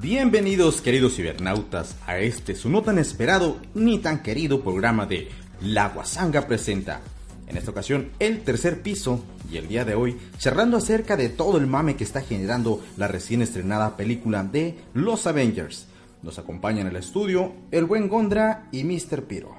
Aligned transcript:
Bienvenidos 0.00 0.82
queridos 0.82 1.16
cibernautas 1.16 1.96
a 2.06 2.18
este 2.18 2.54
su 2.54 2.68
no 2.68 2.82
tan 2.82 2.98
esperado 2.98 3.56
ni 3.74 3.98
tan 3.98 4.22
querido 4.22 4.60
programa 4.60 5.06
de 5.06 5.30
La 5.62 5.88
Guasanga 5.88 6.46
presenta. 6.46 7.00
En 7.46 7.56
esta 7.56 7.70
ocasión 7.70 8.10
el 8.18 8.42
tercer 8.42 8.82
piso 8.82 9.24
y 9.50 9.56
el 9.56 9.68
día 9.68 9.86
de 9.86 9.94
hoy 9.94 10.18
charlando 10.36 10.76
acerca 10.76 11.16
de 11.16 11.30
todo 11.30 11.56
el 11.56 11.66
mame 11.66 11.96
que 11.96 12.04
está 12.04 12.20
generando 12.20 12.82
la 12.98 13.08
recién 13.08 13.40
estrenada 13.40 13.96
película 13.96 14.44
de 14.44 14.76
Los 14.92 15.26
Avengers. 15.26 15.86
Nos 16.22 16.38
acompañan 16.38 16.86
en 16.86 16.88
el 16.88 16.96
estudio 16.96 17.54
el 17.70 17.86
buen 17.86 18.08
Gondra 18.08 18.68
y 18.72 18.84
Mr. 18.84 19.22
Piro. 19.22 19.54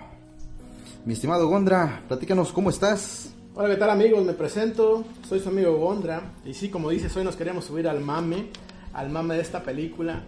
Mi 1.04 1.14
estimado 1.14 1.48
Gondra, 1.48 2.04
platícanos 2.08 2.52
cómo 2.52 2.70
estás. 2.70 3.34
Hola, 3.56 3.70
¿qué 3.70 3.78
tal 3.78 3.90
amigos? 3.90 4.24
Me 4.24 4.34
presento, 4.34 5.04
soy 5.28 5.40
su 5.40 5.50
amigo 5.50 5.78
Gondra 5.78 6.34
y 6.46 6.54
sí, 6.54 6.70
como 6.70 6.92
dices, 6.92 7.16
hoy 7.18 7.24
nos 7.24 7.36
queremos 7.36 7.66
subir 7.66 7.88
al 7.88 8.02
mame, 8.02 8.50
al 8.98 9.10
mame 9.12 9.36
de 9.36 9.42
esta 9.42 9.64
película, 9.64 10.24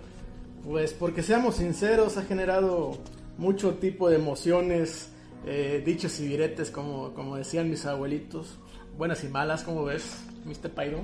pues 0.63 0.93
porque 0.93 1.23
seamos 1.23 1.55
sinceros, 1.55 2.17
ha 2.17 2.21
generado 2.21 2.97
mucho 3.37 3.73
tipo 3.75 4.09
de 4.09 4.17
emociones, 4.17 5.09
eh, 5.45 5.81
dichos 5.83 6.19
y 6.19 6.27
diretes, 6.27 6.69
como, 6.69 7.13
como 7.15 7.35
decían 7.35 7.69
mis 7.69 7.85
abuelitos, 7.87 8.59
buenas 8.95 9.23
y 9.23 9.27
malas, 9.27 9.63
¿cómo 9.63 9.83
ves, 9.83 10.23
Mr. 10.45 10.69
Pyro? 10.69 10.99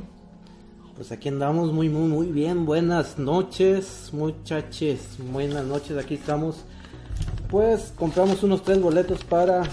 Pues 0.95 1.11
aquí 1.11 1.27
andamos 1.27 1.73
muy, 1.73 1.89
muy, 1.89 2.07
muy 2.07 2.27
bien. 2.27 2.65
Buenas 2.65 3.17
noches, 3.17 4.11
muchachos. 4.13 4.99
Buenas 5.31 5.65
noches, 5.65 5.97
aquí 5.97 6.13
estamos. 6.13 6.63
Pues 7.49 7.91
compramos 7.97 8.43
unos 8.43 8.63
tres 8.63 8.79
boletos 8.79 9.23
para 9.25 9.63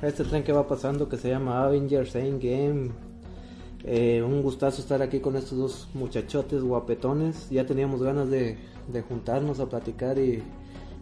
este 0.00 0.24
tren 0.24 0.42
que 0.42 0.52
va 0.52 0.66
pasando 0.66 1.08
que 1.08 1.18
se 1.18 1.28
llama 1.28 1.62
Avengers 1.62 2.16
Endgame. 2.16 3.11
Eh, 3.84 4.22
un 4.22 4.42
gustazo 4.42 4.80
estar 4.80 5.02
aquí 5.02 5.20
con 5.20 5.36
estos 5.36 5.58
dos 5.58 5.88
muchachotes 5.94 6.62
guapetones. 6.62 7.48
Ya 7.50 7.66
teníamos 7.66 8.02
ganas 8.02 8.28
de, 8.30 8.58
de 8.88 9.02
juntarnos 9.02 9.60
a 9.60 9.66
platicar 9.66 10.18
y 10.18 10.42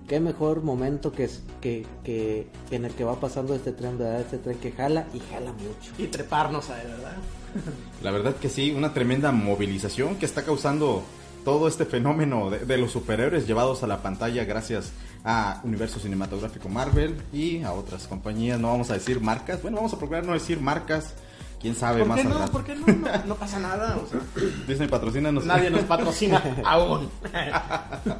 qué 0.08 0.18
mejor 0.18 0.62
momento 0.62 1.12
que, 1.12 1.24
es, 1.24 1.42
que, 1.60 1.86
que 2.02 2.48
en 2.70 2.84
el 2.84 2.92
que 2.92 3.04
va 3.04 3.20
pasando 3.20 3.54
este 3.54 3.72
tren, 3.72 3.98
¿verdad? 3.98 4.20
Este 4.20 4.38
tren 4.38 4.58
que 4.58 4.72
jala 4.72 5.06
y 5.14 5.20
jala 5.20 5.52
mucho. 5.52 5.92
Y 5.98 6.06
treparnos 6.06 6.70
a 6.70 6.82
él, 6.82 6.88
¿verdad? 6.88 7.16
La 8.02 8.10
verdad 8.10 8.34
que 8.36 8.48
sí, 8.48 8.72
una 8.72 8.94
tremenda 8.94 9.30
movilización 9.30 10.16
que 10.16 10.26
está 10.26 10.44
causando 10.44 11.02
todo 11.44 11.68
este 11.68 11.84
fenómeno 11.84 12.50
de, 12.50 12.60
de, 12.60 12.76
los 12.76 12.90
superhéroes 12.92 13.46
llevados 13.46 13.82
a 13.82 13.86
la 13.86 14.02
pantalla 14.02 14.44
gracias 14.44 14.92
a 15.24 15.60
Universo 15.64 15.98
Cinematográfico 15.98 16.68
Marvel 16.68 17.16
y 17.32 17.62
a 17.62 17.72
otras 17.72 18.06
compañías. 18.06 18.58
No 18.58 18.68
vamos 18.68 18.90
a 18.90 18.94
decir 18.94 19.20
marcas, 19.20 19.62
bueno, 19.62 19.76
vamos 19.76 19.92
a 19.92 19.98
procurar 19.98 20.24
no 20.24 20.32
decir 20.32 20.60
marcas. 20.60 21.14
Quién 21.60 21.74
sabe 21.74 21.98
¿Por 22.00 22.08
más 22.08 22.20
qué 22.20 22.24
no? 22.24 22.46
¿Por 22.46 22.64
qué 22.64 22.74
no? 22.74 22.86
No, 22.86 23.24
no 23.26 23.34
pasa 23.34 23.58
nada. 23.58 23.98
o 24.02 24.08
sea, 24.08 24.20
Disney 24.66 24.88
patrocina 24.88 25.30
nadie 25.30 25.70
nos 25.70 25.82
patrocina 25.82 26.42
aún. 26.64 27.08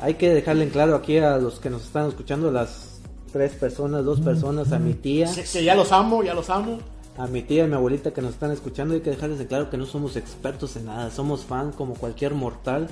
Hay 0.02 0.14
que 0.14 0.28
dejarle 0.30 0.64
en 0.64 0.70
claro 0.70 0.94
aquí 0.94 1.16
a 1.18 1.38
los 1.38 1.58
que 1.58 1.70
nos 1.70 1.84
están 1.84 2.08
escuchando, 2.08 2.50
las 2.50 3.00
tres 3.32 3.52
personas, 3.52 4.04
dos 4.04 4.20
personas, 4.20 4.72
a 4.72 4.78
mi 4.78 4.92
tía, 4.94 5.32
Que, 5.34 5.44
que 5.44 5.64
ya 5.64 5.74
los 5.74 5.90
amo, 5.92 6.22
ya 6.22 6.34
los 6.34 6.50
amo. 6.50 6.80
a 7.16 7.26
mi 7.28 7.42
tía 7.42 7.62
y 7.62 7.64
a 7.64 7.66
mi 7.66 7.74
abuelita 7.74 8.12
que 8.12 8.20
nos 8.20 8.32
están 8.34 8.50
escuchando, 8.50 8.92
hay 8.94 9.00
que 9.00 9.10
dejarles 9.10 9.40
en 9.40 9.46
claro 9.46 9.70
que 9.70 9.76
no 9.78 9.86
somos 9.86 10.16
expertos 10.16 10.76
en 10.76 10.86
nada, 10.86 11.10
somos 11.10 11.44
fan 11.44 11.72
como 11.72 11.94
cualquier 11.94 12.34
mortal. 12.34 12.88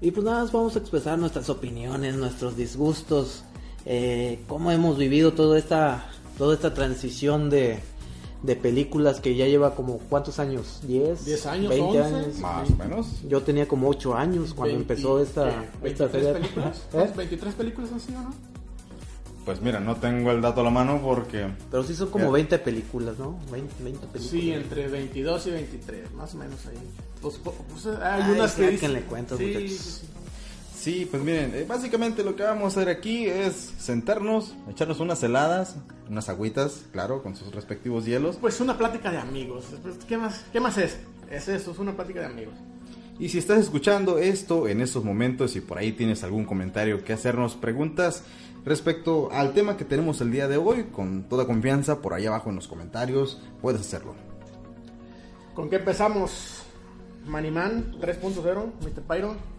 Y 0.00 0.10
pues 0.12 0.24
nada, 0.24 0.42
más 0.42 0.52
vamos 0.52 0.76
a 0.76 0.78
expresar 0.78 1.18
nuestras 1.18 1.48
opiniones, 1.50 2.14
nuestros 2.16 2.56
disgustos, 2.56 3.42
eh, 3.84 4.40
cómo 4.48 4.70
hemos 4.70 4.96
vivido 4.96 5.32
toda 5.32 5.58
esta, 5.58 6.06
toda 6.38 6.54
esta 6.54 6.72
transición 6.74 7.48
de, 7.50 7.80
de 8.44 8.56
películas 8.56 9.20
que 9.20 9.34
ya 9.34 9.46
lleva 9.46 9.74
como 9.74 9.98
cuántos 9.98 10.38
años, 10.38 10.80
10, 10.86 11.24
10 11.24 11.46
años, 11.46 11.68
20 11.70 12.00
11. 12.02 12.14
años. 12.14 12.38
Más 12.40 12.70
o 12.70 12.76
menos. 12.76 13.06
Yo 13.26 13.42
tenía 13.42 13.66
como 13.66 13.88
8 13.88 14.14
años 14.14 14.52
cuando 14.52 14.76
20, 14.76 14.92
empezó 14.92 15.20
esta, 15.22 15.48
¿qué? 15.82 15.88
esta 15.88 16.06
23 16.06 16.10
feria. 16.10 16.32
películas. 16.34 16.82
¿Eh? 16.92 17.12
23 17.16 17.54
películas 17.54 17.92
han 17.92 18.00
sido, 18.00 18.20
¿no? 18.20 18.34
Pues 19.46 19.60
mira, 19.60 19.78
no 19.80 19.96
tengo 19.96 20.30
el 20.30 20.40
dato 20.40 20.60
a 20.60 20.64
la 20.64 20.70
mano 20.70 21.00
porque 21.02 21.46
Pero 21.70 21.82
sí 21.84 21.94
son 21.94 22.10
como 22.10 22.26
Eh. 22.28 22.32
20 22.32 22.58
películas, 22.58 23.18
¿no? 23.18 23.38
20, 23.50 23.82
20 23.82 24.06
películas. 24.08 24.26
Sí, 24.30 24.52
entre 24.52 24.88
22 24.88 25.46
y 25.46 25.50
23, 25.50 26.12
más 26.14 26.34
o 26.34 26.38
menos 26.38 26.66
ahí. 26.66 26.76
Pues, 27.22 27.38
pues, 27.42 27.86
hay 27.86 28.22
Ay, 28.22 28.30
unas 28.32 28.52
que 28.54 28.70
dicen- 28.70 29.02
cuentas, 29.08 29.38
sí, 29.38 29.44
muchachos. 29.46 29.70
sí, 29.70 29.78
sí. 30.00 30.06
Sí, 30.84 31.08
pues 31.10 31.22
miren, 31.22 31.54
eh, 31.54 31.64
básicamente 31.66 32.22
lo 32.22 32.36
que 32.36 32.42
vamos 32.42 32.64
a 32.64 32.66
hacer 32.66 32.94
aquí 32.94 33.24
es 33.24 33.72
sentarnos, 33.78 34.54
echarnos 34.68 35.00
unas 35.00 35.22
heladas, 35.22 35.76
unas 36.10 36.28
agüitas, 36.28 36.84
claro, 36.92 37.22
con 37.22 37.36
sus 37.36 37.54
respectivos 37.54 38.04
hielos. 38.04 38.36
Pues 38.38 38.60
una 38.60 38.76
plática 38.76 39.10
de 39.10 39.16
amigos. 39.16 39.64
Pues, 39.82 39.96
¿Qué 40.06 40.18
más, 40.18 40.44
¿Qué 40.52 40.60
más 40.60 40.76
es? 40.76 40.98
Es 41.30 41.48
eso, 41.48 41.70
es 41.70 41.78
una 41.78 41.96
plática 41.96 42.20
de 42.20 42.26
amigos. 42.26 42.52
Y 43.18 43.30
si 43.30 43.38
estás 43.38 43.60
escuchando 43.60 44.18
esto 44.18 44.68
en 44.68 44.82
estos 44.82 45.04
momentos 45.04 45.56
y 45.56 45.62
por 45.62 45.78
ahí 45.78 45.92
tienes 45.92 46.22
algún 46.22 46.44
comentario 46.44 47.02
que 47.02 47.14
hacernos, 47.14 47.54
preguntas 47.54 48.22
respecto 48.66 49.30
al 49.32 49.54
tema 49.54 49.78
que 49.78 49.86
tenemos 49.86 50.20
el 50.20 50.32
día 50.32 50.48
de 50.48 50.58
hoy, 50.58 50.88
con 50.92 51.30
toda 51.30 51.46
confianza, 51.46 52.02
por 52.02 52.12
ahí 52.12 52.26
abajo 52.26 52.50
en 52.50 52.56
los 52.56 52.68
comentarios, 52.68 53.40
puedes 53.62 53.80
hacerlo. 53.80 54.14
¿Con 55.54 55.70
qué 55.70 55.76
empezamos? 55.76 56.62
Maniman 57.24 57.98
3.0, 58.02 58.70
Mr. 58.82 59.02
Pyro. 59.08 59.53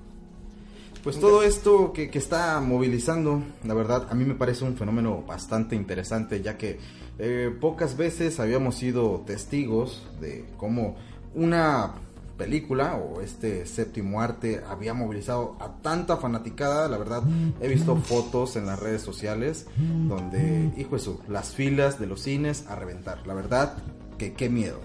Pues 1.05 1.19
todo 1.19 1.43
esto 1.43 1.93
que, 1.93 2.09
que 2.09 2.17
está 2.17 2.59
movilizando, 2.61 3.43
la 3.63 3.75
verdad, 3.75 4.07
a 4.09 4.16
mí 4.16 4.25
me 4.25 4.33
parece 4.33 4.66
un 4.66 4.75
fenómeno 4.75 5.21
bastante 5.21 5.75
interesante, 5.75 6.41
ya 6.41 6.57
que 6.57 6.79
eh, 7.19 7.55
pocas 7.61 7.95
veces 7.95 8.39
habíamos 8.39 8.73
sido 8.73 9.21
testigos 9.23 10.03
de 10.19 10.45
cómo 10.57 10.95
una 11.35 11.93
película 12.39 12.95
o 12.95 13.21
este 13.21 13.67
séptimo 13.67 14.19
arte 14.19 14.63
había 14.67 14.95
movilizado 14.95 15.55
a 15.59 15.73
tanta 15.83 16.17
fanaticada. 16.17 16.88
La 16.88 16.97
verdad, 16.97 17.22
he 17.61 17.67
visto 17.67 17.95
fotos 17.97 18.55
en 18.55 18.66
las 18.66 18.79
redes 18.79 19.03
sociales 19.03 19.67
donde, 19.77 20.72
hijo 20.75 20.95
eso, 20.95 21.22
las 21.29 21.53
filas 21.53 21.99
de 21.99 22.07
los 22.07 22.22
cines 22.22 22.66
a 22.67 22.75
reventar. 22.75 23.27
La 23.27 23.35
verdad, 23.35 23.77
que 24.17 24.33
qué 24.33 24.49
miedo. 24.49 24.79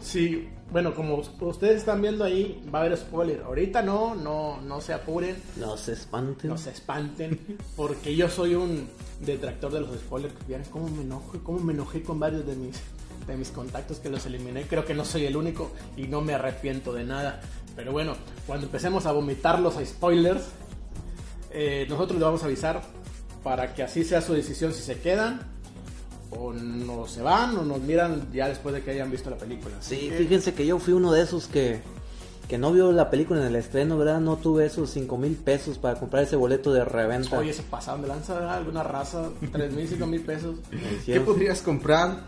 Sí, 0.00 0.48
bueno, 0.72 0.94
como 0.94 1.16
ustedes 1.40 1.76
están 1.76 2.00
viendo 2.00 2.24
ahí, 2.24 2.62
va 2.74 2.78
a 2.80 2.82
haber 2.82 2.96
spoiler. 2.96 3.42
Ahorita 3.42 3.82
no, 3.82 4.14
no, 4.14 4.60
no 4.62 4.80
se 4.80 4.94
apuren, 4.94 5.36
No 5.56 5.76
se 5.76 5.92
espanten. 5.92 6.50
no 6.50 6.56
se 6.56 6.70
espanten, 6.70 7.38
porque 7.76 8.16
yo 8.16 8.28
soy 8.30 8.54
un 8.54 8.88
detractor 9.20 9.70
de 9.72 9.80
los 9.80 9.90
spoilers. 9.96 10.34
Vieran 10.48 10.66
cómo 10.70 10.88
me 10.88 11.02
enojo, 11.02 11.38
cómo 11.42 11.60
me 11.60 11.74
enojé 11.74 12.02
con 12.02 12.18
varios 12.18 12.46
de 12.46 12.56
mis, 12.56 12.80
de 13.26 13.36
mis 13.36 13.50
contactos 13.50 13.98
que 13.98 14.08
los 14.08 14.24
eliminé. 14.24 14.62
Creo 14.62 14.84
que 14.86 14.94
no 14.94 15.04
soy 15.04 15.26
el 15.26 15.36
único 15.36 15.70
y 15.96 16.04
no 16.06 16.22
me 16.22 16.32
arrepiento 16.32 16.94
de 16.94 17.04
nada. 17.04 17.40
Pero 17.76 17.92
bueno, 17.92 18.14
cuando 18.46 18.66
empecemos 18.66 19.04
a 19.04 19.12
vomitar 19.12 19.60
los 19.60 19.74
spoilers, 19.74 20.42
eh, 21.50 21.86
nosotros 21.88 22.18
le 22.18 22.24
vamos 22.24 22.42
a 22.42 22.46
avisar 22.46 22.80
para 23.44 23.74
que 23.74 23.82
así 23.82 24.04
sea 24.04 24.22
su 24.22 24.32
decisión 24.32 24.72
si 24.72 24.80
se 24.82 25.00
quedan 25.00 25.51
o 26.38 26.52
no 26.52 27.06
se 27.06 27.22
van 27.22 27.56
o 27.56 27.62
nos 27.64 27.80
miran 27.80 28.28
ya 28.32 28.48
después 28.48 28.74
de 28.74 28.82
que 28.82 28.90
hayan 28.92 29.10
visto 29.10 29.30
la 29.30 29.36
película. 29.36 29.74
Sí, 29.80 30.08
que- 30.08 30.16
fíjense 30.16 30.54
que 30.54 30.66
yo 30.66 30.78
fui 30.78 30.94
uno 30.94 31.12
de 31.12 31.22
esos 31.22 31.46
que, 31.46 31.80
que 32.48 32.58
no 32.58 32.72
vio 32.72 32.90
la 32.92 33.10
película 33.10 33.40
en 33.40 33.46
el 33.46 33.56
estreno, 33.56 33.96
¿verdad? 33.98 34.20
No 34.20 34.36
tuve 34.36 34.66
esos 34.66 34.90
5 34.90 35.16
mil 35.18 35.34
pesos 35.36 35.78
para 35.78 35.98
comprar 35.98 36.22
ese 36.24 36.36
boleto 36.36 36.72
de 36.72 36.84
reventa. 36.84 37.38
Oye, 37.38 37.52
se 37.52 37.62
pasaron 37.62 38.02
de 38.02 38.08
lanza 38.08 38.34
¿verdad? 38.34 38.54
alguna 38.56 38.82
raza, 38.82 39.28
3 39.52 39.72
mil, 39.72 39.88
5 39.88 40.06
mil 40.06 40.20
pesos. 40.22 40.56
¿Qué 41.06 41.20
podrías 41.20 41.60
comprar 41.62 42.20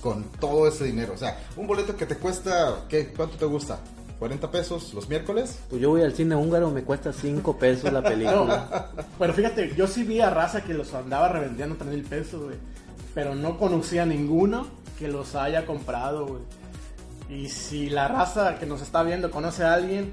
con 0.00 0.24
todo 0.40 0.68
ese 0.68 0.84
dinero? 0.84 1.14
O 1.14 1.18
sea, 1.18 1.38
un 1.56 1.66
boleto 1.66 1.96
que 1.96 2.06
te 2.06 2.16
cuesta, 2.16 2.84
¿qué, 2.88 3.08
¿cuánto 3.16 3.36
te 3.36 3.44
gusta? 3.46 3.78
¿40 4.20 4.48
pesos 4.50 4.94
los 4.94 5.08
miércoles? 5.08 5.58
Pues 5.68 5.82
yo 5.82 5.90
voy 5.90 6.02
al 6.02 6.14
cine 6.14 6.34
húngaro, 6.36 6.70
me 6.70 6.82
cuesta 6.84 7.12
5 7.12 7.58
pesos 7.58 7.92
la 7.92 8.02
película. 8.02 8.90
Pero 9.18 9.32
fíjate, 9.34 9.74
yo 9.76 9.86
sí 9.86 10.02
vi 10.04 10.20
a 10.20 10.30
raza 10.30 10.62
que 10.62 10.72
los 10.72 10.94
andaba 10.94 11.28
revendiendo 11.28 11.74
3 11.76 11.90
mil 11.90 12.04
pesos, 12.04 12.42
güey. 12.44 12.56
Pero 13.14 13.34
no 13.34 13.58
conocía 13.58 14.02
a 14.02 14.06
ninguno 14.06 14.66
que 14.98 15.08
los 15.08 15.34
haya 15.34 15.66
comprado, 15.66 16.26
güey. 16.26 16.42
Y 17.28 17.48
si 17.48 17.88
la 17.88 18.08
raza 18.08 18.58
que 18.58 18.66
nos 18.66 18.82
está 18.82 19.02
viendo 19.02 19.30
conoce 19.30 19.64
a 19.64 19.74
alguien, 19.74 20.12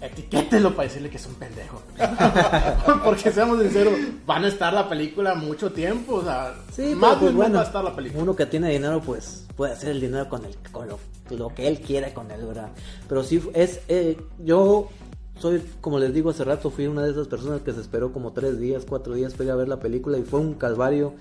etiquételo 0.00 0.74
para 0.74 0.88
decirle 0.88 1.10
que 1.10 1.16
es 1.18 1.26
un 1.26 1.34
pendejo. 1.34 1.82
Porque 3.04 3.30
seamos 3.30 3.60
sinceros, 3.60 3.94
van 4.26 4.44
a 4.44 4.48
estar 4.48 4.72
la 4.72 4.88
película 4.88 5.34
mucho 5.34 5.72
tiempo, 5.72 6.16
o 6.16 6.24
sea, 6.24 6.54
Sí, 6.72 6.94
más 6.94 7.16
pues 7.16 7.34
bueno, 7.34 7.56
va 7.56 7.60
a 7.62 7.64
estar 7.66 7.84
la 7.84 7.94
película. 7.94 8.22
uno 8.22 8.36
que 8.36 8.46
tiene 8.46 8.70
dinero 8.70 9.00
pues 9.04 9.46
puede 9.56 9.72
hacer 9.72 9.90
el 9.90 10.00
dinero 10.00 10.28
con 10.28 10.44
el 10.44 10.56
con 10.72 10.88
lo, 10.88 10.98
lo 11.30 11.54
que 11.54 11.68
él 11.68 11.80
quiera 11.80 12.14
con 12.14 12.30
él, 12.30 12.46
¿verdad? 12.46 12.70
Pero 13.08 13.22
sí 13.22 13.42
es 13.52 13.80
eh, 13.88 14.16
yo 14.38 14.88
soy 15.38 15.62
como 15.80 15.98
les 15.98 16.14
digo 16.14 16.30
hace 16.30 16.44
rato 16.44 16.70
fui 16.70 16.86
una 16.86 17.02
de 17.04 17.10
esas 17.10 17.28
personas 17.28 17.60
que 17.60 17.72
se 17.72 17.80
esperó 17.80 18.12
como 18.12 18.32
tres 18.32 18.58
días, 18.58 18.86
cuatro 18.88 19.14
días 19.14 19.32
para 19.34 19.44
ir 19.44 19.50
a 19.50 19.56
ver 19.56 19.68
la 19.68 19.80
película 19.80 20.16
y 20.16 20.22
fue 20.22 20.40
un 20.40 20.54
calvario 20.54 21.14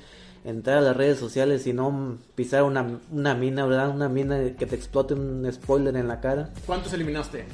entrar 0.43 0.77
a 0.77 0.81
las 0.81 0.95
redes 0.97 1.19
sociales 1.19 1.65
y 1.67 1.73
no 1.73 2.17
pisar 2.35 2.63
una, 2.63 2.99
una 3.11 3.33
mina, 3.35 3.65
¿verdad? 3.65 3.89
Una 3.89 4.09
mina 4.09 4.37
que 4.57 4.65
te 4.65 4.75
explote 4.75 5.13
un 5.13 5.47
spoiler 5.51 5.95
en 5.97 6.07
la 6.07 6.19
cara. 6.21 6.49
¿Cuántos 6.65 6.93
eliminaste? 6.93 7.45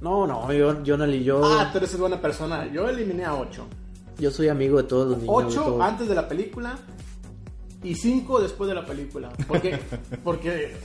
No, 0.00 0.26
no, 0.26 0.52
yo, 0.52 0.82
yo 0.84 0.96
no 0.96 1.06
yo, 1.06 1.40
Ah, 1.44 1.70
tú 1.72 1.78
eres 1.78 1.98
buena 1.98 2.20
persona. 2.20 2.70
Yo 2.72 2.88
eliminé 2.88 3.24
a 3.24 3.34
8. 3.34 3.66
yo 4.18 4.30
soy 4.30 4.48
amigo 4.48 4.78
de 4.78 4.84
todos 4.84 5.08
los 5.08 5.18
niños. 5.18 5.38
de 5.38 5.58
8 5.58 5.62
todos. 5.64 5.80
antes 5.82 6.08
de 6.08 6.14
la 6.14 6.28
película 6.28 6.78
y 7.82 7.94
cinco 7.94 8.40
después 8.40 8.68
de 8.68 8.74
la 8.74 8.84
película. 8.84 9.30
Porque, 9.46 9.78
porque 10.24 10.76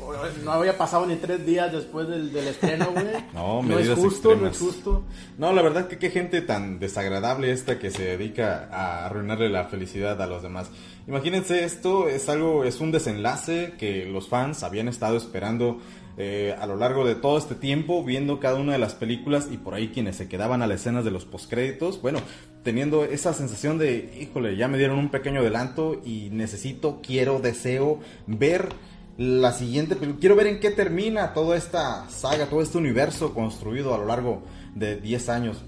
no 0.44 0.51
había 0.51 0.78
pasado 0.78 1.06
ni 1.06 1.16
tres 1.16 1.45
días 1.45 1.72
después 1.72 2.07
del, 2.07 2.31
del 2.31 2.48
estreno, 2.48 2.92
güey. 2.92 3.06
No, 3.34 3.63
no 3.63 3.80
es 3.80 3.90
justo, 3.90 4.36
no 4.36 4.48
es 4.48 4.57
justo. 4.57 5.04
No, 5.38 5.51
la 5.54 5.62
verdad 5.62 5.88
que 5.88 5.98
qué 5.98 6.12
gente 6.12 6.42
tan 6.42 6.80
desagradable 6.80 7.51
esta 7.51 7.80
que 7.80 7.90
se 7.90 8.04
dedica 8.04 8.69
a 8.72 9.06
arruinarle 9.06 9.50
la 9.50 9.66
felicidad 9.66 10.22
a 10.22 10.28
los 10.28 10.44
demás. 10.44 10.69
Imagínense, 11.07 11.63
esto 11.63 12.07
es 12.07 12.30
algo, 12.30 12.63
es 12.63 12.80
un 12.80 12.92
desenlace 12.92 13.74
que 13.78 14.06
los 14.06 14.30
fans 14.30 14.63
habían 14.63 14.88
estado 14.88 15.18
esperando 15.18 15.80
eh, 16.16 16.56
a 16.60 16.68
lo 16.68 16.75
largo 16.75 17.06
de 17.06 17.16
todo 17.16 17.40
este 17.40 17.56
tiempo, 17.56 18.04
viendo 18.04 18.40
cada 18.40 18.60
una 18.60 18.74
de 18.74 18.78
las 18.78 18.94
películas 18.94 19.48
y 19.51 19.57
por 19.57 19.74
ahí 19.74 19.90
quienes 19.90 20.16
se 20.16 20.30
quedaban 20.30 20.62
a 20.62 20.68
las 20.68 20.81
escenas 20.81 21.04
de 21.04 21.12
los 21.12 21.25
postcréditos, 21.25 22.01
bueno, 22.01 22.19
teniendo 22.63 23.04
esa 23.04 23.33
sensación 23.33 23.77
de, 23.77 24.18
híjole, 24.19 24.56
ya 24.56 24.68
me 24.68 24.77
dieron 24.77 24.98
un 24.98 25.10
pequeño 25.10 25.42
adelanto 25.42 26.01
y 26.04 26.30
necesito, 26.31 27.01
quiero, 27.04 27.39
deseo 27.39 28.00
ver 28.25 28.69
la 29.18 29.51
siguiente 29.51 29.95
película. 29.95 30.19
Quiero 30.19 30.36
ver 30.36 30.48
en 30.48 30.60
qué 30.60 30.71
termina 30.71 31.33
toda 31.33 31.57
esta 31.57 32.10
saga, 32.10 32.48
todo 32.48 32.62
este 32.62 32.77
universo 32.77 33.33
construido 33.33 33.94
a 33.94 33.98
lo 33.98 34.06
largo 34.06 34.44
de 34.75 34.95
10 34.95 35.30
años. 35.30 35.62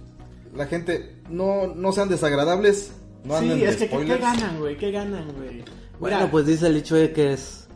La 0.53 0.67
gente, 0.67 1.17
no, 1.29 1.67
no 1.67 1.91
sean 1.91 2.09
desagradables, 2.09 2.93
no 3.25 3.35
anden 3.35 3.57
sí, 3.57 3.65
de 3.65 3.69
es 3.69 3.75
que 3.77 3.89
¿qué, 3.89 4.17
ganan, 4.17 4.59
güey? 4.59 4.77
¿Qué 4.77 4.91
ganan, 4.91 5.33
güey? 5.33 5.63
Bueno, 5.99 6.17
Mira, 6.17 6.31
pues 6.31 6.45
dice 6.45 6.67
el 6.67 6.77
hecho 6.77 6.95
de 6.95 7.11
que 7.11 7.33
es 7.33 7.67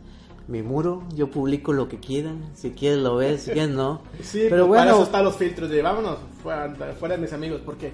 mi 0.48 0.62
muro, 0.62 1.04
yo 1.14 1.30
publico 1.30 1.72
lo 1.72 1.88
que 1.88 2.00
quieran, 2.00 2.50
si 2.54 2.70
quieres 2.70 2.98
lo 2.98 3.16
ves, 3.16 3.42
si 3.42 3.52
quieres 3.52 3.70
no. 3.70 4.02
Sí, 4.22 4.46
pero 4.50 4.66
pues 4.66 4.78
para 4.78 4.90
eso 4.90 4.96
bueno, 4.96 5.04
están 5.04 5.24
los 5.24 5.36
filtros 5.36 5.70
de 5.70 5.82
vámonos 5.82 6.18
fuera, 6.42 6.74
fuera 6.98 7.14
de 7.14 7.20
mis 7.22 7.32
amigos, 7.32 7.60
porque 7.64 7.92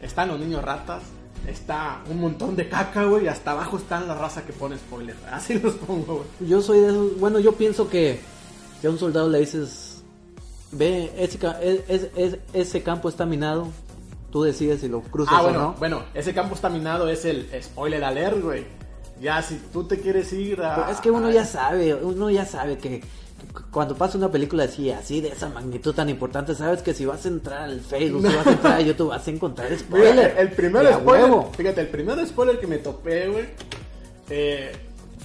están 0.00 0.28
los 0.28 0.38
niños 0.40 0.62
ratas, 0.62 1.02
está 1.46 2.02
un 2.10 2.20
montón 2.20 2.56
de 2.56 2.68
caca, 2.68 3.04
güey, 3.04 3.24
y 3.24 3.28
hasta 3.28 3.52
abajo 3.52 3.76
están 3.76 4.08
la 4.08 4.14
raza 4.14 4.44
que 4.44 4.52
pone 4.52 4.76
spoiler. 4.76 5.16
Así 5.30 5.58
los 5.58 5.74
pongo, 5.74 6.24
güey. 6.38 6.50
yo 6.50 6.60
soy 6.62 6.80
de 6.80 6.88
esos, 6.88 7.18
bueno, 7.20 7.38
yo 7.38 7.52
pienso 7.52 7.88
que 7.88 8.18
si 8.80 8.86
a 8.86 8.90
un 8.90 8.98
soldado 8.98 9.28
le 9.28 9.40
dices, 9.40 10.02
ve, 10.72 11.12
ese, 11.16 11.38
ca- 11.38 11.60
es- 11.62 11.80
es- 11.88 12.08
es- 12.16 12.38
ese 12.52 12.82
campo 12.82 13.08
está 13.08 13.24
minado, 13.26 13.68
tú 14.30 14.42
decides 14.42 14.80
si 14.80 14.88
lo 14.88 15.00
cruzas 15.02 15.34
Ah, 15.36 15.40
o 15.40 15.44
bueno, 15.44 15.58
no. 15.60 15.72
bueno, 15.78 16.02
ese 16.14 16.34
campo 16.34 16.54
está 16.54 16.68
minado 16.68 17.08
es 17.08 17.24
el 17.24 17.48
spoiler 17.62 18.04
alert, 18.04 18.42
güey. 18.42 18.64
Ya, 19.20 19.40
si 19.40 19.56
tú 19.72 19.84
te 19.84 19.98
quieres 19.98 20.30
ir 20.34 20.60
a... 20.60 20.74
Pero 20.74 20.88
es 20.90 21.00
que 21.00 21.10
uno 21.10 21.28
a- 21.28 21.32
ya 21.32 21.44
sabe, 21.46 21.94
uno 21.94 22.28
ya 22.28 22.44
sabe 22.44 22.76
que 22.76 23.00
que 23.00 23.02
cuando 23.70 23.94
pasa 23.94 24.18
una 24.18 24.30
película 24.30 24.64
así, 24.64 24.90
así 24.90 25.20
de 25.20 25.28
esa 25.28 25.48
magnitud 25.48 25.94
tan 25.94 26.08
importante, 26.08 26.54
sabes 26.54 26.82
que 26.82 26.94
si 26.94 27.04
vas 27.04 27.24
a 27.24 27.28
entrar 27.28 27.62
al 27.62 27.80
Facebook, 27.80 28.26
si 28.28 28.36
vas 28.36 28.46
a 28.46 28.52
entrar 28.52 28.72
a 28.74 28.80
YouTube, 28.80 29.08
vas 29.08 29.26
a 29.26 29.30
encontrar 29.30 29.78
spoiler. 29.78 30.34
el 30.38 30.50
primer 30.52 30.86
spoiler, 30.86 31.06
huevo. 31.06 31.52
fíjate, 31.56 31.80
el 31.82 31.88
primer 31.88 32.26
spoiler 32.26 32.58
que 32.58 32.66
me 32.66 32.78
topé, 32.78 33.28
güey, 33.28 33.44
eh, 34.30 34.72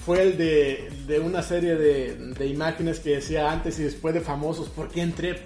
fue 0.04 0.22
el 0.22 0.36
de, 0.36 0.90
de 1.06 1.20
una 1.20 1.42
serie 1.42 1.76
de, 1.76 2.16
de 2.16 2.46
imágenes 2.46 3.00
que 3.00 3.10
decía 3.16 3.50
antes 3.50 3.78
y 3.78 3.84
después 3.84 4.14
de 4.14 4.20
famosos. 4.20 4.68
¿Por 4.68 4.88
qué 4.88 5.02
entré? 5.02 5.42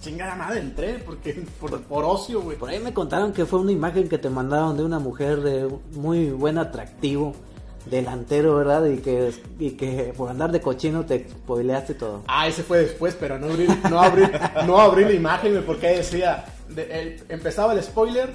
Chingada 0.00 0.34
madre, 0.34 0.58
entré, 0.58 0.98
porque 0.98 1.44
por, 1.60 1.80
por 1.82 2.04
ocio, 2.04 2.42
güey. 2.42 2.58
Por 2.58 2.68
ahí 2.68 2.80
me 2.80 2.92
contaron 2.92 3.32
que 3.32 3.46
fue 3.46 3.60
una 3.60 3.70
imagen 3.70 4.08
que 4.08 4.18
te 4.18 4.28
mandaron 4.28 4.76
de 4.76 4.82
una 4.82 4.98
mujer 4.98 5.40
de 5.42 5.68
muy 5.92 6.30
buen 6.30 6.58
atractivo, 6.58 7.34
delantero, 7.86 8.54
¿verdad? 8.56 8.86
Y 8.86 8.98
que, 8.98 9.32
y 9.58 9.70
que 9.72 10.12
por 10.16 10.30
andar 10.30 10.52
de 10.52 10.60
cochino 10.60 11.04
te 11.04 11.26
spoileaste 11.28 11.94
todo. 11.94 12.22
Ah, 12.28 12.46
ese 12.48 12.62
fue 12.62 12.78
después, 12.78 13.16
pero 13.18 13.38
no 13.38 13.46
abrí, 13.52 13.66
no 13.90 14.00
abrí, 14.00 14.22
no 14.66 14.78
abrí 14.80 15.04
la 15.04 15.12
imagen, 15.12 15.62
porque 15.66 15.88
ahí 15.88 15.96
decía, 15.96 16.44
de- 16.68 17.00
el- 17.00 17.22
empezaba 17.28 17.72
el 17.72 17.82
spoiler 17.82 18.30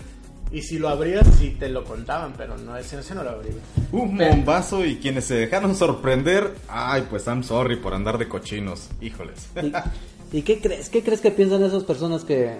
y 0.51 0.61
si 0.61 0.79
lo 0.79 0.87
abrías, 0.89 1.27
sí 1.37 1.55
te 1.59 1.67
lo 1.69 1.83
contaban, 1.83 2.33
pero 2.37 2.57
no, 2.57 2.77
ese, 2.77 2.99
ese 2.99 3.13
no 3.15 3.23
lo 3.23 3.31
abrí. 3.31 3.49
Un 3.91 4.17
Pero- 4.17 4.31
bombazo 4.35 4.85
y 4.85 4.97
quienes 4.97 5.25
se 5.25 5.35
dejaron 5.35 5.75
sorprender, 5.75 6.53
ay, 6.69 7.05
pues 7.09 7.25
I'm 7.27 7.43
sorry 7.43 7.75
por 7.77 7.93
andar 7.93 8.17
de 8.17 8.27
cochinos, 8.29 8.89
híjoles. 9.01 9.47
¿Y, 10.31 10.37
y 10.37 10.41
qué 10.43 10.59
crees? 10.61 10.89
¿Qué 10.89 11.03
crees 11.03 11.19
que 11.21 11.31
piensan 11.31 11.63
esas 11.63 11.83
personas 11.83 12.23
que, 12.23 12.55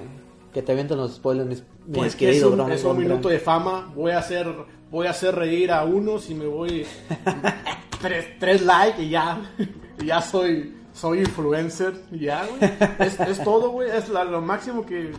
que 0.57 0.63
te 0.63 0.71
avientan 0.71 0.97
los 0.97 1.15
spoilers, 1.15 1.63
Pues 1.93 2.15
que 2.15 2.31
es 2.31 2.43
un, 2.43 2.59
es 2.71 2.83
minuto 2.83 3.29
de 3.29 3.37
fama. 3.39 3.91
Voy 3.95 4.11
a 4.11 4.17
hacer, 4.19 4.47
voy 4.89 5.05
a 5.05 5.11
hacer 5.11 5.35
reír 5.35 5.71
a 5.71 5.83
unos 5.85 6.29
y 6.31 6.33
me 6.35 6.47
voy 6.47 6.83
tres, 8.01 8.25
tres 8.39 8.63
likes 8.63 9.03
y 9.03 9.09
ya, 9.09 9.39
y 10.01 10.05
ya 10.07 10.19
soy, 10.21 10.75
soy 10.93 11.19
influencer. 11.19 11.93
Ya, 12.11 12.45
güey. 12.47 12.71
Es, 12.99 13.19
es 13.19 13.43
todo, 13.43 13.69
güey. 13.69 13.89
Es 13.91 14.09
la- 14.09 14.23
lo 14.23 14.41
máximo 14.41 14.83
que. 14.83 15.11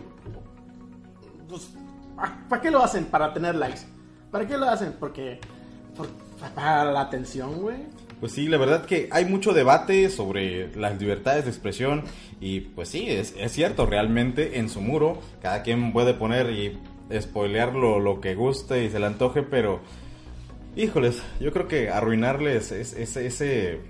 Pues, 1.49 1.71
¿para 2.49 2.61
qué 2.61 2.71
lo 2.71 2.83
hacen? 2.83 3.05
Para 3.05 3.33
tener 3.33 3.55
likes. 3.55 3.83
¿Para 4.33 4.45
qué 4.47 4.57
lo 4.57 4.69
hacen? 4.69 4.95
Porque. 4.99 5.39
por- 5.97 6.09
para 6.55 6.91
la 6.93 7.01
atención, 7.03 7.61
güey. 7.61 7.79
Pues 8.21 8.33
sí, 8.33 8.49
la 8.49 8.57
verdad 8.59 8.85
que 8.85 9.09
hay 9.13 9.25
mucho 9.27 9.53
debate 9.53 10.11
sobre 10.11 10.75
las 10.77 11.01
libertades 11.01 11.45
de 11.45 11.51
expresión 11.51 12.03
y 12.41 12.61
pues 12.61 12.89
sí, 12.89 13.09
es, 13.09 13.35
es 13.39 13.53
cierto, 13.53 13.87
realmente 13.87 14.59
en 14.59 14.69
su 14.69 14.81
muro 14.81 15.19
cada 15.41 15.63
quien 15.63 15.93
puede 15.93 16.15
poner 16.15 16.51
y 16.51 16.79
spoilear 17.21 17.75
lo, 17.75 18.01
lo 18.01 18.21
que 18.21 18.35
guste 18.35 18.85
y 18.85 18.91
se 18.91 18.99
le 18.99 19.07
antoje, 19.07 19.43
pero 19.43 19.81
híjoles, 20.77 21.23
yo 21.41 21.53
creo 21.53 21.69
que 21.69 21.91
arruinarles 21.91 22.73
es- 22.73 22.93
es- 22.93 23.17
ese, 23.17 23.81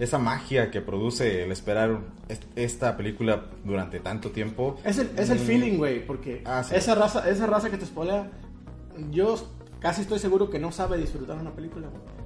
esa 0.00 0.18
magia 0.18 0.70
que 0.72 0.80
produce 0.80 1.44
el 1.44 1.52
esperar 1.52 2.00
est- 2.28 2.42
esta 2.56 2.96
película 2.96 3.46
durante 3.64 4.00
tanto 4.00 4.30
tiempo. 4.30 4.76
Es 4.84 4.98
el, 4.98 5.10
es 5.16 5.30
el 5.30 5.38
mm, 5.38 5.42
feeling, 5.42 5.76
güey, 5.78 6.04
porque 6.06 6.42
Ah, 6.44 6.62
sí. 6.64 6.74
esa 6.74 6.94
raza, 6.96 7.28
esa 7.30 7.46
raza 7.46 7.70
que 7.70 7.78
te 7.78 7.86
spoilea, 7.86 8.30
yo 9.10 9.36
casi 9.78 10.02
estoy 10.02 10.18
seguro 10.18 10.50
que 10.50 10.58
no 10.58 10.72
sabe 10.72 10.98
disfrutar 10.98 11.38
una 11.38 11.52
película, 11.54 11.88
güey. 11.88 12.19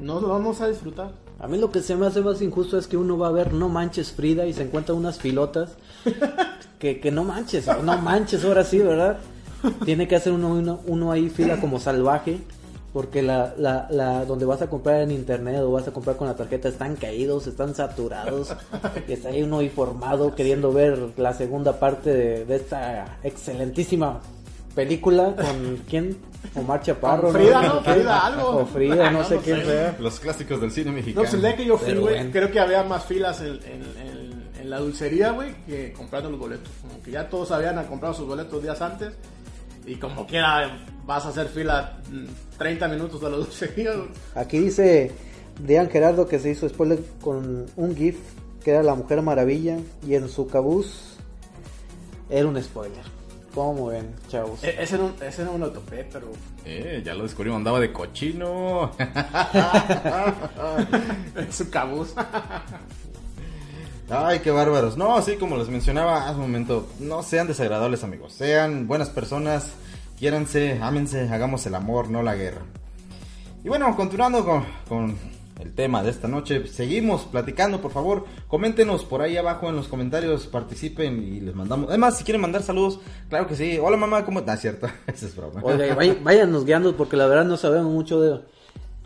No, 0.00 0.20
no, 0.20 0.38
no 0.38 0.54
sabe 0.54 0.72
disfrutar. 0.72 1.12
A 1.38 1.48
mí 1.48 1.58
lo 1.58 1.70
que 1.70 1.82
se 1.82 1.96
me 1.96 2.06
hace 2.06 2.20
más 2.20 2.40
injusto 2.42 2.78
es 2.78 2.86
que 2.86 2.96
uno 2.96 3.18
va 3.18 3.28
a 3.28 3.32
ver 3.32 3.52
No 3.52 3.68
Manches 3.68 4.12
Frida 4.12 4.46
y 4.46 4.52
se 4.52 4.62
encuentra 4.62 4.94
unas 4.94 5.18
filotas 5.18 5.76
que, 6.78 7.00
que 7.00 7.10
no 7.10 7.24
manches, 7.24 7.66
no 7.82 7.98
manches 7.98 8.44
ahora 8.44 8.64
sí, 8.64 8.78
¿verdad? 8.78 9.18
Tiene 9.84 10.06
que 10.06 10.16
hacer 10.16 10.32
uno, 10.32 10.48
uno, 10.48 10.80
uno 10.86 11.12
ahí 11.12 11.28
fila 11.28 11.60
como 11.60 11.80
salvaje 11.80 12.40
porque 12.94 13.22
la, 13.22 13.54
la, 13.58 13.88
la, 13.90 14.24
donde 14.24 14.44
vas 14.44 14.62
a 14.62 14.70
comprar 14.70 15.02
en 15.02 15.10
internet 15.10 15.58
o 15.58 15.72
vas 15.72 15.88
a 15.88 15.90
comprar 15.92 16.16
con 16.16 16.28
la 16.28 16.36
tarjeta 16.36 16.68
están 16.68 16.94
caídos, 16.94 17.48
están 17.48 17.74
saturados, 17.74 18.54
y 19.08 19.12
está 19.12 19.30
ahí 19.30 19.42
uno 19.42 19.62
informado 19.62 20.36
queriendo 20.36 20.72
ver 20.72 21.10
la 21.16 21.34
segunda 21.34 21.80
parte 21.80 22.10
de, 22.10 22.44
de 22.44 22.54
esta 22.54 23.18
excelentísima 23.24 24.20
película 24.76 25.34
con 25.34 25.78
quién, 25.88 26.16
Omar 26.54 26.80
Chaparro, 26.82 27.30
Frida, 27.32 27.62
¿no? 27.62 27.80
Frida, 27.82 28.26
algo. 28.26 28.48
o 28.58 28.66
Frida, 28.66 29.10
no, 29.10 29.18
No, 29.18 29.24
sé 29.24 29.34
no 29.36 29.40
quién 29.42 29.56
sé. 29.60 29.64
sea. 29.66 29.96
Los 29.98 30.20
clásicos 30.20 30.60
del 30.60 30.70
cine 30.70 30.86
No, 30.90 30.92
mexicano. 30.92 31.22
pues 31.22 31.34
el 31.34 31.40
día 31.40 31.56
que 31.56 31.64
yo 31.64 31.76
fui, 31.78 31.94
güey, 31.94 32.14
bueno. 32.16 32.30
creo 32.32 32.50
que 32.50 32.60
había 32.60 32.82
más 32.84 33.04
filas 33.04 33.40
en, 33.40 33.54
en- 33.64 34.06
en- 34.06 34.44
en 34.60 34.70
la 34.70 34.78
dulcería, 34.78 35.30
güey, 35.32 35.54
que 35.66 35.92
comprando 35.92 36.30
los 36.30 36.38
boletos. 36.40 36.70
Como 36.80 37.02
que 37.02 37.10
ya 37.10 37.28
todos 37.28 37.50
habían 37.50 37.82
comprado 37.86 38.14
sus 38.14 38.26
boletos 38.26 38.62
días 38.62 38.80
antes. 38.80 39.12
Y 39.86 39.96
como 39.96 40.26
quiera, 40.26 40.78
vas 41.04 41.26
a 41.26 41.28
hacer 41.28 41.48
fila 41.48 41.98
mm, 42.10 42.24
30 42.56 42.88
minutos 42.88 43.22
a 43.24 43.28
la 43.28 43.36
dulcería, 43.36 43.92
güey. 43.94 44.08
Aquí 44.34 44.58
dice 44.60 45.12
Dean 45.60 45.90
Gerardo 45.90 46.26
que 46.26 46.38
se 46.38 46.50
hizo 46.50 46.66
spoiler 46.68 47.00
con 47.20 47.66
un 47.76 47.94
GIF 47.96 48.16
que 48.64 48.70
era 48.70 48.82
la 48.82 48.94
Mujer 48.94 49.20
Maravilla 49.20 49.76
y 50.06 50.14
en 50.14 50.28
su 50.30 50.46
cabuz 50.46 51.16
era 52.30 52.46
un 52.48 52.62
spoiler. 52.62 53.02
¿Cómo 53.54 53.86
ven, 53.86 54.12
chavos? 54.28 54.64
E- 54.64 54.82
Ese 54.82 54.98
no, 54.98 55.12
ese 55.24 55.44
no 55.44 55.52
me 55.52 55.58
lo 55.60 55.70
topé, 55.70 56.04
pero... 56.12 56.26
Eh, 56.64 57.02
ya 57.04 57.14
lo 57.14 57.22
descubrimos, 57.22 57.58
andaba 57.58 57.78
de 57.78 57.92
cochino. 57.92 58.90
Su 61.50 61.70
cabuz. 61.70 62.14
Ay, 64.10 64.40
qué 64.40 64.50
bárbaros. 64.50 64.96
No, 64.96 65.16
así 65.16 65.36
como 65.36 65.56
les 65.56 65.68
mencionaba 65.68 66.24
hace 66.24 66.34
un 66.34 66.40
momento, 66.42 66.88
no 66.98 67.22
sean 67.22 67.46
desagradables 67.46 68.02
amigos, 68.02 68.32
sean 68.32 68.88
buenas 68.88 69.10
personas, 69.10 69.70
quiéranse, 70.18 70.80
ámense, 70.82 71.28
hagamos 71.28 71.64
el 71.66 71.76
amor, 71.76 72.10
no 72.10 72.22
la 72.22 72.34
guerra. 72.34 72.62
Y 73.62 73.68
bueno, 73.68 73.94
continuando 73.96 74.44
con, 74.44 74.64
con 74.88 75.16
el 75.60 75.72
tema 75.72 76.02
de 76.02 76.10
esta 76.10 76.26
noche, 76.28 76.66
seguimos 76.66 77.22
platicando, 77.22 77.80
por 77.80 77.92
favor, 77.92 78.24
coméntenos 78.48 79.04
por 79.04 79.22
ahí 79.22 79.36
abajo 79.36 79.68
en 79.68 79.76
los 79.76 79.86
comentarios, 79.88 80.46
participen 80.48 81.22
y 81.22 81.40
les 81.40 81.54
mandamos. 81.54 81.88
Además, 81.88 82.18
si 82.18 82.24
quieren 82.24 82.40
mandar 82.40 82.62
saludos, 82.62 83.00
claro 83.28 83.46
que 83.46 83.54
sí. 83.56 83.78
Hola 83.80 83.96
mamá, 83.96 84.24
¿cómo 84.24 84.40
estás? 84.40 84.60
cierto, 84.60 84.88
esa 85.06 85.26
es 85.26 85.36
broma. 85.36 85.60
Oiga, 85.62 85.86
y 85.86 85.90
vay- 85.90 86.18
váyanos 86.22 86.64
guiando 86.64 86.96
porque 86.96 87.16
la 87.16 87.26
verdad 87.26 87.44
no 87.44 87.56
sabemos 87.56 87.92
mucho 87.92 88.20
de... 88.20 88.40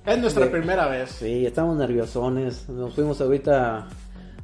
Es 0.06 0.18
nuestra 0.18 0.46
De- 0.46 0.50
primera 0.50 0.88
vez. 0.88 1.10
Sí, 1.10 1.44
estamos 1.44 1.76
nerviosones. 1.76 2.66
Nos 2.70 2.94
fuimos 2.94 3.20
ahorita 3.20 3.88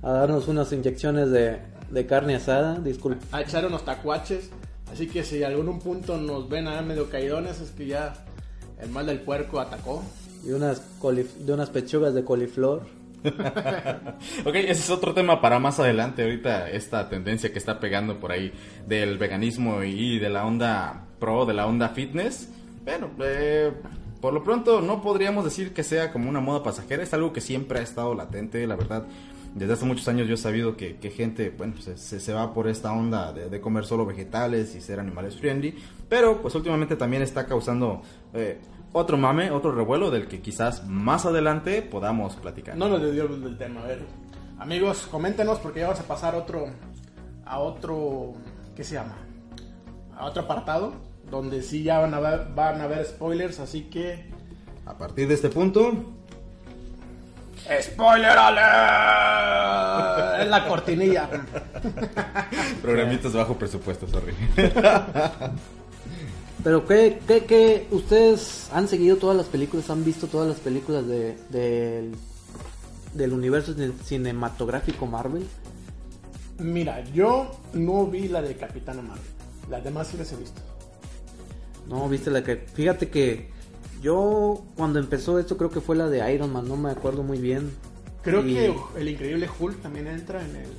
a 0.03 0.13
darnos 0.13 0.47
unas 0.47 0.71
inyecciones 0.73 1.31
de, 1.31 1.59
de 1.91 2.07
carne 2.07 2.35
asada. 2.35 2.79
Disculpe. 2.81 3.25
A 3.33 3.41
echar 3.41 3.65
unos 3.65 3.83
tacuaches. 3.83 4.51
Así 4.93 5.07
que 5.07 5.25
si 5.25 5.43
algún 5.43 5.79
punto 5.79 6.19
nos 6.19 6.51
ven 6.51 6.69
a 6.69 6.83
medio 6.83 7.09
caidones, 7.09 7.61
es 7.63 7.71
que 7.71 7.87
ya 7.87 8.13
el 8.79 8.91
mal 8.91 9.07
del 9.07 9.21
puerco 9.21 9.59
atacó. 9.59 10.03
Y 10.47 10.53
unas, 10.53 10.83
de 11.01 11.53
unas 11.53 11.71
pechugas 11.71 12.15
de 12.15 12.25
coliflor. 12.25 12.83
Ok, 14.45 14.55
ese 14.55 14.73
es 14.73 14.91
otro 14.91 15.15
tema 15.15 15.41
para 15.41 15.59
más 15.59 15.81
adelante. 15.81 16.23
Ahorita 16.23 16.71
esta 16.71 17.09
tendencia 17.09 17.53
que 17.53 17.59
está 17.59 17.81
pegando 17.81 18.21
por 18.21 18.33
ahí 18.33 18.53
del 18.87 19.19
veganismo 19.19 19.83
y 19.83 20.19
de 20.19 20.29
la 20.29 20.45
onda 20.45 21.07
pro, 21.19 21.47
de 21.47 21.55
la 21.55 21.67
onda 21.67 21.89
fitness. 21.89 22.51
Bueno, 22.85 23.11
eh, 23.21 23.73
por 24.21 24.35
lo 24.35 24.43
pronto 24.43 24.81
no 24.81 25.01
podríamos 25.03 25.45
decir 25.45 25.73
que 25.73 25.83
sea 25.83 26.13
como 26.13 26.29
una 26.29 26.41
moda 26.41 26.63
pasajera, 26.63 27.03
es 27.03 27.15
algo 27.15 27.33
que 27.33 27.41
siempre 27.41 27.79
ha 27.79 27.83
estado 27.83 28.15
latente, 28.15 28.67
la 28.67 28.77
verdad. 28.77 29.07
Desde 29.55 29.75
hace 29.75 29.85
muchos 29.85 30.09
años 30.09 30.27
yo 30.27 30.35
he 30.35 30.39
sabido 30.39 30.77
que, 30.77 30.97
que 30.97 31.11
gente, 31.11 31.55
bueno, 31.57 31.75
se, 31.81 31.97
se, 31.97 32.19
se 32.19 32.33
va 32.33 32.53
por 32.53 32.67
esta 32.67 32.93
onda 32.93 33.33
de, 33.33 33.49
de, 33.49 33.61
comer 33.61 33.85
solo 33.85 34.05
vegetales 34.05 34.75
y 34.75 34.81
ser 34.81 34.99
animales 34.99 35.37
friendly, 35.37 35.77
pero 36.09 36.43
pues 36.43 36.55
últimamente 36.57 36.97
también 36.97 37.23
está 37.23 37.47
causando 37.47 38.03
eh, 38.33 38.59
otro 38.95 39.19
mame, 39.19 39.51
otro 39.51 39.73
revuelo 39.73 40.11
del 40.13 40.29
que 40.29 40.41
quizás 40.41 40.87
más 40.87 41.27
adelante 41.27 41.83
podamos 41.83 42.37
platicar. 42.37 42.77
No 42.77 42.89
nos 42.89 43.03
desviamos 43.03 43.43
del 43.43 43.59
tema, 43.59 43.83
a 43.83 43.87
ver. 43.87 44.07
Amigos, 44.59 45.09
coméntenos 45.11 45.59
porque 45.59 45.81
ya 45.81 45.89
vamos 45.89 46.01
a 46.01 46.05
pasar 46.05 46.35
a 46.35 46.39
otro, 46.39 46.67
a 47.45 47.59
otro, 47.59 48.35
¿qué 48.77 48.85
se 48.85 48.95
llama? 48.95 49.17
A 50.17 50.27
otro 50.27 50.45
apartado, 50.45 50.95
donde 51.29 51.61
sí 51.61 51.83
ya 51.83 51.99
van 51.99 52.15
a 52.15 52.21
ver, 52.21 52.47
van 52.55 52.81
a 52.81 52.87
ver 52.87 53.05
spoilers, 53.05 53.59
así 53.59 53.83
que... 53.91 54.31
A 54.87 54.97
partir 54.97 55.27
de 55.27 55.35
este 55.35 55.49
punto... 55.49 55.93
¡Spoiler 57.83 58.31
alert! 58.39 59.65
Es 60.43 60.49
la 60.49 60.69
cortinilla. 60.69 61.29
Programitas 62.83 63.33
bajo 63.33 63.55
presupuesto, 63.57 64.07
sorry. 64.07 64.35
Pero 66.65 66.87
¿qué, 66.87 67.21
qué, 67.29 67.45
qué? 67.45 67.87
¿Ustedes 67.91 68.69
han 68.73 68.89
seguido 68.89 69.19
todas 69.19 69.37
las 69.37 69.47
películas? 69.47 69.91
¿Han 69.91 70.03
visto 70.03 70.27
todas 70.27 70.49
las 70.49 70.59
películas 70.59 71.07
de, 71.07 71.37
de 71.51 72.11
del 73.13 73.33
universo 73.35 73.75
cinematográfico 74.05 75.07
Marvel? 75.07 75.47
Mira, 76.59 77.05
yo 77.13 77.51
no 77.75 78.07
vi 78.07 78.29
la 78.29 78.41
de 78.41 78.57
Capitana 78.57 79.03
Marvel. 79.03 79.25
Las 79.71 79.85
demás 79.85 80.09
sí 80.09 80.17
las 80.17 80.33
he 80.33 80.37
visto. 80.37 80.63
No, 81.87 82.09
viste 82.09 82.31
la 82.31 82.43
que... 82.43 82.57
Fíjate 82.57 83.11
que 83.11 83.51
yo 84.01 84.65
cuando 84.75 84.99
empezó 84.99 85.39
esto 85.39 85.59
creo 85.59 85.71
que 85.71 85.83
fue 85.83 85.97
la 85.97 86.09
de 86.09 86.33
Iron 86.33 86.51
Man, 86.51 86.67
no 86.67 86.77
me 86.77 86.91
acuerdo 86.91 87.23
muy 87.23 87.39
bien. 87.39 87.71
Creo 88.23 88.47
y... 88.47 88.55
que 88.55 88.75
el 88.97 89.09
Increíble 89.11 89.51
Hulk 89.59 89.83
también 89.83 90.07
entra 90.07 90.43
en 90.43 90.57
el... 90.57 90.71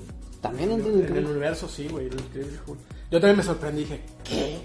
También 0.41 0.71
entra 0.71 0.91
en, 0.91 1.05
en 1.05 1.15
el 1.15 1.25
universo, 1.27 1.69
sí, 1.69 1.87
güey, 1.87 2.07
el 2.07 2.13
Increíble 2.13 2.57
Hulk. 2.65 2.79
Yo 3.11 3.19
también 3.19 3.37
me 3.37 3.43
sorprendí, 3.43 3.81
dije, 3.81 4.01
¿qué? 4.23 4.59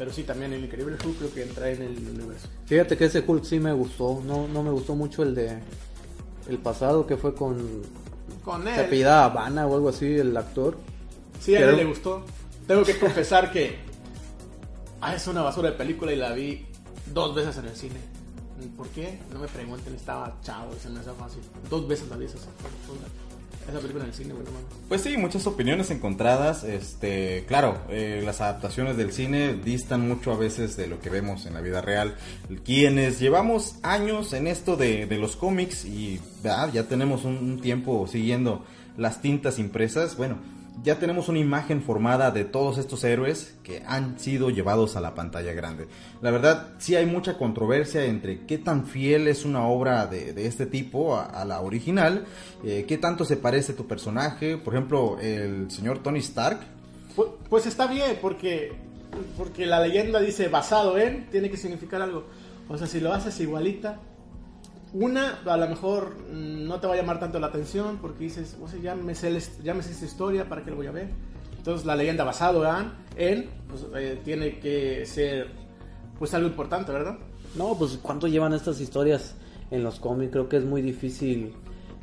Pero 0.00 0.14
sí, 0.14 0.22
también 0.22 0.50
el 0.54 0.64
Increíble 0.64 0.96
Hulk 1.04 1.18
creo 1.18 1.34
que 1.34 1.42
entra 1.42 1.68
en 1.68 1.82
el 1.82 1.90
universo. 1.98 2.48
Fíjate 2.64 2.96
que 2.96 3.04
ese 3.04 3.22
Hulk 3.26 3.44
sí 3.44 3.60
me 3.60 3.74
gustó, 3.74 4.22
no, 4.24 4.48
no 4.48 4.62
me 4.62 4.70
gustó 4.70 4.94
mucho 4.94 5.22
el 5.22 5.34
de... 5.34 5.58
El 6.48 6.56
pasado 6.56 7.06
que 7.06 7.18
fue 7.18 7.34
con... 7.34 7.82
Con 8.42 8.66
él. 8.66 8.76
Se 8.76 8.80
apellidaba 8.80 9.26
Habana 9.26 9.66
o 9.66 9.74
algo 9.74 9.90
así, 9.90 10.06
el 10.06 10.34
actor. 10.34 10.78
Sí, 11.38 11.54
a 11.54 11.68
él 11.68 11.76
le 11.76 11.84
gustó. 11.84 12.24
Tengo 12.66 12.82
que 12.82 12.98
confesar 12.98 13.52
que 13.52 13.76
ah, 15.02 15.14
es 15.14 15.26
una 15.26 15.42
basura 15.42 15.70
de 15.70 15.76
película 15.76 16.10
y 16.14 16.16
la 16.16 16.32
vi 16.32 16.66
dos 17.12 17.34
veces 17.34 17.58
en 17.58 17.66
el 17.66 17.76
cine. 17.76 18.00
¿Por 18.78 18.88
qué? 18.88 19.18
No 19.34 19.40
me 19.40 19.48
pregunten, 19.48 19.94
estaba 19.94 20.34
chavo 20.40 20.72
se 20.80 20.88
me 20.88 21.02
hizo 21.02 21.14
fácil. 21.14 21.42
Dos 21.68 21.86
veces 21.86 22.08
la 22.08 22.16
vi 22.16 22.24
esa, 22.24 22.38
cine, 24.12 24.32
bueno, 24.34 24.50
Pues 24.88 25.02
sí, 25.02 25.16
muchas 25.16 25.46
opiniones 25.46 25.90
encontradas. 25.90 26.64
Este, 26.64 27.44
claro, 27.46 27.78
eh, 27.88 28.22
las 28.24 28.40
adaptaciones 28.40 28.96
del 28.96 29.12
cine 29.12 29.54
distan 29.54 30.06
mucho 30.06 30.32
a 30.32 30.36
veces 30.36 30.76
de 30.76 30.86
lo 30.86 31.00
que 31.00 31.10
vemos 31.10 31.46
en 31.46 31.54
la 31.54 31.60
vida 31.60 31.80
real. 31.80 32.16
Quienes 32.64 33.20
llevamos 33.20 33.76
años 33.82 34.32
en 34.32 34.46
esto 34.46 34.76
de, 34.76 35.06
de 35.06 35.18
los 35.18 35.36
cómics 35.36 35.84
y 35.84 36.20
¿verdad? 36.42 36.72
ya 36.72 36.88
tenemos 36.88 37.24
un 37.24 37.60
tiempo 37.60 38.06
siguiendo 38.06 38.64
las 38.96 39.22
tintas 39.22 39.58
impresas, 39.58 40.16
bueno, 40.16 40.38
ya 40.82 40.98
tenemos 40.98 41.28
una 41.28 41.38
imagen 41.38 41.82
formada 41.82 42.30
de 42.30 42.44
todos 42.44 42.78
estos 42.78 43.04
héroes 43.04 43.56
que 43.62 43.82
han 43.86 44.18
sido 44.18 44.50
llevados 44.50 44.96
a 44.96 45.00
la 45.00 45.14
pantalla 45.14 45.52
grande. 45.52 45.88
La 46.22 46.30
verdad, 46.30 46.74
sí 46.78 46.96
hay 46.96 47.06
mucha 47.06 47.36
controversia 47.36 48.04
entre 48.04 48.46
qué 48.46 48.58
tan 48.58 48.86
fiel 48.86 49.28
es 49.28 49.44
una 49.44 49.66
obra 49.66 50.06
de, 50.06 50.46
este 50.46 50.66
tipo 50.66 51.16
a, 51.16 51.44
la 51.44 51.60
original, 51.60 52.24
eh, 52.64 52.84
qué 52.88 52.98
tanto 52.98 53.24
se 53.24 53.36
parece 53.36 53.74
tu 53.74 53.86
personaje, 53.86 54.56
por 54.56 54.74
ejemplo, 54.74 55.18
el 55.20 55.70
señor 55.70 56.02
Tony 56.02 56.20
Stark. 56.20 56.60
Pues, 57.14 57.28
pues 57.48 57.66
está 57.66 57.86
bien, 57.86 58.18
porque, 58.20 58.72
porque 59.36 59.66
la 59.66 59.80
leyenda 59.80 60.20
dice 60.20 60.48
basado 60.48 60.96
en, 60.98 61.28
tiene 61.30 61.50
que 61.50 61.56
significar 61.56 62.00
algo. 62.00 62.24
O 62.68 62.78
sea, 62.78 62.86
si 62.86 63.00
lo 63.00 63.12
haces 63.12 63.38
igualita, 63.40 64.00
una, 64.92 65.38
a 65.44 65.56
lo 65.56 65.68
mejor 65.68 66.16
no 66.30 66.80
te 66.80 66.86
va 66.86 66.94
a 66.94 66.96
llamar 66.96 67.20
tanto 67.20 67.38
la 67.38 67.48
atención 67.48 67.98
porque 68.00 68.24
dices, 68.24 68.56
o 68.60 68.68
sea, 68.68 68.80
ya 68.80 68.94
me 68.94 69.14
sé, 69.14 69.38
ya 69.62 69.74
me 69.74 69.82
sé 69.82 69.92
esta 69.92 70.04
historia, 70.04 70.48
¿para 70.48 70.64
qué 70.64 70.70
lo 70.70 70.76
voy 70.76 70.86
a 70.86 70.92
ver? 70.92 71.10
Entonces 71.56 71.86
la 71.86 71.94
leyenda 71.94 72.24
basado 72.24 72.64
en, 73.16 73.50
pues, 73.68 73.86
eh, 73.94 74.20
tiene 74.24 74.58
que 74.58 75.04
ser 75.06 75.48
pues 76.18 76.34
algo 76.34 76.48
importante, 76.48 76.92
¿verdad? 76.92 77.18
No, 77.54 77.76
pues 77.76 77.98
¿cuánto 78.00 78.28
llevan 78.28 78.52
estas 78.52 78.80
historias 78.80 79.34
en 79.70 79.82
los 79.82 80.00
cómics? 80.00 80.32
Creo 80.32 80.48
que 80.48 80.56
es 80.56 80.64
muy 80.64 80.82
difícil 80.82 81.54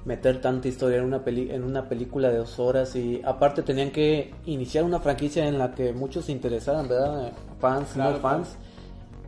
meter 0.05 0.41
tanta 0.41 0.67
historia 0.67 0.99
en 0.99 1.03
una, 1.03 1.23
peli 1.23 1.51
en 1.51 1.63
una 1.63 1.89
película 1.89 2.29
de 2.29 2.37
dos 2.37 2.59
horas 2.59 2.95
y 2.95 3.21
aparte 3.25 3.61
tenían 3.61 3.91
que 3.91 4.33
iniciar 4.45 4.85
una 4.85 4.99
franquicia 4.99 5.47
en 5.47 5.57
la 5.57 5.73
que 5.73 5.91
muchos 5.91 6.25
se 6.25 6.31
interesaran, 6.31 6.87
¿verdad? 6.87 7.33
Fans, 7.59 7.89
claro, 7.93 8.13
no 8.13 8.19
fans. 8.19 8.49
Claro. 8.49 8.66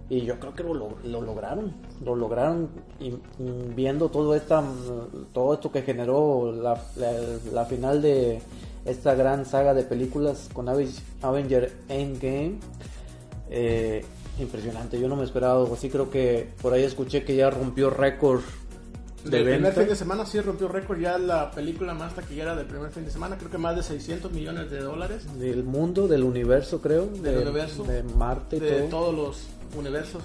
Y 0.09 0.21
yo 0.21 0.39
creo 0.39 0.55
que 0.55 0.63
lo, 0.63 0.73
lo, 0.73 1.21
lograron, 1.21 1.71
lo 2.03 2.15
lograron 2.15 2.69
y, 2.99 3.09
y 3.09 3.51
viendo 3.75 4.09
todo, 4.09 4.33
esta, 4.33 4.63
todo 5.33 5.53
esto 5.53 5.71
que 5.71 5.83
generó 5.83 6.51
la, 6.51 6.81
la, 6.95 7.11
la, 7.53 7.65
final 7.65 8.01
de 8.01 8.41
esta 8.85 9.13
gran 9.13 9.45
saga 9.45 9.75
de 9.75 9.83
películas 9.83 10.49
con 10.51 10.67
Avenger 10.67 11.73
Endgame. 11.89 12.57
Eh, 13.51 14.03
impresionante, 14.39 14.99
yo 14.99 15.07
no 15.07 15.15
me 15.15 15.25
esperaba 15.25 15.59
algo 15.61 15.73
así, 15.75 15.89
creo 15.89 16.09
que 16.09 16.49
por 16.61 16.73
ahí 16.73 16.83
escuché 16.83 17.23
que 17.23 17.35
ya 17.35 17.49
rompió 17.49 17.89
récord 17.89 18.41
de 19.23 19.31
del 19.31 19.55
primer 19.55 19.73
fin 19.73 19.87
de 19.87 19.95
semana 19.95 20.25
sí 20.25 20.39
rompió 20.39 20.69
récord 20.69 20.97
ya 20.97 21.17
la 21.17 21.51
película 21.51 21.93
más 21.93 22.15
taquillera 22.15 22.55
del 22.55 22.65
primer 22.65 22.89
fin 22.89 23.03
de 23.03 23.11
semana, 23.11 23.37
creo 23.37 23.51
que 23.51 23.57
más 23.57 23.75
de 23.75 23.83
600 23.83 24.31
millones 24.31 24.71
de 24.71 24.79
dólares. 24.79 25.27
Del 25.37 25.63
mundo, 25.63 26.07
del 26.07 26.23
universo 26.23 26.81
creo, 26.81 27.07
del 27.07 27.21
de, 27.21 27.41
universo, 27.41 27.83
de 27.83 28.03
Marte 28.03 28.57
y 28.57 28.59
de 28.59 28.81
todo. 28.83 28.89
todos 28.89 29.15
los 29.15 29.58
universos. 29.75 30.23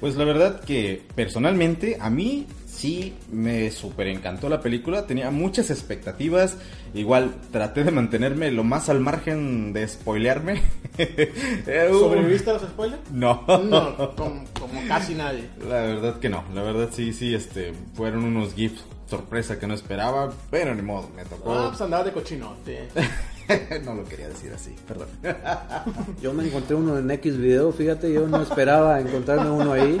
Pues 0.00 0.16
la 0.16 0.24
verdad 0.24 0.60
que 0.60 1.02
personalmente 1.14 1.96
a 2.00 2.10
mí 2.10 2.46
sí 2.66 3.14
me 3.30 3.70
súper 3.70 4.08
encantó 4.08 4.48
la 4.48 4.60
película, 4.60 5.06
tenía 5.06 5.30
muchas 5.30 5.70
expectativas, 5.70 6.56
igual 6.94 7.34
traté 7.52 7.84
de 7.84 7.92
mantenerme 7.92 8.50
lo 8.50 8.64
más 8.64 8.88
al 8.88 9.00
margen 9.00 9.72
de 9.72 9.86
spoilearme. 9.86 10.62
¿Sobreviviste 11.90 12.50
a 12.50 12.54
los 12.54 12.62
spoilers? 12.62 13.10
No. 13.12 13.44
No, 13.46 14.14
como, 14.16 14.44
como, 14.58 14.88
casi 14.88 15.14
nadie. 15.14 15.48
La 15.60 15.82
verdad 15.82 16.18
que 16.18 16.28
no, 16.28 16.44
la 16.54 16.62
verdad 16.62 16.88
sí, 16.92 17.12
sí, 17.12 17.34
este, 17.34 17.72
fueron 17.94 18.24
unos 18.24 18.54
gifs 18.54 18.82
sorpresa 19.08 19.58
que 19.58 19.66
no 19.66 19.74
esperaba, 19.74 20.32
pero 20.50 20.74
ni 20.74 20.80
modo, 20.80 21.10
me 21.14 21.24
tocó. 21.26 21.52
Ah, 21.52 21.66
pues 21.68 21.80
andaba 21.82 22.02
de 22.04 22.12
cochinote. 22.12 22.88
no 23.84 23.94
lo 23.94 24.04
quería 24.04 24.28
decir 24.28 24.52
así, 24.52 24.74
perdón. 24.86 25.08
yo 26.22 26.32
me 26.32 26.46
encontré 26.46 26.74
uno 26.74 26.98
en 26.98 27.10
X 27.10 27.36
video, 27.36 27.72
fíjate, 27.72 28.12
yo 28.12 28.26
no 28.26 28.42
esperaba 28.42 29.00
encontrarme 29.00 29.50
uno 29.50 29.72
ahí. 29.72 30.00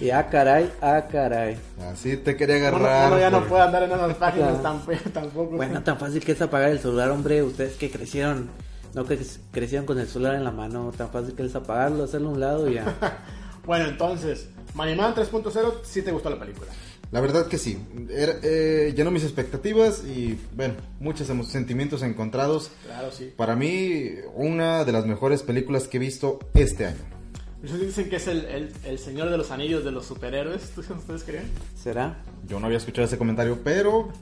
Y 0.00 0.10
ah, 0.10 0.28
caray, 0.28 0.72
ah, 0.80 1.04
caray. 1.10 1.58
Así 1.90 2.16
te 2.16 2.36
quería 2.36 2.56
agarrar. 2.56 3.08
Uno, 3.08 3.20
ya 3.20 3.30
no 3.30 3.44
puede 3.44 3.62
andar 3.62 3.82
en 3.82 3.92
esas 3.92 4.14
páginas 4.14 4.62
tan, 4.62 4.80
tampoco. 5.12 5.56
Bueno, 5.56 5.82
tan 5.82 5.98
fácil 5.98 6.24
que 6.24 6.32
es 6.32 6.42
apagar 6.42 6.70
el 6.70 6.78
celular, 6.78 7.10
hombre. 7.10 7.42
Ustedes 7.42 7.76
que 7.76 7.90
crecieron, 7.90 8.48
no 8.94 9.04
que 9.04 9.18
crecieron 9.50 9.86
con 9.86 9.98
el 9.98 10.06
celular 10.06 10.36
en 10.36 10.44
la 10.44 10.52
mano, 10.52 10.92
tan 10.96 11.10
fácil 11.10 11.34
que 11.34 11.44
es 11.44 11.54
apagarlo, 11.54 12.04
hacerlo 12.04 12.28
a 12.28 12.32
un 12.32 12.40
lado 12.40 12.70
y 12.70 12.74
ya. 12.74 13.18
bueno, 13.66 13.86
entonces, 13.86 14.48
Maniman 14.74 15.14
3.0, 15.14 15.72
sí 15.82 16.02
te 16.02 16.12
gustó 16.12 16.30
la 16.30 16.38
película. 16.38 16.70
La 17.10 17.20
verdad 17.20 17.46
que 17.46 17.56
sí, 17.56 17.78
Era, 18.10 18.34
eh, 18.42 18.92
llenó 18.94 19.10
mis 19.10 19.22
expectativas 19.22 20.04
y 20.04 20.38
bueno, 20.54 20.74
muchos 21.00 21.26
sentimientos 21.48 22.02
encontrados. 22.02 22.70
Claro, 22.84 23.10
sí. 23.10 23.32
Para 23.34 23.56
mí, 23.56 24.10
una 24.34 24.84
de 24.84 24.92
las 24.92 25.06
mejores 25.06 25.42
películas 25.42 25.88
que 25.88 25.96
he 25.96 26.00
visto 26.00 26.38
este 26.54 26.86
año. 26.86 27.18
Muchos 27.62 27.80
dicen 27.80 28.08
que 28.08 28.16
es 28.16 28.28
el, 28.28 28.44
el, 28.44 28.72
el, 28.84 28.98
señor 28.98 29.30
de 29.30 29.38
los 29.38 29.50
anillos 29.50 29.84
de 29.84 29.90
los 29.90 30.06
superhéroes, 30.06 30.70
¿ustedes 30.76 31.24
creen? 31.24 31.50
¿Será? 31.74 32.22
Yo 32.46 32.60
no 32.60 32.66
había 32.66 32.78
escuchado 32.78 33.06
ese 33.06 33.18
comentario, 33.18 33.58
pero 33.64 34.12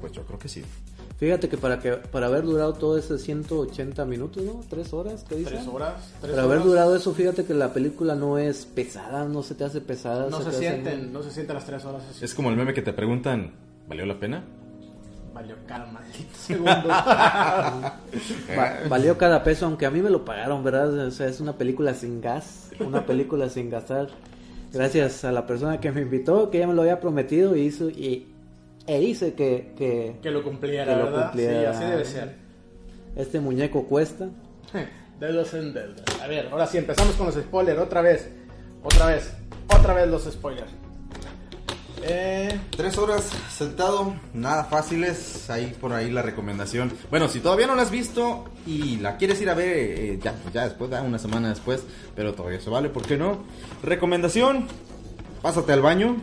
pues 0.00 0.12
yo 0.12 0.24
creo 0.24 0.38
que 0.38 0.48
sí. 0.48 0.62
Fíjate 1.20 1.50
que 1.50 1.58
para 1.58 1.78
que 1.78 1.92
para 1.92 2.28
haber 2.28 2.44
durado 2.44 2.72
todo 2.72 2.96
ese 2.96 3.18
180 3.18 4.06
minutos, 4.06 4.42
¿no? 4.42 4.64
¿Tres 4.70 4.94
horas? 4.94 5.22
¿Qué 5.28 5.36
dicen? 5.36 5.52
Tres 5.52 5.68
horas. 5.68 5.92
Tres 6.18 6.32
para 6.32 6.32
horas. 6.32 6.44
haber 6.46 6.62
durado 6.62 6.96
eso, 6.96 7.12
fíjate 7.12 7.44
que 7.44 7.52
la 7.52 7.74
película 7.74 8.14
no 8.14 8.38
es 8.38 8.64
pesada, 8.64 9.26
no 9.26 9.42
se 9.42 9.54
te 9.54 9.64
hace 9.64 9.82
pesada. 9.82 10.30
No 10.30 10.40
se, 10.40 10.48
te 10.48 10.56
sienten, 10.56 11.00
hace... 11.00 11.06
no 11.08 11.22
se 11.22 11.30
sienten 11.30 11.56
las 11.56 11.66
tres 11.66 11.84
horas. 11.84 12.02
Es 12.22 12.32
como 12.32 12.48
el 12.48 12.56
meme 12.56 12.72
que 12.72 12.80
te 12.80 12.94
preguntan, 12.94 13.52
¿valió 13.86 14.06
la 14.06 14.18
pena? 14.18 14.42
Valió 15.34 15.56
cada 15.66 15.84
maldito 15.92 16.34
segundo. 16.38 16.88
Va, 16.88 17.92
valió 18.88 19.18
cada 19.18 19.44
peso, 19.44 19.66
aunque 19.66 19.84
a 19.84 19.90
mí 19.90 20.00
me 20.00 20.08
lo 20.08 20.24
pagaron, 20.24 20.64
¿verdad? 20.64 21.06
O 21.06 21.10
sea, 21.10 21.26
es 21.26 21.38
una 21.38 21.52
película 21.52 21.92
sin 21.92 22.22
gas, 22.22 22.70
una 22.80 23.04
película 23.04 23.50
sin 23.50 23.68
gastar. 23.68 24.08
Gracias 24.72 25.22
a 25.26 25.32
la 25.32 25.46
persona 25.46 25.80
que 25.80 25.92
me 25.92 26.00
invitó, 26.00 26.48
que 26.48 26.60
ya 26.60 26.66
me 26.66 26.72
lo 26.72 26.80
había 26.80 26.98
prometido 26.98 27.56
y 27.56 27.60
hizo 27.60 27.90
y 27.90 28.29
e 28.90 29.02
hice 29.02 29.34
que 29.34 29.72
que, 29.76 30.16
que 30.22 30.30
lo 30.30 30.42
cumpliera, 30.42 30.84
que 30.84 31.02
¿verdad? 31.02 31.10
Lo 31.18 31.22
cumpliera. 31.26 31.72
Sí, 31.72 31.78
así 31.78 31.90
debe 31.90 32.04
ser. 32.04 32.36
Este 33.16 33.40
muñeco 33.40 33.84
cuesta. 33.86 34.28
Deudas 35.20 35.52
en 35.54 35.74
deuda. 35.74 36.02
A 36.22 36.26
ver, 36.26 36.48
ahora 36.50 36.66
sí 36.66 36.78
empezamos 36.78 37.14
con 37.14 37.26
los 37.26 37.34
spoilers 37.34 37.78
otra 37.78 38.00
vez. 38.00 38.28
Otra 38.82 39.06
vez. 39.06 39.30
Otra 39.66 39.78
otra 39.80 39.94
vez 39.94 40.08
los 40.08 40.24
spoilers. 40.24 40.70
Eh, 42.02 42.58
Tres 42.76 42.96
horas 42.96 43.30
sentado, 43.50 44.14
nada 44.32 44.64
fáciles, 44.64 45.50
ahí 45.50 45.76
por 45.80 45.92
ahí 45.92 46.10
la 46.10 46.22
recomendación. 46.22 46.92
Bueno, 47.10 47.28
si 47.28 47.40
todavía 47.40 47.66
no 47.66 47.74
la 47.74 47.82
has 47.82 47.90
visto 47.90 48.46
y 48.66 48.96
la 48.98 49.16
quieres 49.16 49.40
ir 49.40 49.50
a 49.50 49.54
ver 49.54 49.68
eh, 49.68 50.18
ya, 50.22 50.32
pues 50.32 50.54
ya 50.54 50.64
después, 50.64 50.90
ya 50.90 51.02
una 51.02 51.18
semana 51.18 51.50
después, 51.50 51.82
pero 52.16 52.34
todavía 52.34 52.60
se 52.60 52.70
vale, 52.70 52.88
¿por 52.88 53.06
qué 53.06 53.16
no? 53.18 53.44
Recomendación, 53.82 54.66
pásate 55.42 55.72
al 55.72 55.82
baño, 55.82 56.16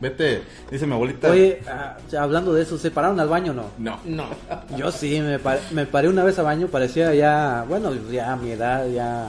vete, 0.00 0.42
dice 0.70 0.86
mi 0.86 0.92
abuelita. 0.94 1.30
Oye, 1.30 1.60
ah, 1.68 1.96
hablando 2.18 2.52
de 2.54 2.62
eso, 2.62 2.76
¿se 2.78 2.90
pararon 2.90 3.18
al 3.20 3.28
baño 3.28 3.52
o 3.52 3.54
no? 3.54 3.64
No. 3.78 3.98
no. 4.04 4.26
Yo 4.76 4.90
sí, 4.92 5.20
me, 5.20 5.38
par- 5.38 5.60
me 5.72 5.86
paré 5.86 6.08
una 6.08 6.24
vez 6.24 6.38
al 6.38 6.44
baño, 6.46 6.68
parecía 6.68 7.14
ya, 7.14 7.64
bueno, 7.68 7.92
ya 8.10 8.32
a 8.32 8.36
mi 8.36 8.50
edad, 8.52 8.86
ya, 8.88 9.28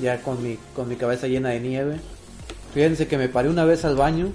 ya 0.00 0.20
con 0.22 0.42
mi, 0.42 0.58
con 0.74 0.88
mi 0.88 0.96
cabeza 0.96 1.26
llena 1.28 1.50
de 1.50 1.60
nieve. 1.60 1.96
Fíjense 2.74 3.06
que 3.06 3.18
me 3.18 3.28
paré 3.28 3.48
una 3.48 3.64
vez 3.64 3.84
al 3.84 3.96
baño, 3.96 4.28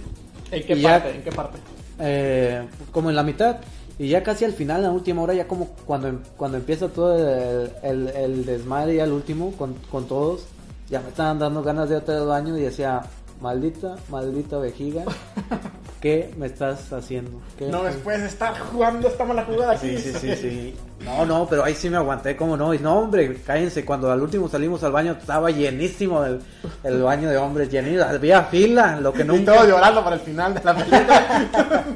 ¿En 0.51 0.63
qué 0.65 0.79
ya- 0.79 0.99
parte? 1.01 1.15
¿En 1.15 1.23
qué 1.23 1.31
parte? 1.31 1.57
eh, 1.99 2.61
como 2.91 3.09
en 3.09 3.15
la 3.15 3.23
mitad, 3.23 3.57
y 3.99 4.09
ya 4.09 4.21
casi 4.21 4.45
al 4.45 4.53
final, 4.53 4.81
a 4.81 4.89
la 4.89 4.91
última 4.91 5.23
hora, 5.23 5.33
ya 5.33 5.47
como 5.47 5.69
cuando, 5.85 6.19
cuando 6.37 6.57
empieza 6.57 6.87
todo 6.87 7.17
el, 7.17 7.71
el, 7.81 8.07
el 8.09 8.45
desmadre 8.45 8.93
y 8.95 8.99
al 8.99 9.11
último, 9.11 9.51
con, 9.53 9.73
con 9.91 10.07
todos, 10.07 10.45
ya 10.89 11.01
me 11.01 11.09
estaban 11.09 11.39
dando 11.39 11.63
ganas 11.63 11.89
de 11.89 11.95
otra 11.95 12.15
al 12.19 12.27
baño 12.27 12.55
y 12.55 12.61
decía, 12.61 13.01
maldita, 13.41 13.95
maldita 14.09 14.57
vejiga, 14.57 15.03
¿qué 16.01 16.33
me 16.37 16.47
estás 16.47 16.91
haciendo? 16.91 17.39
¿Qué 17.57 17.67
No 17.67 17.83
me 17.83 17.91
puedes 17.91 18.23
estar 18.23 18.57
jugando 18.59 19.07
esta 19.07 19.25
mala 19.25 19.43
jugada 19.45 19.73
aquí. 19.73 19.97
Sí, 19.97 20.11
sí, 20.11 20.19
sí, 20.19 20.35
sí. 20.35 20.75
No, 21.03 21.25
no, 21.25 21.47
pero 21.47 21.63
ahí 21.63 21.75
sí 21.75 21.89
me 21.89 21.97
aguanté, 21.97 22.35
¿cómo 22.35 22.57
no? 22.57 22.73
Y 22.73 22.79
no, 22.79 22.99
hombre, 22.99 23.41
cállense, 23.41 23.85
cuando 23.85 24.11
al 24.11 24.21
último 24.21 24.49
salimos 24.49 24.83
al 24.83 24.91
baño 24.91 25.13
estaba 25.13 25.51
llenísimo 25.51 26.23
el, 26.25 26.41
el 26.83 27.01
baño 27.01 27.29
de 27.29 27.37
hombres, 27.37 27.69
llenísimo, 27.69 28.03
había 28.03 28.43
fila, 28.43 28.99
lo 28.99 29.13
que 29.13 29.21
Y 29.21 29.25
nunca... 29.25 29.53
todo 29.55 29.67
llorando 29.67 30.03
para 30.03 30.15
el 30.15 30.21
final 30.21 30.53
de 30.53 30.63
la 30.63 30.75
película. 30.75 31.85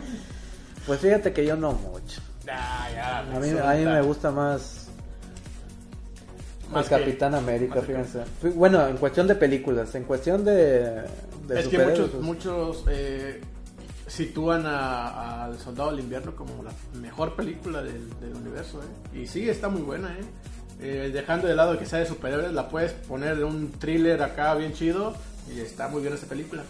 Pues 0.86 1.00
fíjate 1.00 1.32
que 1.32 1.46
yo 1.46 1.56
no 1.56 1.74
mucho. 1.74 2.22
Ya, 2.44 2.90
ya, 2.94 3.20
A 3.20 3.40
mí, 3.40 3.50
a 3.52 3.74
mí 3.74 3.86
me 3.86 4.02
gusta 4.02 4.32
más 4.32 4.81
Más 6.72 6.92
el 6.92 6.98
que- 6.98 7.04
Capitán 7.06 7.36
América, 7.36 7.76
más 7.76 7.86
fíjense. 7.86 8.20
Fí- 8.42 8.54
Bueno, 8.54 8.88
en 8.88 8.98
cuestión 8.98 9.28
de 9.28 9.36
películas, 9.36 9.94
en 9.96 10.04
cuestión 10.04 10.44
de... 10.46 11.04
de 11.48 11.60
es 11.60 11.68
que 11.68 11.78
muchos, 11.80 12.10
pues, 12.10 12.24
muchos 12.24 12.84
eh, 12.90 13.42
sitúan 14.08 14.66
a- 14.66 15.46
al 15.46 15.60
Soldado 15.60 15.92
del 15.92 16.02
Invierno 16.02 16.36
como 16.36 16.64
la 16.64 16.72
mejor 17.00 17.36
película 17.36 17.82
del, 17.82 18.10
del 18.20 18.34
universo. 18.36 18.80
¿eh? 18.82 19.20
Y 19.22 19.28
sí, 19.28 19.50
está 19.50 19.70
muy 19.70 19.82
buena. 19.82 20.10
¿eh? 20.18 20.24
Eh, 20.84 21.12
dejando 21.14 21.48
de 21.48 21.56
lado 21.56 21.78
que 21.78 21.86
sea 21.86 22.00
de 22.00 22.06
superhéroes, 22.08 22.52
la 22.54 22.68
puedes 22.68 22.92
poner 22.94 23.38
de 23.38 23.44
un 23.44 23.72
thriller 23.74 24.22
acá 24.24 24.56
bien 24.56 24.74
chido 24.74 25.14
y 25.54 25.60
está 25.60 25.88
muy 25.88 26.02
bien 26.02 26.14
esa 26.14 26.26
película. 26.28 26.64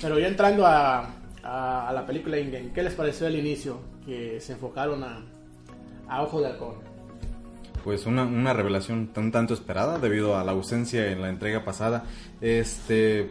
Pero 0.00 0.18
ya 0.18 0.26
entrando 0.28 0.66
a, 0.66 1.10
a- 1.42 1.88
a 1.88 1.92
la 1.92 2.04
película 2.06 2.38
Ingen, 2.38 2.72
¿qué 2.72 2.82
les 2.82 2.94
pareció 2.94 3.26
al 3.26 3.36
inicio? 3.36 3.78
Que 4.04 4.40
se 4.40 4.52
enfocaron 4.54 5.04
a, 5.04 5.20
a 6.08 6.22
Ojo 6.22 6.40
de 6.40 6.48
Halcón. 6.48 6.87
Pues 7.84 8.06
una, 8.06 8.22
una 8.24 8.52
revelación 8.52 9.08
tan 9.08 9.30
tanto 9.32 9.54
esperada 9.54 9.98
debido 9.98 10.36
a 10.36 10.44
la 10.44 10.52
ausencia 10.52 11.10
en 11.10 11.22
la 11.22 11.28
entrega 11.28 11.64
pasada. 11.64 12.04
Este, 12.40 13.20
eh, 13.20 13.30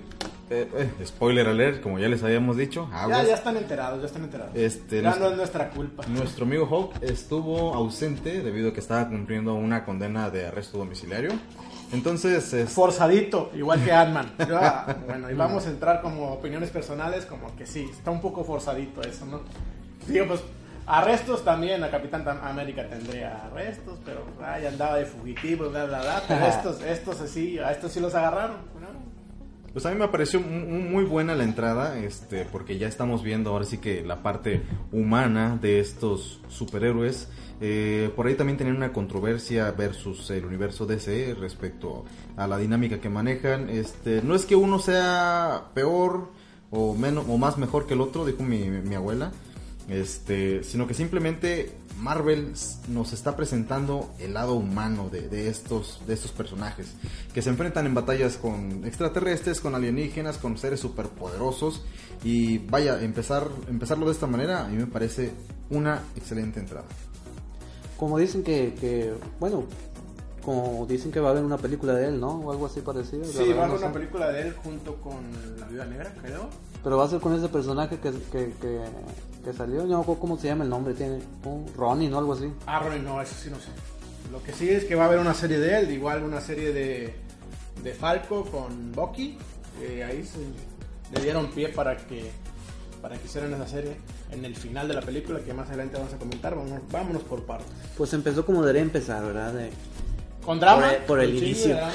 eh, 0.49 0.89
spoiler 1.05 1.47
alert, 1.47 1.81
como 1.81 1.99
ya 1.99 2.07
les 2.07 2.23
habíamos 2.23 2.57
dicho, 2.57 2.87
Ya, 2.91 3.03
aguas. 3.03 3.27
ya 3.27 3.35
están 3.35 3.57
enterados, 3.57 3.99
ya 4.01 4.07
están 4.07 4.23
enterados. 4.23 4.55
Este, 4.55 5.01
ya 5.01 5.15
no 5.15 5.29
es 5.29 5.37
nuestra 5.37 5.69
culpa. 5.69 6.05
Nuestro 6.07 6.45
amigo 6.45 6.65
Hawk 6.65 6.95
estuvo 7.01 7.73
ausente 7.73 8.41
debido 8.41 8.69
a 8.69 8.73
que 8.73 8.79
estaba 8.79 9.07
cumpliendo 9.09 9.53
una 9.55 9.83
condena 9.85 10.29
de 10.29 10.47
arresto 10.47 10.77
domiciliario. 10.77 11.31
Entonces, 11.91 12.51
es- 12.53 12.69
forzadito, 12.69 13.51
igual 13.55 13.83
que 13.83 13.91
Ant-Man. 13.91 14.31
Bueno, 15.07 15.29
y 15.31 15.33
vamos 15.33 15.65
a 15.65 15.69
entrar 15.69 16.01
como 16.01 16.33
opiniones 16.33 16.69
personales, 16.69 17.25
como 17.25 17.55
que 17.55 17.65
sí, 17.65 17.87
está 17.91 18.11
un 18.11 18.21
poco 18.21 18.43
forzadito 18.43 19.01
eso, 19.01 19.25
¿no? 19.25 19.41
Digo, 20.07 20.27
pues, 20.27 20.41
arrestos 20.87 21.43
también, 21.43 21.81
la 21.81 21.91
Capitán 21.91 22.25
América 22.41 22.87
tendría 22.89 23.45
arrestos, 23.45 23.99
pero 24.05 24.25
ay, 24.43 24.65
andaba 24.65 24.95
de 24.97 25.05
fugitivo, 25.05 25.69
bla, 25.69 25.85
bla, 25.85 26.01
bla, 26.01 26.23
pero 26.27 26.45
estos, 26.47 26.81
estos 26.81 27.17
sí, 27.29 27.59
a 27.59 27.71
estos 27.71 27.91
sí 27.91 27.99
los 27.99 28.15
agarraron, 28.15 28.57
¿no? 28.81 28.87
pues 29.73 29.85
a 29.85 29.91
mí 29.91 29.95
me 29.99 30.07
pareció 30.07 30.39
mu- 30.39 30.65
mu- 30.65 30.89
muy 30.89 31.03
buena 31.03 31.35
la 31.35 31.43
entrada, 31.43 31.99
este, 31.99 32.45
porque 32.45 32.79
ya 32.79 32.87
estamos 32.87 33.21
viendo 33.21 33.51
ahora 33.51 33.65
sí 33.65 33.77
que 33.77 34.03
la 34.03 34.23
parte 34.23 34.63
humana 34.91 35.59
de 35.61 35.79
estos 35.79 36.41
superhéroes. 36.47 37.29
Eh, 37.59 38.11
por 38.15 38.25
ahí 38.27 38.35
también 38.35 38.57
tenían 38.57 38.75
una 38.77 38.91
controversia 38.93 39.69
versus 39.71 40.29
el 40.31 40.45
universo 40.45 40.85
DC 40.87 41.35
respecto 41.39 42.05
a 42.37 42.47
la 42.47 42.57
dinámica 42.57 42.99
que 42.99 43.09
manejan. 43.09 43.69
Este, 43.69 44.21
no 44.23 44.33
es 44.35 44.45
que 44.45 44.55
uno 44.55 44.79
sea 44.79 45.65
peor 45.75 46.31
o 46.71 46.95
menos 46.95 47.25
o 47.29 47.37
más 47.37 47.57
mejor 47.59 47.85
que 47.87 47.93
el 47.93 48.01
otro, 48.01 48.25
dijo 48.25 48.41
mi, 48.43 48.69
mi 48.69 48.95
abuela. 48.95 49.31
Este, 49.87 50.63
sino 50.65 50.85
que 50.85 50.93
simplemente 50.93 51.71
Marvel 51.97 52.53
nos 52.89 53.13
está 53.13 53.37
presentando 53.37 54.09
el 54.19 54.33
lado 54.33 54.55
humano 54.55 55.09
de, 55.09 55.29
de 55.29 55.47
estos, 55.47 56.01
de 56.05 56.13
estos 56.13 56.31
personajes 56.33 56.93
que 57.33 57.41
se 57.41 57.49
enfrentan 57.49 57.85
en 57.85 57.93
batallas 57.93 58.35
con 58.35 58.83
extraterrestres, 58.85 59.61
con 59.61 59.75
alienígenas, 59.75 60.37
con 60.39 60.57
seres 60.57 60.81
superpoderosos 60.81 61.85
y 62.21 62.57
vaya, 62.57 63.01
empezar, 63.01 63.47
empezarlo 63.69 64.07
de 64.07 64.11
esta 64.11 64.27
manera 64.27 64.65
a 64.65 64.67
mí 64.67 64.75
me 64.75 64.87
parece 64.87 65.31
una 65.69 66.03
excelente 66.17 66.59
entrada. 66.59 66.87
Como 67.95 68.17
dicen 68.17 68.43
que, 68.43 68.75
que, 68.79 69.13
bueno, 69.39 69.63
como 70.43 70.85
dicen 70.85 71.11
que 71.11 71.19
va 71.19 71.29
a 71.29 71.31
haber 71.31 71.43
una 71.43 71.57
película 71.57 71.93
de 71.93 72.07
él, 72.07 72.19
¿no? 72.21 72.39
O 72.39 72.51
algo 72.51 72.67
así 72.67 72.81
parecido. 72.81 73.25
Sí, 73.25 73.39
verdad 73.39 73.57
va 73.57 73.63
a 73.63 73.67
no 73.67 73.73
haber 73.73 73.77
una 73.79 73.87
sé. 73.87 73.93
película 73.99 74.31
de 74.31 74.41
él 74.43 74.53
junto 74.63 74.95
con 75.01 75.15
La 75.59 75.67
Viuda 75.67 75.85
Negra, 75.85 76.13
creo. 76.21 76.47
Pero 76.83 76.95
va 76.97 77.05
a 77.05 77.09
ser 77.09 77.19
con 77.19 77.33
ese 77.35 77.49
personaje 77.49 77.97
que, 77.99 78.11
que, 78.11 78.53
que, 78.61 78.81
que 79.47 79.53
salió, 79.53 79.83
no 79.83 79.95
me 79.97 80.01
acuerdo 80.01 80.19
cómo 80.19 80.37
se 80.37 80.47
llama 80.47 80.65
el 80.65 80.69
nombre, 80.69 80.93
tiene 80.93 81.19
un 81.45 81.65
Ronnie, 81.75 82.09
¿no? 82.09 82.17
Algo 82.17 82.33
así. 82.33 82.51
Ah, 82.65 82.79
Ronnie, 82.79 82.99
no, 82.99 83.21
eso 83.21 83.33
sí 83.41 83.49
no 83.49 83.55
sé. 83.57 83.69
Lo 84.31 84.43
que 84.43 84.51
sí 84.51 84.69
es 84.69 84.83
que 84.83 84.93
va 84.95 85.05
a 85.05 85.07
haber 85.07 85.19
una 85.19 85.33
serie 85.33 85.57
de 85.57 85.79
él, 85.79 85.91
igual 85.91 86.23
una 86.23 86.41
serie 86.41 86.73
de, 86.73 87.15
de 87.81 87.93
Falco 87.93 88.43
con 88.45 88.91
Bucky. 88.91 89.37
eh, 89.81 90.03
ahí 90.03 90.25
se, 90.25 90.39
le 91.15 91.23
dieron 91.23 91.47
pie 91.51 91.69
para 91.69 91.95
que 91.95 92.29
para 93.01 93.15
que 93.17 93.25
hicieran 93.27 93.53
esa 93.53 93.67
serie 93.67 93.95
en 94.31 94.43
el 94.43 94.53
final 94.55 94.87
de 94.87 94.95
la 94.95 95.01
película 95.01 95.39
que 95.39 95.53
más 95.53 95.69
adelante 95.69 95.95
vamos 95.97 96.13
a 96.13 96.17
comentar. 96.17 96.53
Vámonos, 96.55 96.81
vámonos 96.91 97.23
por 97.23 97.43
partes. 97.45 97.67
Pues 97.97 98.11
empezó 98.13 98.45
como 98.45 98.61
debería 98.61 98.81
empezar, 98.81 99.23
¿verdad? 99.23 99.53
De- 99.53 99.69
Con 100.43 100.59
drama. 100.59 100.87
Por 101.07 101.21
el- 101.21 101.31
por 101.31 101.37
inicio. 101.43 101.77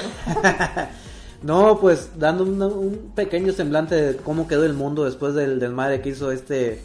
No, 1.43 1.77
pues 1.81 2.11
dando 2.17 2.45
un 2.45 3.11
pequeño 3.13 3.51
semblante 3.51 3.95
de 3.95 4.15
cómo 4.15 4.47
quedó 4.47 4.63
el 4.65 4.73
mundo 4.73 5.03
después 5.03 5.33
del, 5.33 5.59
del 5.59 5.73
madre 5.73 6.01
que 6.01 6.07
hizo 6.09 6.31
este, 6.31 6.81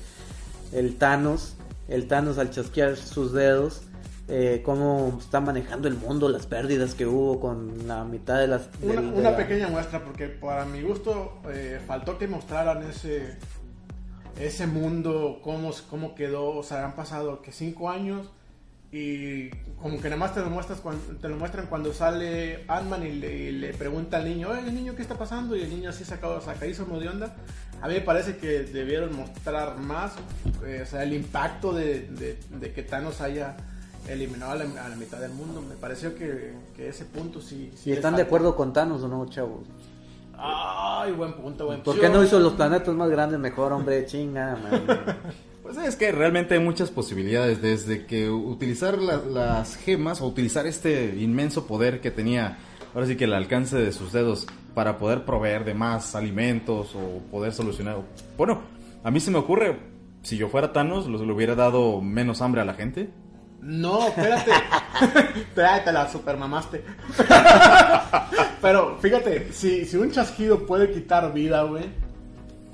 el 0.72 0.96
Thanos, 0.96 1.54
el 1.88 2.06
Thanos 2.08 2.38
al 2.38 2.50
chasquear 2.50 2.96
sus 2.96 3.32
dedos, 3.32 3.82
eh, 4.28 4.60
cómo 4.64 5.16
está 5.18 5.40
manejando 5.40 5.88
el 5.88 5.94
mundo, 5.94 6.28
las 6.28 6.46
pérdidas 6.46 6.94
que 6.94 7.06
hubo 7.06 7.40
con 7.40 7.88
la 7.88 8.04
mitad 8.04 8.38
de 8.38 8.46
las... 8.48 8.68
Una, 8.82 9.00
de 9.00 9.08
una 9.08 9.30
la- 9.30 9.36
pequeña 9.36 9.68
muestra, 9.68 10.04
porque 10.04 10.28
para 10.28 10.64
mi 10.66 10.82
gusto 10.82 11.40
eh, 11.50 11.80
faltó 11.86 12.18
que 12.18 12.28
mostraran 12.28 12.82
ese 12.82 13.36
ese 14.38 14.68
mundo, 14.68 15.40
cómo, 15.42 15.72
cómo 15.90 16.14
quedó, 16.14 16.50
o 16.56 16.62
sea, 16.62 16.84
han 16.84 16.94
pasado 16.94 17.42
que 17.42 17.50
cinco 17.50 17.90
años 17.90 18.28
y 18.92 19.50
como 19.82 19.96
que 20.00 20.04
nada 20.08 20.16
más 20.16 20.32
te 20.32 20.40
lo, 20.40 20.48
muestras 20.48 20.80
cuando, 20.80 21.02
te 21.16 21.28
lo 21.28 21.36
muestran 21.36 21.66
cuando 21.66 21.92
sale 21.92 22.64
Ant-Man 22.68 23.04
y 23.04 23.12
le, 23.12 23.36
y 23.36 23.52
le 23.52 23.74
pregunta 23.74 24.18
al 24.18 24.26
niño, 24.26 24.50
oye, 24.50 24.70
niño, 24.70 24.94
¿qué 24.94 25.02
está 25.02 25.16
pasando? 25.18 25.56
Y 25.56 25.62
el 25.62 25.70
niño 25.70 25.90
así 25.90 26.04
sacado, 26.04 26.40
sacadísimo 26.40 27.00
de 27.00 27.08
onda. 27.08 27.34
A 27.80 27.88
mí 27.88 27.94
me 27.94 28.00
parece 28.00 28.36
que 28.38 28.60
debieron 28.64 29.14
mostrar 29.16 29.78
más, 29.78 30.12
eh, 30.64 30.80
o 30.82 30.86
sea, 30.86 31.02
el 31.02 31.12
impacto 31.12 31.72
de, 31.72 32.00
de- 32.08 32.38
de 32.58 32.72
que 32.72 32.82
Thanos 32.82 33.20
haya 33.20 33.56
eliminado 34.08 34.52
a 34.52 34.54
la, 34.56 34.84
a 34.84 34.88
la 34.88 34.96
mitad 34.96 35.18
del 35.20 35.32
mundo. 35.32 35.62
Me 35.62 35.76
pareció 35.76 36.14
que, 36.14 36.52
que 36.76 36.88
ese 36.88 37.04
punto 37.04 37.40
sí... 37.40 37.70
sí 37.76 37.82
¿Y 37.86 37.90
les 37.90 37.98
están 37.98 38.16
de 38.16 38.22
acuerdo 38.22 38.56
con 38.56 38.72
Thanos 38.72 39.02
o 39.02 39.08
no, 39.08 39.26
chavos? 39.26 39.60
Ay, 40.36 41.12
buen 41.12 41.32
punto, 41.34 41.66
buen 41.66 41.78
¿Por 41.82 41.94
punto. 41.94 42.00
qué 42.00 42.08
no 42.08 42.22
hizo 42.22 42.38
los 42.38 42.52
planetas 42.54 42.94
más 42.94 43.10
grandes 43.10 43.38
mejor, 43.40 43.72
hombre? 43.72 44.06
Chinga, 44.06 44.56
man. 44.56 45.16
Pues 45.62 45.76
es 45.76 45.96
que 45.96 46.10
realmente 46.12 46.54
hay 46.54 46.60
muchas 46.60 46.90
posibilidades, 46.90 47.60
desde 47.60 48.06
que 48.06 48.30
utilizar 48.30 48.96
la- 48.96 49.18
las 49.18 49.76
gemas 49.76 50.22
o 50.22 50.26
utilizar 50.26 50.66
este 50.66 51.14
inmenso 51.18 51.66
poder 51.66 52.00
que 52.00 52.10
tenía, 52.10 52.56
ahora 52.94 53.06
sí 53.06 53.16
que 53.16 53.24
el 53.24 53.34
alcance 53.34 53.76
de 53.76 53.92
sus 53.92 54.12
dedos, 54.14 54.46
para 54.78 54.96
poder 54.96 55.24
proveer 55.24 55.64
de 55.64 55.74
más 55.74 56.14
alimentos 56.14 56.94
o 56.94 57.18
poder 57.32 57.52
solucionar. 57.52 57.96
Bueno, 58.36 58.60
a 59.02 59.10
mí 59.10 59.18
se 59.18 59.32
me 59.32 59.38
ocurre, 59.38 59.76
si 60.22 60.36
yo 60.36 60.48
fuera 60.48 60.72
Thanos, 60.72 61.08
los- 61.08 61.20
le 61.22 61.32
hubiera 61.32 61.56
dado 61.56 62.00
menos 62.00 62.40
hambre 62.42 62.60
a 62.60 62.64
la 62.64 62.74
gente. 62.74 63.10
No, 63.60 64.06
espérate. 64.06 64.52
espérate, 65.34 65.84
te 65.86 65.92
la 65.92 66.08
supermamaste. 66.08 66.84
Pero 68.62 68.98
fíjate, 69.00 69.52
si, 69.52 69.84
si 69.84 69.96
un 69.96 70.12
chasquido 70.12 70.64
puede 70.64 70.92
quitar 70.92 71.32
vida, 71.32 71.64
güey, 71.64 71.86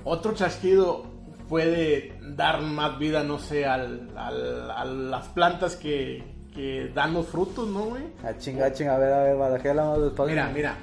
otro 0.05 0.35
chasquido 0.35 1.07
puede 1.49 2.19
dar 2.21 2.61
más 2.61 2.99
vida, 2.99 3.23
no 3.23 3.39
sé, 3.39 3.65
al, 3.65 4.11
al- 4.15 4.71
a 4.71 4.85
las 4.85 5.29
plantas 5.29 5.75
que, 5.77 6.23
que 6.55 6.91
dan 6.95 7.15
los 7.15 7.27
frutos, 7.29 7.67
¿no, 7.67 7.85
güey? 7.85 8.03
A 8.27 8.37
chinga, 8.37 8.67
a 8.67 8.73
chinga, 8.75 8.95
a 8.97 8.99
ver, 8.99 9.13
a 9.15 9.23
ver, 9.23 9.37
barajéala 9.39 9.85
más 9.87 10.01
despacio. 10.03 10.27
Mira, 10.27 10.51
mira. 10.55 10.75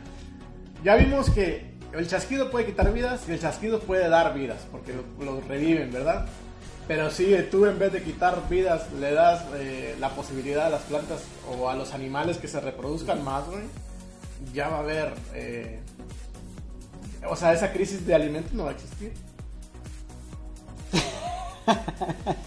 Ya 0.84 0.96
vimos 0.96 1.30
que 1.30 1.72
el 1.94 2.08
chasquido 2.08 2.50
puede 2.50 2.65
quitar 2.65 2.91
vidas 2.91 3.22
y 3.28 3.32
el 3.34 3.39
chasquido 3.39 3.80
puede 3.82 4.10
dar 4.10 4.34
vidas, 4.34 4.65
porque 4.72 4.94
lo, 4.94 5.04
lo 5.24 5.41
reviven, 5.41 5.91
¿verdad? 5.91 6.26
Pero 6.88 7.12
si 7.12 7.36
tú 7.52 7.65
en 7.67 7.78
vez 7.78 7.94
de 7.94 8.02
quitar 8.02 8.50
vidas 8.50 8.91
le 8.94 9.13
das 9.13 9.44
eh, 9.56 9.96
la 10.00 10.10
posibilidad 10.10 10.65
a 10.65 10.70
las 10.70 10.82
plantas 10.82 11.22
o 11.50 11.70
a 11.70 11.76
los 11.76 11.94
animales 11.94 12.38
que 12.38 12.48
se 12.48 12.60
reproduzcan 12.60 13.24
más, 13.24 13.44
ya 14.54 14.70
va 14.70 14.78
a 14.78 14.80
haber... 14.80 15.13
eh, 15.34 15.80
o 17.30 17.36
sea, 17.36 17.54
esa 17.54 17.72
crisis 17.72 18.06
de 18.06 18.15
alimentos 18.15 18.52
no 18.54 18.63
va 18.63 18.72
a 18.72 18.74
existir. 18.74 19.13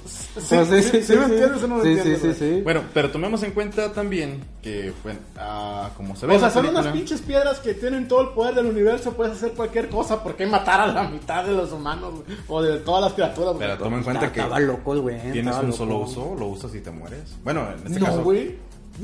Sí, 0.06 0.56
Pues 0.56 0.68
sí, 0.86 1.02
sí, 1.02 1.16
me 1.16 1.24
entiendes 1.26 1.62
o 1.62 1.68
no 1.68 1.76
me 1.76 1.82
sí, 1.82 1.88
entiendes, 1.90 2.20
sí, 2.20 2.32
sí, 2.34 2.56
sí. 2.56 2.60
Bueno, 2.62 2.82
pero 2.92 3.10
tomemos 3.10 3.42
en 3.44 3.52
cuenta 3.52 3.92
también 3.92 4.42
que, 4.62 4.92
bueno, 5.02 5.20
ah, 5.36 5.90
como 5.96 6.16
se 6.16 6.26
ve 6.26 6.34
O 6.36 6.38
sea, 6.40 6.50
son 6.50 6.66
unas 6.66 6.88
pinches 6.88 7.20
piedras 7.22 7.60
que 7.60 7.74
tienen 7.74 8.08
todo 8.08 8.20
el 8.22 8.28
poder 8.30 8.54
del 8.56 8.66
universo, 8.66 9.12
puedes 9.12 9.34
hacer 9.34 9.52
cualquier 9.52 9.88
cosa, 9.88 10.22
¿por 10.22 10.34
qué 10.34 10.44
matar 10.46 10.80
a 10.80 10.86
la 10.88 11.04
mitad 11.04 11.44
de 11.44 11.52
los 11.52 11.72
humanos 11.72 12.14
güey? 12.14 12.38
o 12.48 12.62
de 12.62 12.78
todas 12.78 13.02
las 13.04 13.12
criaturas? 13.14 13.54
güey? 13.54 13.68
Pero 13.68 13.78
toma 13.78 13.98
en 13.98 14.02
cuenta 14.04 14.32
que 14.32 14.40
Estaba 14.40 14.60
loco 14.60 15.00
güey. 15.00 15.32
tienes 15.32 15.56
un 15.56 15.72
solo 15.72 15.98
uso, 15.98 16.34
lo 16.38 16.46
usas 16.46 16.74
y 16.74 16.80
te 16.80 16.90
mueres. 16.90 17.36
Bueno, 17.44 17.68
en 17.70 17.86
este 17.86 18.00
no, 18.00 18.06
caso... 18.06 18.22
güey. 18.24 18.56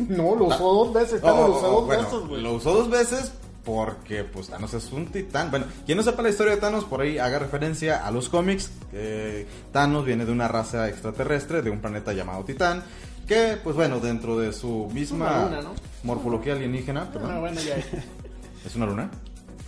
No, 0.09 0.37
lo 0.37 0.45
usó 0.47 0.73
dos 0.73 0.93
veces, 0.93 1.21
Oh, 1.23 1.27
lo 1.29 1.33
oh, 1.33 1.57
usó 1.57 1.67
oh, 1.67 1.71
dos 1.81 1.87
bueno, 1.87 2.03
veces, 2.03 2.29
güey. 2.29 2.43
Lo 2.43 2.53
usó 2.55 2.75
dos 2.75 2.91
veces 2.91 3.33
porque 3.65 4.25
pues 4.25 4.49
Thanos 4.49 4.73
es 4.75 4.91
un 4.93 5.07
titán. 5.07 5.51
Bueno, 5.51 5.67
quien 5.87 5.99
no 5.99 6.05
sepa 6.05 6.23
la 6.23 6.31
historia 6.31 6.55
de 6.55 6.61
Thanos, 6.61 6.85
por 6.85 7.01
ahí 7.01 7.19
haga 7.19 7.39
referencia 7.39 8.07
a 8.07 8.11
los 8.11 8.29
cómics. 8.29 8.71
Thanos 9.73 10.05
viene 10.05 10.25
de 10.25 10.33
una 10.33 10.49
raza 10.49 10.89
extraterrestre, 10.89 11.63
de 11.63 11.71
un 11.71 11.81
planeta 11.81 12.13
llamado 12.13 12.45
Titán. 12.45 12.83
Que, 13.27 13.57
pues 13.63 13.77
bueno, 13.77 14.01
dentro 14.01 14.39
de 14.39 14.53
su 14.53 14.89
misma 14.93 15.27
Una 15.27 15.45
luna, 15.45 15.63
¿no? 15.63 15.75
morfología 16.03 16.55
alienígena, 16.55 17.05
perdón, 17.13 17.41
Bueno, 17.41 17.41
bueno, 17.41 17.61
ya. 17.61 17.77
¿es 18.67 18.75
una 18.75 18.87
luna? 18.87 19.09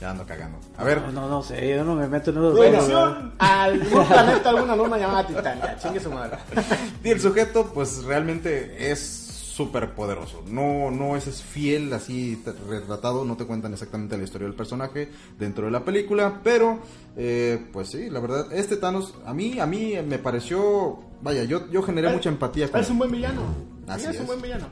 Ya 0.01 0.11
ando 0.11 0.27
cagando. 0.27 0.59
A 0.77 0.83
ver, 0.83 1.01
No, 1.01 1.13
no, 1.13 1.29
no 1.29 1.43
sé, 1.45 1.77
yo 1.77 1.85
no 1.85 1.95
me 1.95 2.09
meto 2.09 2.31
en. 2.31 2.37
Producción 2.37 3.35
a 3.39 3.63
algún 3.63 4.05
planeta, 4.05 4.49
alguna 4.51 4.75
luna 4.75 4.99
llamada 4.99 5.27
Titán. 5.29 5.61
Ya, 5.61 5.79
chingue 5.79 6.01
su 6.01 6.11
madre. 6.11 6.39
y 7.05 7.11
el 7.11 7.21
sujeto, 7.21 7.71
pues 7.73 8.03
realmente 8.03 8.91
es 8.91 9.22
súper 9.53 9.95
poderoso. 9.95 10.43
No, 10.47 10.91
no 10.91 11.15
es, 11.15 11.27
es 11.27 11.43
fiel 11.43 11.93
así 11.93 12.43
retratado, 12.69 13.25
no 13.25 13.37
te 13.37 13.45
cuentan 13.45 13.73
exactamente 13.75 14.17
la 14.17 14.25
historia 14.25 14.47
del 14.47 14.57
personaje 14.57 15.11
dentro 15.39 15.67
de 15.67 15.71
la 15.71 15.85
película, 15.85 16.41
pero 16.43 16.79
eh, 17.17 17.63
pues 17.73 17.89
sí, 17.89 18.09
la 18.09 18.21
verdad, 18.21 18.51
este 18.53 18.79
Thanos 18.79 19.15
a 19.27 19.35
mí, 19.35 19.59
a 19.59 19.67
mí 19.67 19.95
me 20.07 20.19
pareció, 20.19 21.01
vaya, 21.21 21.45
yo, 21.45 21.71
yo 21.71 21.83
generé 21.83 22.11
mucha 22.11 22.31
empatía 22.31 22.71
con 22.71 22.81
Es 22.81 22.89
un 22.89 22.99
buen 22.99 23.11
villano. 23.11 23.43
Así 23.87 24.07
es 24.07 24.15
es. 24.15 24.21
un 24.21 24.27
buen 24.27 24.41
villano. 24.41 24.67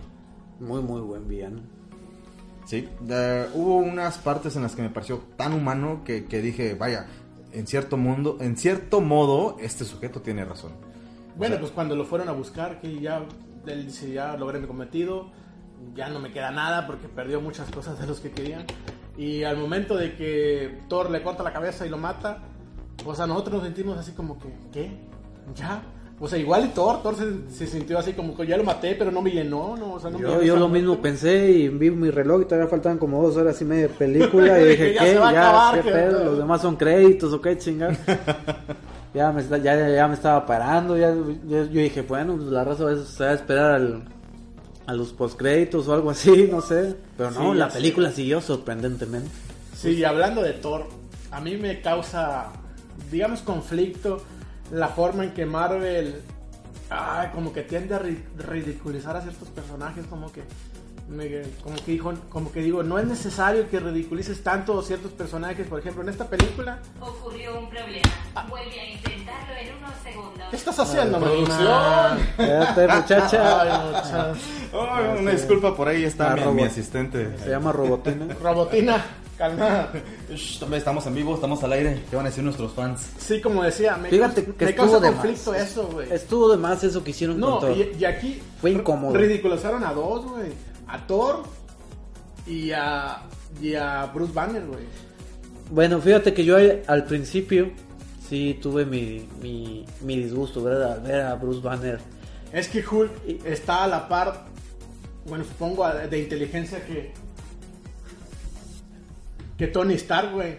Muy, 0.61 0.81
muy 0.81 1.01
buen 1.03 1.29
villano. 1.29 1.61
Sí, 2.65 2.89
hubo 3.55 3.77
unas 3.77 4.17
partes 4.19 4.57
en 4.57 4.63
las 4.63 4.75
que 4.75 4.83
me 4.83 4.91
pareció 4.91 5.19
tan 5.37 5.53
humano 5.53 6.03
que, 6.05 6.25
que 6.25 6.41
dije, 6.41 6.75
vaya, 6.75 7.07
en 7.53 7.67
cierto 7.67 7.99
mundo, 7.99 8.39
en 8.41 8.57
cierto 8.57 9.01
modo, 9.01 9.57
este 9.61 9.85
sujeto 9.85 10.23
tiene 10.23 10.45
razón. 10.45 10.73
Bueno, 11.37 11.55
O 11.55 11.59
sea, 11.59 11.61
pues 11.61 11.73
cuando 11.73 11.97
lo 11.97 12.05
fueron 12.05 12.29
a 12.29 12.33
buscar, 12.33 12.81
que 12.81 13.01
ya 13.01 13.25
él 13.67 13.87
dice, 13.87 14.13
ya 14.13 14.37
logré 14.37 14.59
mi 14.59 14.67
cometido, 14.67 15.31
ya 15.95 16.09
no 16.09 16.21
me 16.21 16.33
queda 16.33 16.51
nada 16.51 16.87
porque 16.87 17.09
perdió 17.09 17.41
muchas 17.41 17.71
cosas 17.71 17.99
de 18.01 18.07
los 18.07 18.21
que 18.21 18.31
querían. 18.31 18.65
Y 19.17 19.45
al 19.45 19.57
momento 19.57 19.97
de 19.97 20.15
que 20.15 20.81
Thor 20.89 21.11
le 21.11 21.23
corta 21.23 21.43
la 21.43 21.53
cabeza 21.53 21.87
y 21.87 21.89
lo 21.91 21.99
mata, 21.99 22.39
o 23.05 23.15
sea, 23.15 23.27
nosotros 23.27 23.55
nos 23.57 23.65
sentimos 23.65 23.99
así 23.99 24.13
como 24.13 24.39
que, 24.39 24.49
¿qué? 24.73 24.91
¿Ya? 25.55 25.83
O 26.23 26.29
sea, 26.29 26.39
igual 26.39 26.67
y 26.67 26.69
Thor, 26.69 27.03
Thor 27.03 27.17
se, 27.17 27.51
se 27.51 27.67
sintió 27.67 27.99
así 27.99 28.13
como 28.13 28.37
que 28.37 28.47
ya 28.47 28.57
lo 28.59 28.65
maté, 28.65 28.95
pero 28.95 29.11
no 29.11 29.23
me 29.23 29.31
llenó, 29.31 29.75
¿no? 29.77 29.95
O 29.95 30.01
sea, 30.01 30.11
no 30.11 30.19
me 30.19 30.23
Yo, 30.25 30.31
llenó 30.33 30.43
yo 30.43 30.55
lo 30.57 30.69
muerte. 30.69 30.79
mismo 30.87 31.03
pensé 31.03 31.51
y 31.51 31.69
vi 31.69 31.91
mi 31.91 32.11
reloj 32.11 32.43
y 32.43 32.45
todavía 32.45 32.69
faltaban 32.69 32.99
como 32.99 33.23
dos 33.23 33.37
horas 33.39 33.61
y 33.63 33.65
media 33.65 33.83
de 33.89 33.95
película 33.95 34.61
y 34.61 34.65
dije, 34.69 34.95
¿qué? 34.99 35.15
Ya, 35.15 35.29
acabar, 35.29 35.83
¿qué 35.83 35.91
pedo? 35.91 36.25
Los 36.25 36.39
demás 36.39 36.61
son 36.61 36.77
créditos 36.77 37.33
o 37.33 37.41
qué 37.41 37.57
chingar. 37.57 37.97
ya, 39.15 39.33
me, 39.33 39.43
ya, 39.63 39.89
ya, 39.89 40.09
me 40.09 40.15
estaba 40.15 40.47
parando, 40.47 40.97
ya, 40.97 41.13
yo, 41.15 41.65
yo 41.65 41.81
dije, 41.81 42.03
bueno, 42.03 42.37
pues 42.37 42.49
la 42.49 42.65
raza 42.65 42.85
se 43.05 43.25
va 43.25 43.31
a 43.31 43.35
esperar 43.35 43.71
al, 43.73 44.03
a 44.87 44.93
los 44.95 45.13
postcréditos 45.13 45.89
o 45.89 45.95
algo 45.95 46.11
así, 46.11 46.49
no 46.51 46.61
sé. 46.61 46.97
Pero 47.17 47.31
no, 47.31 47.53
Sí, 47.53 47.59
la 47.59 47.69
película 47.69 48.11
siguió 48.13 48.41
sorprendentemente. 48.41 49.29
Sí, 49.77 49.91
y 49.91 50.05
hablando 50.05 50.43
de 50.43 50.53
Thor, 50.55 50.87
a 51.31 51.41
mí 51.41 51.57
me 51.57 51.81
causa, 51.81 52.49
digamos, 53.11 53.41
conflicto 53.41 54.23
la 54.73 54.89
forma 54.89 55.25
en 55.25 55.31
que 55.33 55.47
Marvel, 55.47 56.17
ay, 56.91 57.29
como 57.35 57.53
que 57.53 57.63
tiende 57.63 57.95
a 57.95 58.01
ri- 58.03 58.23
ridiculizar 58.39 59.17
a 59.17 59.23
ciertos 59.23 59.49
personajes, 59.49 60.07
como 60.07 60.31
que, 60.33 60.43
me- 61.11 61.43
como 61.63 61.77
que 61.77 61.93
dijo, 61.93 62.15
como 62.31 62.53
que 62.53 62.61
digo, 62.61 62.83
no 62.83 62.99
es 62.99 63.07
necesario 63.07 63.69
que 63.69 63.81
ridiculices 63.81 64.43
tanto 64.43 64.81
ciertos 64.83 65.11
personajes, 65.13 65.67
por 65.67 65.81
ejemplo, 65.81 66.03
en 66.03 66.09
esta 66.09 66.27
película, 66.29 66.79
Ocurrió 67.01 67.59
un 67.59 67.69
problema. 67.69 68.09
Vuelve 68.49 68.81
a 68.81 68.91
intentarlo 68.91 69.55
en 69.61 69.77
unos 69.77 69.91
segundos. 70.03 70.47
¿qué 70.51 70.57
estás 70.57 70.79
haciendo, 70.79 71.19
Ay, 71.19 71.23
producción? 71.25 72.19
Espérate, 72.39 72.97
muchacha. 73.03 73.61
Ay, 73.63 73.87
muchacha. 73.87 74.33
oh, 74.73 75.19
una 75.21 75.31
disculpa, 75.33 75.77
por 75.77 75.89
ahí 75.89 76.05
está 76.05 76.35
mi, 76.37 76.53
mi 76.53 76.63
asistente. 76.63 77.37
Se 77.39 77.51
llama 77.51 77.73
Robotina. 77.73 78.35
Robotina, 78.43 79.05
calma. 79.39 79.89
Shh, 80.35 80.63
estamos 80.75 81.07
en 81.07 81.15
vivo, 81.15 81.35
estamos 81.35 81.63
al 81.65 81.73
aire. 81.73 82.03
¿Qué 82.11 82.17
van 82.17 82.27
a 82.27 82.29
decir 82.31 82.43
nuestros 82.45 82.73
fans? 82.73 83.11
Sí, 83.19 83.41
como 83.41 83.63
decía, 83.63 83.97
me, 83.97 84.09
Fíjate 84.11 84.45
causa- 84.45 84.57
que 84.59 84.65
me 84.65 84.71
estuvo 84.71 84.87
causa 84.93 85.01
de 85.07 85.13
conflicto 85.13 85.53
más. 85.53 85.61
eso, 85.61 85.87
güey. 85.89 86.13
Estuvo 86.13 86.51
de 86.51 86.57
más 86.57 86.85
eso 86.85 87.03
que 87.05 87.11
hicieron 87.11 87.39
No, 87.41 87.59
con 87.59 87.69
Thor. 87.69 87.77
y, 87.77 87.97
y 87.99 88.05
aquí 88.05 88.43
Fue 88.61 88.71
incómodo. 88.73 89.17
ridiculizaron 89.17 89.85
a 89.85 89.93
dos, 89.93 90.25
güey. 90.27 90.70
A 90.93 91.07
Thor 91.07 91.43
y 92.47 92.73
a, 92.73 93.23
y 93.61 93.75
a 93.75 94.07
Bruce 94.07 94.33
Banner, 94.33 94.65
güey. 94.67 94.85
Bueno, 95.71 96.01
fíjate 96.01 96.35
que 96.35 96.45
yo 96.45 96.57
al- 96.57 97.05
principio 97.05 97.71
sí 98.29 98.59
tuve 98.61 98.85
mi, 98.85 99.29
mi, 99.41 99.85
mi 100.01 100.17
disgusto, 100.17 100.63
¿verdad? 100.63 100.95
Al 100.95 101.01
ver 101.03 101.21
a 101.23 101.35
Bruce 101.37 101.61
Banner. 101.61 102.01
Es 102.53 102.69
que 102.69 102.85
Hulk 102.87 103.11
está 103.45 103.85
a 103.85 103.87
la 103.87 104.09
par, 104.09 104.47
bueno, 105.27 105.45
supongo, 105.45 105.89
de 105.89 106.19
inteligencia 106.19 106.85
que 106.85 107.13
que 109.57 109.67
Tony 109.67 109.95
Stark, 109.95 110.33
güey. 110.33 110.57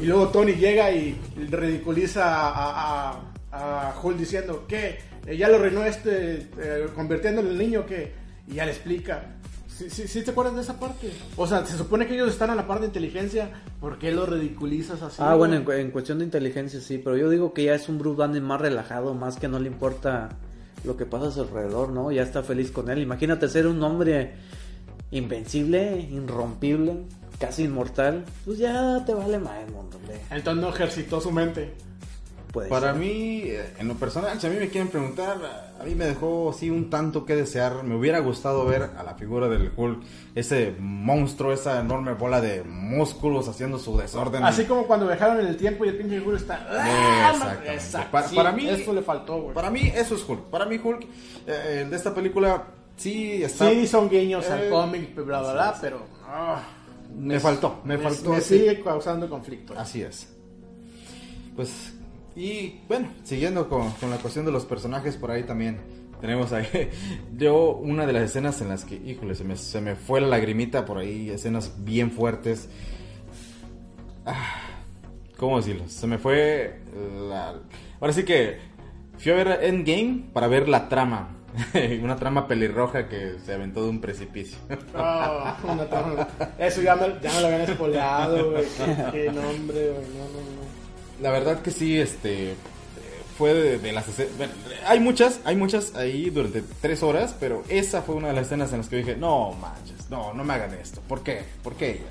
Y 0.00 0.06
luego 0.06 0.28
Tony 0.28 0.52
llega 0.52 0.90
y 0.92 1.20
ridiculiza 1.50 2.24
a, 2.24 3.10
a, 3.50 3.90
a 3.90 4.00
Hulk 4.00 4.16
diciendo 4.16 4.64
que 4.68 4.98
ya 5.36 5.48
lo 5.48 5.58
reinó 5.58 5.84
este, 5.84 6.48
eh, 6.58 6.86
convirtiéndolo 6.94 7.50
en 7.50 7.58
niño, 7.58 7.84
que 7.84 8.12
y 8.46 8.54
ya 8.54 8.64
le 8.64 8.70
explica. 8.72 9.24
¿Sí, 9.76 9.90
sí, 9.90 10.06
sí 10.06 10.22
te 10.22 10.30
acuerdas 10.30 10.54
de 10.54 10.62
esa 10.62 10.78
parte? 10.78 11.10
O 11.36 11.48
sea, 11.48 11.66
se 11.66 11.76
supone 11.76 12.06
que 12.06 12.14
ellos 12.14 12.28
están 12.28 12.48
a 12.50 12.54
la 12.54 12.66
par 12.66 12.78
de 12.78 12.86
inteligencia, 12.86 13.50
¿por 13.80 13.98
qué 13.98 14.12
lo 14.12 14.24
ridiculizas 14.24 15.02
así? 15.02 15.16
ah, 15.18 15.34
bueno, 15.34 15.56
en, 15.56 15.90
cuestión 15.90 16.18
de 16.18 16.24
inteligencia 16.24 16.80
sí, 16.80 16.98
pero 16.98 17.16
yo 17.16 17.28
digo 17.28 17.52
que 17.52 17.64
ya 17.64 17.74
es 17.74 17.88
un 17.88 17.98
Bruce 17.98 18.18
Banner 18.18 18.40
más 18.40 18.60
relajado, 18.60 19.14
más 19.14 19.36
que 19.36 19.48
no 19.48 19.58
le 19.58 19.66
importa 19.66 20.28
lo 20.84 20.96
que 20.96 21.06
pasa 21.06 21.26
a 21.26 21.30
su 21.32 21.40
alrededor, 21.40 21.90
¿no? 21.90 22.12
Ya 22.12 22.22
está 22.22 22.44
feliz 22.44 22.70
con 22.70 22.88
él. 22.88 23.00
Imagínate 23.02 23.48
ser 23.48 23.66
un 23.66 23.82
hombre 23.82 24.34
invencible, 25.10 26.08
irrompible, 26.08 27.06
casi 27.40 27.64
inmortal. 27.64 28.24
Pues 28.44 28.58
ya 28.58 29.02
te 29.04 29.12
vale 29.12 29.38
más 29.38 29.58
el 29.64 29.72
mundo, 29.72 29.96
hombre. 29.96 30.20
Entonces 30.30 30.62
no 30.62 30.68
ejercitó 30.68 31.20
su 31.20 31.32
mente. 31.32 31.74
Puede 32.54 32.68
Para 32.68 32.92
ser. 32.92 33.00
mí, 33.00 33.42
eh, 33.46 33.74
en 33.80 33.88
lo 33.88 33.94
personal, 33.94 34.40
si 34.40 34.46
a 34.46 34.50
mí 34.50 34.56
me 34.56 34.68
quieren 34.68 34.88
preguntar, 34.88 35.74
a 35.78 35.82
mí 35.82 35.94
me 35.96 36.04
dejó 36.06 36.54
sí 36.56 36.70
un 36.70 36.88
tanto 36.88 37.24
que 37.26 37.34
desear. 37.34 37.82
Me 37.82 37.96
hubiera 37.96 38.20
gustado 38.20 38.64
ver 38.64 38.90
a 38.96 39.02
la 39.02 39.14
figura 39.16 39.48
del 39.48 39.72
Hulk, 39.76 40.02
ese 40.36 40.72
monstruo, 40.78 41.52
esa 41.52 41.80
enorme 41.80 42.12
bola 42.12 42.40
de 42.40 42.62
músculos 42.62 43.48
haciendo 43.48 43.76
su 43.80 43.96
desorden. 43.98 44.44
Así 44.44 44.66
como 44.66 44.86
cuando 44.86 45.06
viajaron 45.08 45.40
en 45.40 45.48
el 45.48 45.56
tiempo 45.56 45.84
y 45.84 45.88
el 45.88 45.96
pinche 45.96 46.20
Hulk 46.20 46.36
está. 46.36 46.58
Exactamente. 47.28 47.74
Exacto. 47.74 48.10
Para- 48.12 48.28
Sí, 48.28 48.36
para 48.36 48.52
mí- 48.52 48.68
Eso 48.68 48.92
le 48.92 49.02
faltó, 49.02 49.40
güey. 49.42 49.54
Para 49.54 49.70
mí, 49.70 49.92
eso 49.92 50.14
es 50.14 50.26
Hulk. 50.28 50.42
Para 50.44 50.64
mí, 50.66 50.78
Hulk, 50.82 51.06
eh, 51.48 51.86
de 51.90 51.96
esta 51.96 52.14
película, 52.14 52.66
sí 52.96 53.42
está. 53.42 53.68
Sí, 53.68 53.84
son 53.88 54.08
guiños 54.08 54.48
al 54.48 54.62
Eh, 54.66 54.70
cómic, 54.70 55.12
bla, 55.16 55.40
bla, 55.40 55.52
bla, 55.54 55.78
pero. 55.80 56.02
ah, 56.28 56.62
Me 57.16 57.40
faltó, 57.40 57.80
me, 57.84 57.98
faltó. 57.98 58.30
Me 58.30 58.40
sí. 58.40 58.58
sigue 58.58 58.80
causando 58.80 59.28
conflicto. 59.28 59.74
Así 59.76 60.02
es. 60.02 60.28
Pues, 61.56 61.93
y 62.36 62.80
bueno, 62.88 63.08
siguiendo 63.22 63.68
con, 63.68 63.90
con 63.92 64.10
la 64.10 64.16
cuestión 64.18 64.44
de 64.44 64.52
los 64.52 64.64
personajes, 64.64 65.16
por 65.16 65.30
ahí 65.30 65.44
también 65.44 65.78
tenemos 66.20 66.52
ahí. 66.52 66.90
Yo, 67.36 67.72
una 67.76 68.06
de 68.06 68.12
las 68.12 68.22
escenas 68.22 68.60
en 68.60 68.68
las 68.68 68.84
que, 68.84 68.96
híjole, 68.96 69.34
se 69.34 69.44
me, 69.44 69.56
se 69.56 69.80
me 69.80 69.94
fue 69.94 70.20
la 70.20 70.28
lagrimita 70.28 70.84
por 70.84 70.98
ahí, 70.98 71.30
escenas 71.30 71.84
bien 71.84 72.10
fuertes. 72.10 72.68
Ah, 74.26 74.64
¿Cómo 75.36 75.58
decirlo? 75.58 75.88
Se 75.88 76.06
me 76.06 76.18
fue 76.18 76.80
la. 77.28 77.60
Ahora 78.00 78.12
sí 78.12 78.24
que 78.24 78.58
fui 79.18 79.32
a 79.32 79.34
ver 79.34 79.64
Endgame 79.64 80.30
para 80.32 80.46
ver 80.48 80.68
la 80.68 80.88
trama. 80.88 81.30
una 82.02 82.16
trama 82.16 82.48
pelirroja 82.48 83.08
que 83.08 83.36
se 83.44 83.54
aventó 83.54 83.84
de 83.84 83.90
un 83.90 84.00
precipicio. 84.00 84.58
Ah, 84.94 85.58
una 85.62 85.84
trama. 85.88 86.28
Eso 86.58 86.82
ya 86.82 86.96
me, 86.96 87.20
ya 87.20 87.32
me 87.32 87.40
lo 87.40 87.46
habían 87.46 87.60
espoleado, 87.62 88.50
güey. 88.52 88.64
Qué, 88.64 89.10
qué 89.12 89.32
nombre, 89.32 89.90
güey. 89.90 90.06
No, 90.16 90.24
no, 90.32 90.40
no. 90.56 90.63
La 91.20 91.30
verdad 91.30 91.60
que 91.62 91.70
sí, 91.70 91.98
este 92.00 92.54
fue 93.38 93.52
de, 93.54 93.78
de 93.78 93.92
las 93.92 94.06
escenas. 94.08 94.36
bueno, 94.36 94.52
hay 94.86 95.00
muchas, 95.00 95.40
hay 95.44 95.56
muchas 95.56 95.94
ahí 95.96 96.30
durante 96.30 96.62
tres 96.80 97.02
horas, 97.02 97.34
pero 97.38 97.62
esa 97.68 98.02
fue 98.02 98.14
una 98.14 98.28
de 98.28 98.34
las 98.34 98.46
escenas 98.46 98.72
en 98.72 98.78
las 98.78 98.88
que 98.88 98.96
dije, 98.96 99.16
no 99.16 99.52
manches, 99.52 100.08
no, 100.10 100.32
no 100.34 100.44
me 100.44 100.54
hagan 100.54 100.72
esto. 100.74 101.00
¿Por 101.08 101.22
qué? 101.22 101.44
¿Por 101.62 101.74
qué 101.74 101.90
ella? 101.92 102.02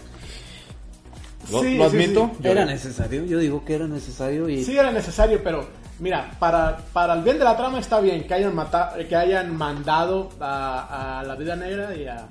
Lo, 1.52 1.62
Sí, 1.62 1.78
lo 1.78 1.90
sí, 1.90 1.98
admito. 1.98 2.32
sí. 2.42 2.48
Era 2.48 2.66
necesario, 2.66 3.26
yo 3.26 3.38
digo 3.40 3.64
que 3.66 3.76
era 3.76 3.88
necesario 3.88 4.48
y 4.50 4.64
Sí 4.64 4.78
era 4.78 4.92
necesario, 4.92 5.42
pero 5.44 5.68
mira, 6.00 6.32
para, 6.40 6.78
para 6.94 7.14
el 7.14 7.22
bien 7.24 7.38
de 7.38 7.44
la 7.44 7.58
trama 7.58 7.80
está 7.80 8.00
bien 8.00 8.26
que 8.26 8.34
hayan, 8.34 8.56
mata- 8.56 8.94
que 9.08 9.16
hayan 9.16 9.56
mandado 9.56 10.30
a, 10.40 11.20
a 11.20 11.24
la 11.24 11.36
vida 11.36 11.56
negra 11.58 11.96
y 11.96 12.06
a, 12.08 12.28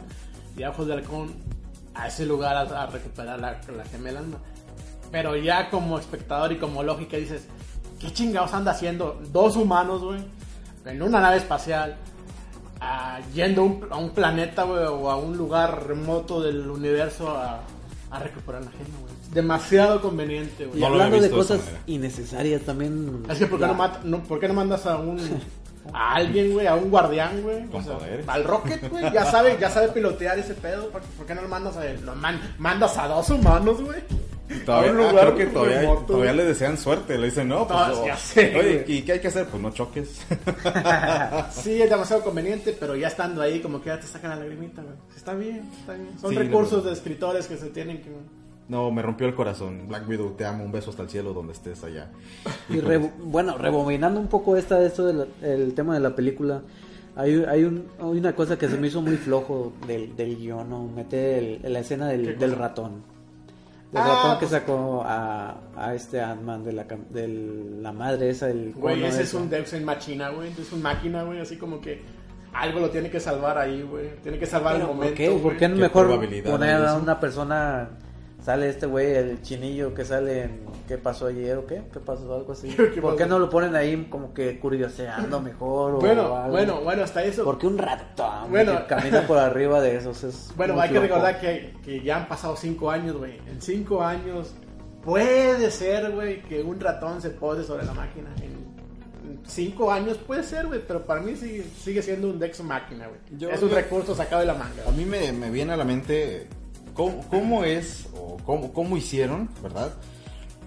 y 0.57 0.63
a 0.63 0.71
Ojos 0.71 0.87
de 0.87 0.95
Halcón 0.95 1.35
a 1.95 2.09
ese 2.09 2.25
lugar 2.25 2.57
a, 2.57 2.63
a 2.83 2.87
recuperar 2.87 3.39
la, 3.39 3.61
la 3.77 3.85
gemela 3.85 4.21
alma. 4.21 4.39
Pero 5.13 5.37
ya 5.37 5.71
como 5.71 5.99
espectador 5.99 6.51
y 6.53 6.57
como 6.59 6.83
lógica 6.83 7.17
dices, 7.19 7.47
¿qué 8.01 8.11
chingados 8.13 8.53
anda 8.55 8.73
haciendo 8.73 9.21
dos 9.31 9.55
humanos, 9.57 10.03
güey? 10.03 10.19
En 10.87 11.01
una 11.03 11.21
nave 11.21 11.37
espacial, 11.37 11.97
ah, 12.81 13.21
yendo 13.35 13.61
a 13.63 13.65
un, 13.65 13.87
a 13.91 13.97
un 13.99 14.11
planeta, 14.11 14.65
güey, 14.65 14.83
o 14.85 15.11
a 15.11 15.17
un 15.17 15.37
lugar 15.37 15.87
remoto 15.87 16.41
del 16.41 16.69
universo 16.69 17.31
a, 17.31 17.61
a 18.11 18.19
recuperar 18.19 18.63
la 18.65 18.71
gema, 18.73 18.99
güey. 19.03 19.13
Demasiado 19.33 20.01
conveniente, 20.01 20.67
güey. 20.67 20.79
Y 20.79 20.81
No 20.81 20.89
hablando 20.89 21.17
de 21.17 21.29
de 21.29 21.31
cosas 21.31 21.61
manera. 21.61 21.79
innecesarias 21.87 22.63
también. 22.63 23.23
Es 23.31 23.39
que 23.39 23.47
¿por 23.47 23.59
qué, 23.61 23.67
no, 23.67 23.75
mat- 23.75 24.03
no- 24.05 24.23
¿por 24.25 24.41
qué 24.41 24.49
no 24.49 24.55
mandas 24.55 24.85
a 24.87 24.97
un 24.99 25.19
a 25.93 26.15
alguien, 26.15 26.53
güey, 26.53 26.67
a 26.67 26.75
un 26.75 26.91
guardián, 26.91 27.43
güey? 27.43 27.65
O 27.73 27.83
sea, 27.83 27.99
al 28.27 28.45
Rocket, 28.45 28.89
güey, 28.91 29.13
ya 29.13 29.25
sabe, 29.27 29.57
ya 29.61 29.71
sabe 29.71 29.89
pilotear 29.89 30.39
ese 30.39 30.55
pedo, 30.55 30.89
¿por, 30.91 31.01
por 31.03 31.27
qué 31.27 31.35
no 31.35 31.43
lo 31.43 31.49
mandas 31.49 31.77
a 31.77 31.87
él? 31.87 32.01
Lo 32.05 32.15
man- 32.15 32.41
mandas 32.59 32.97
a 32.99 33.09
dos 33.09 33.29
humanos, 33.31 33.81
güey. 33.81 34.01
Todavía, 34.67 34.91
a 34.91 34.93
un 34.95 35.01
ah, 35.01 35.09
lugar 35.11 35.25
creo 35.35 35.37
que 35.37 35.47
todavía, 35.47 35.81
remoto, 35.81 36.03
todavía 36.05 36.33
le 36.35 36.45
desean 36.45 36.77
suerte. 36.77 37.17
Le 37.17 37.27
dicen, 37.27 37.49
no, 37.49 37.67
pues. 37.67 37.79
No, 37.79 38.01
oh, 38.03 38.07
ya 38.07 38.17
sé, 38.17 38.55
Oye, 38.59 38.83
güey. 38.85 38.99
¿y 38.99 39.03
qué 39.03 39.13
hay 39.13 39.21
que 39.21 39.29
hacer? 39.29 39.47
Pues 39.47 39.63
no 39.63 39.71
choques. 39.71 40.21
Sí, 41.53 41.81
es 41.81 41.89
demasiado 41.91 42.23
conveniente, 42.23 42.77
pero 42.79 42.95
ya 42.97 43.09
estando 43.09 43.41
ahí, 43.43 43.61
como 43.61 43.81
que 43.81 43.87
ya 43.89 43.99
te 44.01 44.07
sacan 44.07 44.31
la 44.31 44.37
lagrimita, 44.37 44.83
güey. 44.83 44.95
Está 45.17 45.35
bien, 45.35 45.63
está 45.81 45.95
bien. 45.95 46.11
Son 46.21 46.31
Sí, 46.31 46.37
recursos 46.39 46.85
de 46.85 46.93
escritores 46.93 47.47
que 47.47 47.57
se 47.57 47.69
tienen 47.69 48.03
que. 48.03 48.11
no, 48.69 48.91
me 48.91 49.01
rompió 49.03 49.27
el 49.27 49.35
corazón. 49.35 49.87
Black 49.89 50.09
Widow, 50.09 50.31
te 50.33 50.45
amo. 50.45 50.65
Un 50.65 50.73
beso 50.73 50.91
hasta 50.91 51.03
el 51.03 51.09
cielo 51.11 51.33
donde 51.33 51.53
estés 51.53 51.83
allá. 51.85 52.11
Y 52.69 52.81
re- 52.81 52.99
bueno, 53.23 53.57
rebobinando 53.57 54.21
un 54.21 54.29
poco 54.29 54.57
esta, 54.57 54.85
esto 54.85 55.07
del 55.07 55.29
el 55.43 55.75
tema 55.75 55.95
de 55.95 56.01
la 56.01 56.15
película, 56.15 56.63
hay, 57.17 57.43
hay, 57.49 57.65
un- 57.65 57.87
hay 58.01 58.19
una 58.19 58.35
cosa 58.35 58.59
que 58.59 58.69
se 58.69 58.77
me 58.77 58.89
hizo 58.89 59.01
muy 59.03 59.17
flojo 59.17 59.73
del, 59.87 60.15
del 60.17 60.37
guion, 60.37 60.69
¿no? 60.69 60.85
Mete 60.89 61.39
el- 61.39 61.73
la 61.73 61.81
escena 61.81 62.09
del 62.09 62.57
ratón. 62.57 63.11
Del 63.93 64.03
Ah, 64.03 64.07
ratón 64.09 64.33
que 64.39 64.47
pues- 64.47 64.51
sacó 64.51 65.03
a, 65.05 65.55
a 65.77 65.95
este 65.95 66.19
Ant-Man 66.21 66.65
de 66.65 66.73
la, 66.73 66.85
de 67.11 67.29
la 67.29 67.93
madre 67.93 68.31
esa, 68.31 68.49
el 68.49 68.73
Güey, 68.75 69.05
ese 69.05 69.23
es 69.23 69.35
un 69.35 69.51
Deus 69.51 69.71
en 69.75 69.85
machina, 69.85 70.31
güey. 70.31 70.51
Es 70.59 70.73
un 70.73 70.81
máquina, 70.81 71.23
güey. 71.25 71.41
Así 71.41 71.57
como 71.59 71.79
que 71.81 72.01
algo 72.55 72.81
lo 72.81 72.89
tiene 72.91 73.11
que 73.11 73.21
salvar 73.21 73.59
ahí, 73.59 73.83
güey. 73.83 74.17
Tiene 74.23 74.39
que 74.39 74.47
salvar 74.47 74.77
el 74.77 74.81
Pero, 74.83 74.95
momento. 74.95 75.15
¿Por 75.15 75.17
qué? 75.17 75.31
¿Por 75.43 75.57
qué 75.59 75.69
no 75.69 75.75
¿Qué 75.77 75.81
mejor 75.83 76.09
poner 76.45 76.87
a 76.87 76.95
una 76.95 77.21
persona... 77.21 77.91
Sale 78.43 78.69
este 78.71 78.87
güey, 78.87 79.13
el 79.15 79.41
chinillo 79.41 79.95
que 79.95 80.05
sale 80.05 80.43
en 80.43 80.65
¿Qué 80.89 80.99
pasó 80.99 81.27
ayer 81.29 81.57
o 81.59 81.65
qué? 81.67 81.81
¿Qué 81.93 82.01
pasó? 82.01 82.35
Algo 82.35 82.53
así. 82.53 82.69
¿Qué 82.95 83.01
¿Por 83.01 83.15
qué 83.17 83.25
no 83.25 83.39
lo 83.39 83.49
ponen 83.49 83.77
ahí 83.77 84.09
como 84.11 84.35
que 84.35 84.59
curioseando 84.59 85.41
mejor? 85.41 85.95
o 85.95 85.99
Bueno, 86.01 86.37
algo? 86.37 86.51
bueno, 86.51 86.81
bueno, 86.83 87.05
hasta 87.05 87.23
eso. 87.23 87.45
Porque 87.45 87.69
un 87.69 87.79
ratón 87.79 88.51
Bueno. 88.51 88.77
que 88.81 88.87
camina 88.87 89.27
por 89.29 89.39
arriba 89.39 89.81
de 89.81 89.97
esos 89.97 90.25
es. 90.25 90.53
Bueno, 90.57 90.81
hay 90.81 90.91
que 90.91 90.99
recordar 90.99 91.41
que, 91.41 91.73
que 91.85 92.03
ya 92.03 92.17
han 92.17 92.29
pasado 92.29 92.57
cinco 92.57 92.91
años, 92.91 93.17
güey. 93.17 93.39
En 93.47 93.63
cinco 93.63 94.03
años 94.03 94.53
puede 95.05 95.71
ser, 95.71 96.11
güey, 96.11 96.43
que 96.43 96.63
un 96.63 96.81
ratón 96.81 97.23
se 97.23 97.31
pose 97.31 97.63
sobre 97.63 97.85
la 97.85 97.95
máquina. 97.95 98.29
En 98.43 99.41
cinco 99.47 99.91
años 99.93 100.19
puede 100.19 100.43
ser, 100.43 100.67
güey, 100.67 100.81
pero 100.87 101.05
para 101.07 101.21
mí 101.21 101.37
sigue, 101.37 101.65
sigue 101.79 102.03
siendo 102.03 102.29
un 102.29 102.39
Dex 102.41 102.61
máquina, 102.65 103.07
güey. 103.07 103.53
Es 103.53 103.63
un 103.63 103.69
yo- 103.69 103.75
recurso 103.77 104.17
sacado 104.17 104.41
de 104.41 104.47
la 104.49 104.55
manga. 104.55 104.83
A 104.87 104.91
mí 104.91 105.05
me, 105.05 105.31
me 105.33 105.49
viene 105.51 105.73
a 105.73 105.77
la 105.77 105.85
mente 105.85 106.49
cómo, 106.95 107.65
es 107.65 108.07
o 108.15 108.37
cómo, 108.45 108.73
cómo 108.73 108.97
hicieron, 108.97 109.49
¿verdad? 109.63 109.93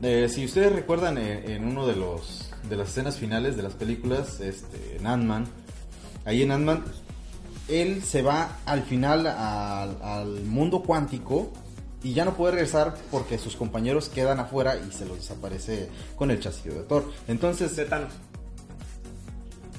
Eh, 0.01 0.27
si 0.29 0.45
ustedes 0.45 0.73
recuerdan 0.73 1.17
en, 1.17 1.49
en 1.49 1.65
uno 1.65 1.87
de 1.87 1.95
los 1.95 2.51
de 2.69 2.75
las 2.75 2.89
escenas 2.89 3.17
finales 3.17 3.55
de 3.55 3.63
las 3.63 3.73
películas, 3.73 4.39
este, 4.39 4.97
en 4.97 5.07
Ant-Man, 5.07 5.45
ahí 6.25 6.41
en 6.41 6.51
Ant-Man, 6.51 6.83
él 7.67 8.03
se 8.03 8.21
va 8.21 8.57
al 8.65 8.83
final 8.83 9.27
al, 9.27 9.97
al 10.01 10.43
mundo 10.43 10.81
cuántico 10.81 11.51
y 12.03 12.13
ya 12.13 12.23
no 12.23 12.35
puede 12.35 12.53
regresar 12.53 12.95
porque 13.09 13.39
sus 13.39 13.55
compañeros 13.55 14.09
quedan 14.09 14.39
afuera 14.39 14.77
y 14.77 14.91
se 14.91 15.05
los 15.05 15.17
desaparece 15.17 15.89
con 16.15 16.29
el 16.29 16.39
chasquido 16.39 16.75
de 16.75 16.83
Thor. 16.83 17.11
Entonces, 17.27 17.75
De 17.75 17.85
Thanos. 17.85 18.13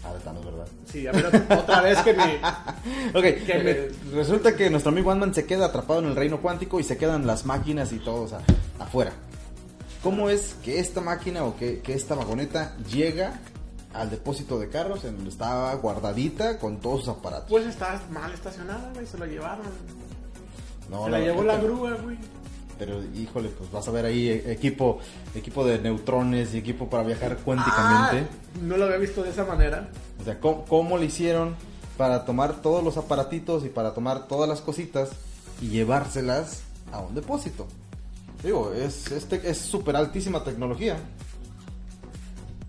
Ah, 0.08 0.14
de 0.14 0.20
Thanos, 0.20 0.44
¿verdad? 0.44 0.66
Sí, 0.90 1.06
a 1.06 1.12
ver, 1.12 1.26
otra 1.26 1.80
vez 1.82 1.98
que 2.02 2.12
mi... 2.14 2.22
Ok, 3.14 3.44
Que 3.46 3.60
me- 3.62 3.70
eh, 3.70 3.92
resulta 4.14 4.54
que 4.56 4.70
nuestro 4.70 4.92
amigo 4.92 5.10
Ant-Man 5.10 5.34
se 5.34 5.46
queda 5.46 5.66
atrapado 5.66 6.00
en 6.00 6.06
el 6.06 6.16
reino 6.16 6.40
cuántico 6.40 6.78
y 6.80 6.84
se 6.84 6.96
quedan 6.96 7.26
las 7.26 7.44
máquinas 7.46 7.92
y 7.92 7.98
todo 7.98 8.22
o 8.22 8.28
sea, 8.28 8.40
afuera. 8.78 9.12
¿Cómo 10.02 10.30
es 10.30 10.54
que 10.62 10.78
esta 10.78 11.00
máquina 11.00 11.44
o 11.44 11.56
que, 11.56 11.80
que 11.80 11.94
esta 11.94 12.14
vagoneta 12.14 12.76
llega 12.92 13.40
al 13.92 14.10
depósito 14.10 14.58
de 14.58 14.68
carros 14.68 15.04
en 15.04 15.16
donde 15.16 15.30
estaba 15.30 15.74
guardadita 15.74 16.58
con 16.58 16.78
todos 16.80 17.00
sus 17.00 17.08
aparatos? 17.08 17.48
Pues 17.48 17.66
está 17.66 18.00
mal 18.10 18.32
estacionada, 18.32 18.90
güey, 18.94 19.06
se 19.06 19.18
la 19.18 19.26
llevaron. 19.26 19.66
No, 20.90 21.04
se 21.06 21.10
la 21.10 21.18
llevó 21.18 21.42
la 21.42 21.56
grúa, 21.56 21.94
güey. 22.02 22.16
Pero 22.78 23.02
híjole, 23.14 23.48
pues 23.48 23.70
vas 23.70 23.88
a 23.88 23.90
ver 23.90 24.04
ahí 24.04 24.28
eh, 24.28 24.52
equipo, 24.52 24.98
equipo 25.34 25.64
de 25.64 25.78
neutrones 25.78 26.54
y 26.54 26.58
equipo 26.58 26.88
para 26.90 27.02
viajar 27.02 27.38
cuánticamente. 27.38 28.28
Ah, 28.28 28.58
no 28.62 28.76
lo 28.76 28.84
había 28.84 28.98
visto 28.98 29.22
de 29.22 29.30
esa 29.30 29.44
manera. 29.44 29.88
O 30.20 30.24
sea, 30.24 30.38
¿cómo, 30.40 30.64
cómo 30.64 30.98
le 30.98 31.06
hicieron 31.06 31.56
para 31.96 32.24
tomar 32.24 32.60
todos 32.60 32.84
los 32.84 32.96
aparatitos 32.96 33.64
y 33.64 33.68
para 33.68 33.94
tomar 33.94 34.28
todas 34.28 34.48
las 34.48 34.60
cositas 34.60 35.10
y 35.62 35.68
llevárselas 35.68 36.62
a 36.92 37.00
un 37.00 37.14
depósito? 37.14 37.66
Digo, 38.42 38.72
es 38.72 39.10
este 39.10 39.40
es 39.48 39.58
súper 39.58 39.96
altísima 39.96 40.44
tecnología. 40.44 40.96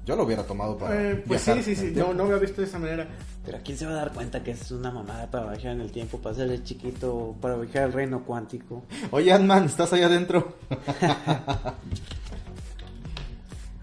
Yo 0.05 0.15
lo 0.15 0.23
hubiera 0.23 0.43
tomado 0.43 0.77
para. 0.77 1.11
Eh, 1.11 1.23
pues 1.27 1.45
viajar 1.45 1.63
sí, 1.63 1.75
sí, 1.75 1.89
sí, 1.89 1.93
no, 1.93 2.13
no 2.13 2.23
había 2.23 2.37
visto 2.37 2.61
de 2.61 2.67
esa 2.67 2.79
manera. 2.79 3.07
Pero 3.47 3.59
¿quién 3.63 3.77
se 3.77 3.85
va 3.85 3.93
a 3.93 3.95
dar 3.95 4.11
cuenta 4.13 4.43
que 4.43 4.51
es 4.51 4.69
una 4.71 4.91
mamada 4.91 5.31
para 5.31 5.49
viajar 5.51 5.71
en 5.71 5.79
el 5.81 5.89
tiempo, 5.91 6.19
para 6.19 6.35
ser 6.35 6.51
el 6.51 6.63
chiquito, 6.65 7.33
para 7.41 7.55
viajar 7.55 7.83
al 7.83 7.93
reino 7.93 8.23
cuántico? 8.25 8.83
Oye, 9.09 9.31
Ant-Man, 9.31 9.63
¿estás 9.63 9.93
allá 9.93 10.07
adentro? 10.07 10.55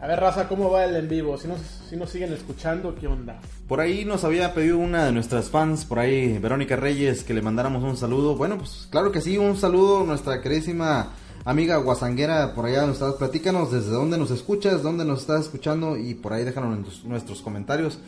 A 0.01 0.07
ver, 0.07 0.21
Raza, 0.21 0.49
¿cómo 0.49 0.71
va 0.71 0.85
el 0.85 0.95
en 0.97 1.09
vivo? 1.09 1.39
Si 1.39 1.49
nos, 1.49 1.61
si 1.89 1.97
nos 1.97 2.11
siguen 2.11 2.31
escuchando, 2.35 2.95
¿qué 2.95 3.07
onda? 3.07 3.41
Por 3.67 3.81
ahí 3.81 4.05
nos 4.05 4.23
había 4.25 4.53
pedido 4.53 4.77
una 4.77 5.07
de 5.07 5.13
nuestras 5.13 5.49
fans, 5.49 5.87
por 5.87 5.99
ahí, 5.99 6.37
Verónica 6.37 6.77
Reyes, 6.77 7.25
que 7.25 7.33
le 7.33 7.41
mandáramos 7.41 7.83
un 7.83 7.97
saludo. 7.97 8.37
Bueno, 8.37 8.59
pues 8.59 8.87
claro 8.91 9.11
que 9.11 9.23
sí, 9.23 9.39
un 9.39 9.57
saludo, 9.57 10.05
nuestra 10.05 10.43
queridísima 10.43 11.13
amiga 11.47 11.79
guasanguera, 11.79 12.55
por 12.55 12.67
allá 12.67 12.81
donde 12.81 12.93
estás. 12.95 13.15
Platícanos 13.15 13.73
desde 13.73 13.93
dónde 13.93 14.19
nos 14.19 14.31
escuchas, 14.31 14.83
dónde 14.83 15.07
nos 15.07 15.21
estás 15.21 15.47
escuchando 15.47 15.97
y 15.97 16.13
por 16.13 16.35
ahí 16.35 16.45
déjanos 16.45 16.77
en 16.77 16.85
tus- 16.85 17.05
nuestros 17.07 17.41
comentarios. 17.41 17.99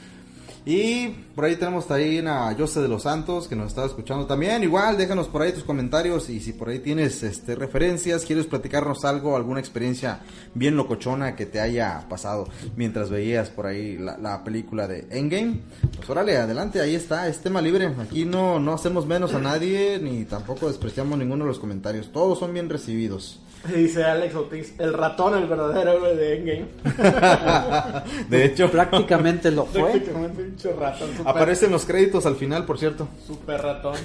Y 0.69 1.11
por 1.37 1.45
ahí 1.45 1.55
tenemos 1.55 1.87
también 1.87 2.27
a 2.27 2.53
Jose 2.59 2.81
de 2.81 2.89
los 2.89 3.05
Santos 3.05 3.47
que 3.47 3.55
nos 3.55 3.69
está 3.69 3.85
escuchando 3.85 4.27
también. 4.27 4.65
Igual, 4.65 4.99
déjanos 4.99 5.29
por 5.29 5.43
ahí 5.43 5.53
tus 5.53 5.63
comentarios 5.63 6.29
y 6.29 6.41
si 6.41 6.53
por 6.55 6.71
ahí 6.71 6.81
tienes 6.81 7.23
este 7.23 7.55
referencias, 7.55 8.25
quieres 8.25 8.47
platicarnos 8.47 9.05
algo, 9.05 9.37
alguna 9.37 9.61
experiencia 9.61 10.23
bien 10.55 10.77
locochona 10.77 11.37
que 11.37 11.47
te 11.47 11.61
haya 11.61 12.05
pasado 12.09 12.49
mientras 12.75 13.11
veías 13.11 13.49
por 13.49 13.67
ahí 13.67 13.97
la, 13.97 14.19
la 14.19 14.43
película 14.43 14.89
de 14.89 15.07
Endgame. 15.09 15.61
Pues 15.99 16.11
órale, 16.11 16.37
adelante, 16.37 16.81
ahí 16.81 16.97
está, 16.97 17.29
es 17.29 17.39
tema 17.39 17.63
libre. 17.63 17.95
Aquí 18.01 18.25
no, 18.25 18.59
no 18.59 18.73
hacemos 18.73 19.07
menos 19.07 19.35
a 19.35 19.39
nadie 19.39 20.01
ni 20.03 20.25
tampoco 20.25 20.67
despreciamos 20.67 21.17
ninguno 21.17 21.45
de 21.45 21.51
los 21.51 21.61
comentarios. 21.61 22.11
Todos 22.11 22.41
son 22.41 22.53
bien 22.53 22.69
recibidos. 22.69 23.39
Dice 23.75 24.05
Alex 24.05 24.35
Ortiz, 24.35 24.75
el 24.79 24.93
ratón, 24.93 25.37
el 25.37 25.47
verdadero 25.47 25.93
héroe 25.93 26.17
de 26.17 26.37
Endgame. 26.37 26.67
De 28.29 28.45
hecho, 28.45 28.71
Prácticamente 28.71 29.51
lo 29.51 29.67
fue. 29.67 29.83
Prácticamente 29.83 30.69
un 30.69 30.81
ratón. 30.81 31.09
Super, 31.17 31.29
aparecen 31.29 31.71
los 31.73 31.85
créditos 31.85 32.27
al 32.27 32.37
final, 32.37 32.65
por 32.65 32.79
cierto. 32.79 33.09
super 33.27 33.61
ratón. 33.61 33.97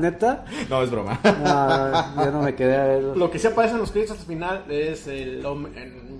¿Neta? 0.00 0.44
No, 0.68 0.82
es 0.82 0.90
broma. 0.90 1.20
No, 1.24 2.24
yo 2.24 2.30
no 2.32 2.42
me 2.42 2.54
quedé 2.54 2.76
a 2.76 2.84
verlo. 2.84 3.14
Lo 3.14 3.30
que 3.30 3.38
sí 3.38 3.46
aparece 3.46 3.74
en 3.74 3.80
los 3.80 3.90
créditos 3.90 4.18
al 4.18 4.26
final 4.26 4.64
es 4.68 5.06
el 5.06 5.44
en 5.74 6.18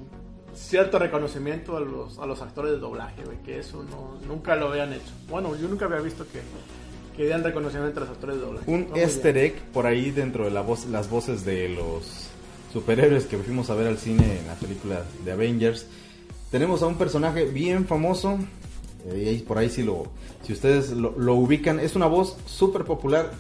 cierto 0.55 0.99
reconocimiento 0.99 1.77
a 1.77 1.81
los, 1.81 2.19
a 2.19 2.27
los 2.27 2.43
actores 2.43 2.73
de 2.73 2.79
doblaje, 2.79 3.23
güey, 3.25 3.39
que 3.43 3.59
eso 3.59 3.85
no, 3.85 4.19
nunca 4.27 4.57
lo 4.57 4.69
habían 4.69 4.93
hecho. 4.93 5.13
Bueno, 5.29 5.55
yo 5.57 5.69
nunca 5.69 5.85
había 5.85 6.01
visto 6.01 6.25
que, 6.33 6.41
que 7.17 7.23
dieran 7.23 7.45
reconocimiento 7.45 8.01
a 8.01 8.05
los 8.05 8.11
actores 8.11 8.37
de 8.37 8.43
doblaje. 8.43 8.71
Un 8.71 8.89
easter 8.97 9.37
egg 9.39 9.55
por 9.73 9.87
ahí 9.87 10.11
dentro 10.11 10.45
de 10.45 10.51
la 10.51 10.61
voz, 10.63 10.87
las 10.87 11.09
voces 11.09 11.45
de 11.45 11.69
los 11.69 12.28
superhéroes 12.73 13.27
que 13.27 13.39
fuimos 13.39 13.71
a 13.71 13.75
ver 13.75 13.87
al 13.87 13.99
cine 13.99 14.39
en 14.41 14.47
la 14.47 14.55
película 14.55 15.03
de 15.25 15.33
Avengers. 15.33 15.87
Tenemos 16.51 16.83
a 16.83 16.87
un 16.87 16.97
personaje 16.97 17.45
bien 17.45 17.87
famoso. 17.87 18.39
eh, 19.11 19.37
y 19.39 19.43
por 19.43 19.59
ahí 19.59 19.71
si 19.71 19.83
lo, 19.83 20.07
si 20.43 20.53
ustedes 20.53 20.91
lo, 20.91 21.35
ubican, 21.35 21.81
es 21.81 21.97
una 21.97 22.07
voz 22.07 22.37
súper 22.47 22.85
popular. 22.85 23.33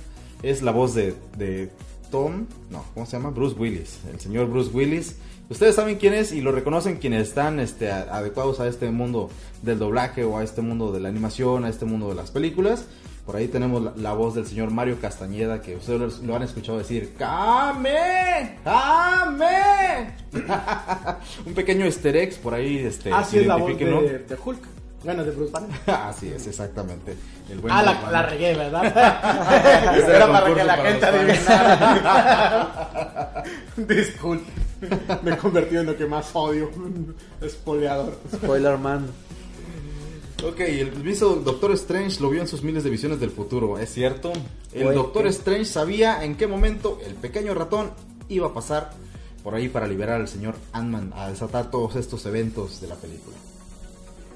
Es 0.42 0.62
la 0.62 0.70
voz 0.70 0.94
de, 0.94 1.14
de 1.36 1.70
Tom, 2.10 2.46
no, 2.70 2.84
¿cómo 2.94 3.06
se 3.06 3.16
llama? 3.16 3.30
Bruce 3.30 3.56
Willis, 3.58 3.98
el 4.12 4.20
señor 4.20 4.48
Bruce 4.48 4.70
Willis. 4.72 5.16
Ustedes 5.50 5.74
saben 5.74 5.96
quién 5.96 6.12
es 6.12 6.32
y 6.32 6.42
lo 6.42 6.52
reconocen 6.52 6.98
quienes 6.98 7.28
están 7.28 7.58
este, 7.58 7.90
adecuados 7.90 8.60
a 8.60 8.68
este 8.68 8.90
mundo 8.90 9.30
del 9.62 9.78
doblaje 9.78 10.24
o 10.24 10.36
a 10.36 10.44
este 10.44 10.60
mundo 10.60 10.92
de 10.92 11.00
la 11.00 11.08
animación, 11.08 11.64
a 11.64 11.70
este 11.70 11.86
mundo 11.86 12.08
de 12.10 12.14
las 12.14 12.30
películas. 12.30 12.84
Por 13.28 13.36
ahí 13.36 13.46
tenemos 13.48 13.82
la, 13.82 13.92
la 13.94 14.14
voz 14.14 14.36
del 14.36 14.46
señor 14.46 14.70
Mario 14.70 14.96
Castañeda 15.02 15.60
que 15.60 15.76
ustedes 15.76 16.20
lo 16.20 16.34
han 16.34 16.44
escuchado 16.44 16.78
decir 16.78 17.12
¡Kame! 17.18 18.56
¡Kame! 18.64 20.14
Un 21.44 21.52
pequeño 21.52 21.84
easter 21.84 22.32
por 22.42 22.54
ahí, 22.54 22.78
este, 22.78 23.12
Así 23.12 23.40
es 23.40 23.46
la 23.46 23.56
voz 23.56 23.78
de, 23.78 23.84
de 24.20 24.38
Hulk. 24.42 24.62
Bueno, 25.04 25.24
de 25.24 25.32
Bruce 25.32 25.52
Banner. 25.52 25.68
Así 25.86 26.32
es, 26.34 26.46
exactamente. 26.46 27.18
El 27.50 27.58
buen 27.58 27.70
Ah, 27.70 27.82
la, 28.10 28.22
regué, 28.22 28.54
¿verdad? 28.54 28.86
Ese 29.98 30.06
Era 30.06 30.24
el 30.24 30.30
para 30.30 30.54
que 30.54 30.64
la 30.64 30.76
para 30.78 30.90
gente 30.90 31.04
adivinara. 31.04 31.84
Disculpe. 33.76 34.50
Me 35.22 35.32
he 35.32 35.36
convertido 35.36 35.82
en 35.82 35.88
lo 35.88 35.96
que 35.98 36.06
más 36.06 36.30
odio. 36.32 36.70
Espoleador. 37.42 38.18
Spoiler 38.34 38.78
man. 38.78 39.06
Ok, 40.46 40.60
el 40.60 40.92
mismo 41.02 41.28
Doctor 41.30 41.72
Strange 41.72 42.20
lo 42.20 42.30
vio 42.30 42.40
en 42.40 42.46
sus 42.48 42.62
miles 42.62 42.84
de 42.84 42.90
visiones 42.90 43.18
del 43.18 43.30
futuro, 43.30 43.76
¿es 43.78 43.92
cierto? 43.92 44.32
El 44.72 44.84
Güey, 44.84 44.96
Doctor 44.96 45.24
¿qué? 45.24 45.28
Strange 45.30 45.64
sabía 45.64 46.24
en 46.24 46.36
qué 46.36 46.46
momento 46.46 46.98
el 47.04 47.14
pequeño 47.14 47.54
ratón 47.54 47.90
iba 48.28 48.46
a 48.48 48.54
pasar 48.54 48.90
por 49.42 49.54
ahí 49.56 49.68
para 49.68 49.88
liberar 49.88 50.20
al 50.20 50.28
señor 50.28 50.54
Ant-Man, 50.72 51.12
a 51.16 51.28
desatar 51.28 51.70
todos 51.72 51.96
estos 51.96 52.24
eventos 52.26 52.80
de 52.80 52.86
la 52.86 52.94
película. 52.94 53.36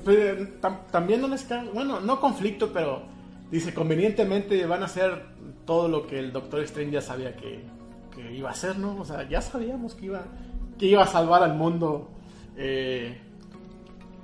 Pero, 0.04 0.48
tam- 0.60 0.86
también 0.90 1.20
no 1.20 1.28
les 1.28 1.42
cae, 1.42 1.68
bueno, 1.70 2.00
no 2.00 2.18
conflicto, 2.20 2.72
pero 2.72 3.02
dice 3.52 3.72
convenientemente 3.72 4.66
van 4.66 4.82
a 4.82 4.86
hacer 4.86 5.26
todo 5.64 5.86
lo 5.88 6.08
que 6.08 6.18
el 6.18 6.32
Doctor 6.32 6.60
Strange 6.64 6.92
ya 6.94 7.00
sabía 7.00 7.36
que, 7.36 7.60
que 8.12 8.32
iba 8.34 8.48
a 8.48 8.52
hacer, 8.52 8.76
¿no? 8.76 8.98
O 9.00 9.04
sea, 9.04 9.28
ya 9.28 9.40
sabíamos 9.40 9.94
que 9.94 10.06
iba, 10.06 10.24
que 10.78 10.86
iba 10.86 11.04
a 11.04 11.06
salvar 11.06 11.44
al 11.44 11.54
mundo. 11.54 12.10
eh, 12.56 13.20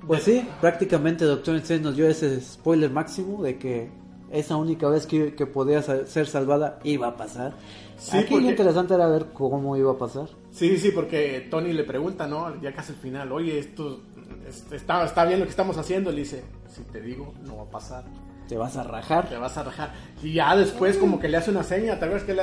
Pues 0.07 0.23
sí, 0.23 0.47
prácticamente 0.61 1.25
Doctor 1.25 1.55
Strange 1.57 1.83
nos 1.83 1.95
dio 1.95 2.07
ese 2.07 2.39
spoiler 2.41 2.89
máximo 2.89 3.43
de 3.43 3.57
que 3.57 3.89
esa 4.31 4.55
única 4.55 4.87
vez 4.89 5.05
que, 5.05 5.33
que 5.35 5.45
podía 5.45 5.81
ser 5.81 6.27
salvada 6.27 6.79
iba 6.83 7.07
a 7.07 7.17
pasar. 7.17 7.53
Sí, 7.97 8.17
Aquí 8.17 8.27
porque- 8.31 8.45
lo 8.45 8.49
interesante 8.51 8.93
era 8.93 9.07
ver 9.07 9.27
cómo 9.33 9.75
iba 9.75 9.91
a 9.91 9.97
pasar. 9.97 10.27
Sí, 10.51 10.77
sí, 10.77 10.91
porque 10.91 11.47
Tony 11.51 11.73
le 11.73 11.83
pregunta, 11.83 12.27
¿no? 12.27 12.59
Ya 12.61 12.73
casi 12.73 12.93
al 12.93 12.99
final, 12.99 13.31
oye, 13.31 13.59
esto 13.59 13.99
este, 14.47 14.77
está, 14.77 15.03
está 15.03 15.25
bien 15.25 15.39
lo 15.39 15.45
que 15.45 15.51
estamos 15.51 15.77
haciendo. 15.77 16.11
Le 16.11 16.19
dice, 16.19 16.43
si 16.67 16.81
te 16.83 17.01
digo, 17.01 17.33
no 17.45 17.57
va 17.57 17.63
a 17.63 17.69
pasar. 17.69 18.03
Te 18.47 18.57
vas 18.57 18.77
a 18.77 18.83
rajar. 18.83 19.27
Te 19.29 19.37
vas 19.37 19.57
a 19.57 19.63
rajar. 19.63 19.93
Y 20.23 20.33
ya 20.33 20.55
después 20.55 20.97
como 20.97 21.19
que 21.19 21.27
le 21.27 21.37
hace 21.37 21.51
una 21.51 21.63
seña, 21.63 21.99
¿te 21.99 22.05
acuerdas 22.05 22.23
que, 22.23 22.35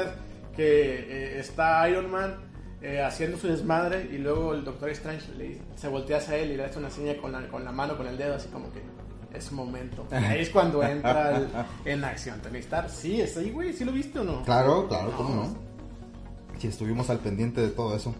que 0.57 0.95
eh, 1.37 1.40
está 1.40 1.88
Iron 1.88 2.11
Man 2.11 2.37
eh, 2.88 3.03
haciendo 3.03 3.37
su 3.37 3.49
desmadre 3.49 4.09
y 4.12 4.18
luego 4.18 4.55
el 4.55 4.64
Doctor 4.64 4.90
Strange 4.90 5.27
le- 5.37 5.59
se 5.77 5.88
voltea 5.88 6.18
hacia 6.18 6.37
él 6.37 6.53
y 6.53 6.57
le 6.57 6.64
hace 6.64 6.79
una 6.79 6.88
seña 6.90 7.16
con 7.20 7.33
la, 7.33 7.49
con 7.49 7.64
la 7.64 7.72
mano, 7.72 7.96
con 7.96 8.07
el 8.07 8.16
dedo, 8.16 8.35
así 8.37 8.49
como 8.49 8.70
que 8.72 8.81
es 9.37 9.51
momento. 9.51 10.07
Ahí 10.12 10.40
es 10.40 10.51
cuando 10.51 10.83
entra 10.83 11.37
el- 11.37 11.49
en 11.85 12.05
acción 12.05 12.40
Tony 12.40 12.59
Stark. 12.61 12.88
Sí, 12.90 13.20
está 13.20 13.40
ahí, 13.40 13.51
güey, 13.51 13.72
¿sí 13.72 13.85
lo 13.85 13.90
viste 13.92 14.20
o 14.20 14.25
no? 14.25 14.42
Claro, 14.44 14.87
claro, 14.88 15.12
¿cómo 15.16 15.35
no? 15.35 15.57
Si 16.61 16.68
estuvimos 16.68 17.11
al 17.11 17.18
pendiente 17.18 17.61
de 17.61 17.68
todo 17.70 17.96
eso. 17.96 18.14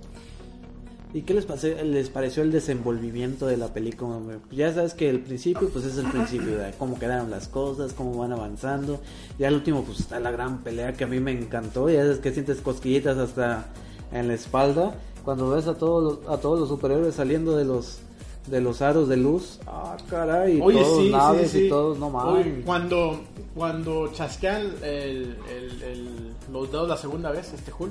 ¿Y 1.15 1.23
qué 1.23 1.33
les, 1.33 1.47
pase- 1.47 1.83
les 1.85 2.11
pareció 2.11 2.43
el 2.43 2.51
desenvolvimiento 2.53 3.47
de 3.47 3.57
la 3.57 3.69
película? 3.73 4.19
Ya 4.51 4.75
sabes 4.75 4.93
que 4.93 5.09
el 5.09 5.21
principio, 5.21 5.69
pues 5.71 5.85
es 5.87 5.97
el 5.97 6.07
principio, 6.11 6.59
de 6.59 6.73
cómo 6.73 6.99
quedaron 6.99 7.31
las 7.31 7.49
cosas, 7.49 7.93
cómo 7.95 8.19
van 8.19 8.33
avanzando. 8.33 9.01
Ya 9.39 9.49
al 9.49 9.55
último, 9.55 9.85
pues 9.85 10.01
está 10.01 10.21
la 10.21 10.31
gran 10.33 10.59
pelea 10.65 10.93
que 10.93 11.05
a 11.05 11.07
mí 11.07 11.21
me 11.21 11.31
encantó. 11.31 11.89
Ya 11.89 12.03
sabes 12.03 12.19
que 12.19 12.33
sientes 12.33 12.61
cosquillitas 12.61 13.17
hasta 13.17 13.67
en 14.13 14.29
la 14.29 14.35
espalda. 14.35 14.95
Cuando 15.25 15.51
ves 15.51 15.67
a 15.67 15.75
todos 15.75 16.19
los, 16.25 16.29
a 16.29 16.41
todos 16.41 16.61
los 16.61 16.69
superhéroes 16.69 17.15
saliendo 17.17 17.57
de 17.57 17.65
los 17.65 17.99
de 18.47 18.61
los 18.61 18.81
aros 18.81 19.09
de 19.09 19.17
luz. 19.17 19.59
Ah, 19.67 19.97
caray, 20.09 20.61
Oye, 20.63 20.81
todos 20.81 20.99
sí, 21.03 21.11
naves 21.11 21.51
sí, 21.51 21.59
sí. 21.59 21.67
y 21.67 21.69
todos, 21.69 21.99
no 21.99 22.11
mames. 22.11 22.65
cuando, 22.65 23.19
cuando 23.57 24.07
chasquean 24.13 24.71
el, 24.85 25.37
el- 25.51 25.83
el- 25.83 26.33
los 26.53 26.71
dedos 26.71 26.89
la 26.89 26.97
segunda 26.97 27.33
vez, 27.33 27.53
este 27.53 27.73
Hulk, 27.77 27.91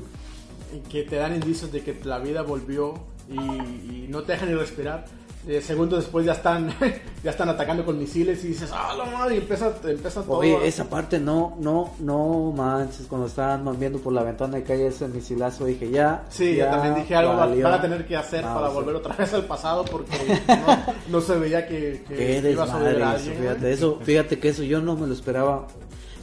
y 0.74 0.80
que 0.90 1.04
te 1.04 1.18
dan 1.18 1.36
indicios 1.36 1.74
de 1.74 1.82
que 1.84 2.00
la 2.06 2.20
vida 2.20 2.42
volvió 2.42 2.94
y, 3.30 3.36
y 3.38 4.08
no 4.10 4.24
te 4.24 4.32
dejan 4.32 4.48
ni 4.48 4.56
respirar. 4.56 5.04
Eh, 5.48 5.62
segundos 5.62 6.00
después 6.00 6.26
ya 6.26 6.32
están 6.34 6.74
ya 7.24 7.30
están 7.32 7.50
atacando 7.50 7.86
con 7.86 8.00
misiles 8.00 8.44
y 8.44 8.48
dices, 8.50 8.72
¡ah, 8.74 8.96
la 8.98 9.06
madre! 9.06 9.36
Y 9.36 9.38
empieza, 9.38 9.72
empieza 9.84 10.24
todo. 10.24 10.38
Oye, 10.40 10.58
esa 10.68 10.86
parte 10.86 11.20
no, 11.20 11.56
no, 11.60 11.94
no 12.00 12.52
manches, 12.56 13.06
cuando 13.08 13.28
estaban 13.28 13.80
viendo 13.80 14.00
por 14.00 14.12
la 14.14 14.24
ventana 14.24 14.58
y 14.58 14.64
cae 14.64 14.88
ese 14.88 15.08
misilazo, 15.08 15.66
dije 15.66 15.90
ya. 15.92 16.24
Sí, 16.30 16.56
ya 16.56 16.66
yo 16.66 16.72
también 16.72 16.96
dije 16.96 17.16
algo 17.16 17.34
va- 17.34 17.46
valió. 17.46 17.64
van 17.64 17.74
a 17.76 17.82
tener 17.82 18.08
que 18.08 18.16
hacer 18.18 18.44
No, 18.44 18.56
para 18.56 18.70
sí. 18.70 18.74
volver 18.74 18.96
otra 18.96 19.16
vez 19.16 19.34
al 19.36 19.46
pasado 19.46 19.86
porque 19.86 20.12
no, 20.48 20.94
no 21.10 21.22
se 21.22 21.36
veía 21.38 21.68
que, 21.68 22.04
que 22.08 22.40
iba 22.52 22.64
a 22.64 23.16
eso, 23.16 23.32
fíjate, 23.40 23.72
eso, 23.72 24.00
fíjate 24.02 24.40
que 24.40 24.50
eso 24.50 24.64
yo 24.64 24.82
no 24.82 24.96
me 24.96 25.06
lo 25.08 25.14
esperaba. 25.14 25.68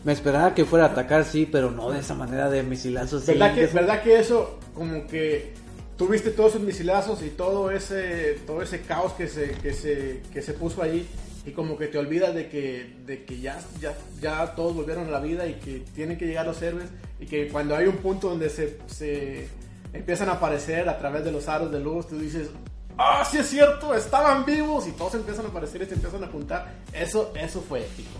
Me 0.05 0.13
esperaba 0.13 0.53
que 0.53 0.65
fuera 0.65 0.87
a 0.87 0.89
atacar, 0.89 1.25
sí, 1.25 1.47
pero 1.51 1.71
no 1.71 1.93
de 1.93 2.01
esa 2.01 2.15
manera 2.15 2.51
de 2.51 2.65
misilazos. 2.65 3.23
sí, 3.23 3.33
¿Verdad 3.35 3.55
que, 3.55 3.67
¿Verdad 3.69 4.03
que 4.03 4.19
eso, 4.19 4.59
como 4.75 5.07
que 5.07 5.55
tuviste 5.97 6.31
todos 6.31 6.51
esos 6.51 6.63
misilazos 6.63 7.23
y 7.23 7.31
todo 7.31 7.71
ese, 7.71 8.41
todo 8.47 8.63
ese 8.63 8.81
caos 8.83 9.13
que 9.13 9.29
se, 9.29 9.53
que 9.53 9.73
se, 9.73 10.23
que 10.33 10.43
se 10.43 10.53
puso 10.55 10.83
ahí 10.83 11.09
y 11.45 11.51
como 11.51 11.77
que 11.77 11.89
te 11.89 11.99
olvidas 11.99 12.35
de 12.35 12.49
que, 12.49 12.95
de 13.05 13.25
que 13.25 13.41
ya, 13.41 13.59
ya, 13.81 13.97
ya 14.21 14.55
todos 14.55 14.75
volvieron 14.75 15.09
a 15.09 15.11
la 15.11 15.21
vida 15.21 15.47
y 15.47 15.55
que 15.55 15.83
tienen 15.95 16.17
que 16.17 16.27
llegar 16.27 16.47
los 16.47 16.61
héroes 16.63 16.89
y 17.21 17.27
que 17.27 17.49
cuando 17.49 17.77
hay 17.77 17.87
un 17.87 17.97
punto 17.97 18.29
donde 18.29 18.49
se, 18.49 18.79
se 18.87 19.49
empiezan 19.93 20.29
a 20.29 20.33
aparecer 20.33 20.89
a 20.89 20.99
través 20.99 21.25
de 21.25 21.33
los 21.33 21.49
aros 21.49 21.71
de 21.71 21.81
luz, 21.81 22.09
tú 22.09 22.19
dices, 22.19 22.49
ah, 22.97 23.25
sí 23.29 23.39
es 23.39 23.49
cierto, 23.49 23.95
estaban 23.95 24.45
vivos 24.45 24.87
y 24.87 24.93
todos 24.93 25.15
empiezan 25.15 25.47
a 25.47 25.49
aparecer 25.49 25.83
y 25.83 25.87
se 25.87 25.95
empiezan 25.95 26.25
a 26.25 26.29
juntar. 26.29 26.75
Eso, 26.93 27.33
eso 27.37 27.61
fue 27.61 27.81
épico. 27.81 28.11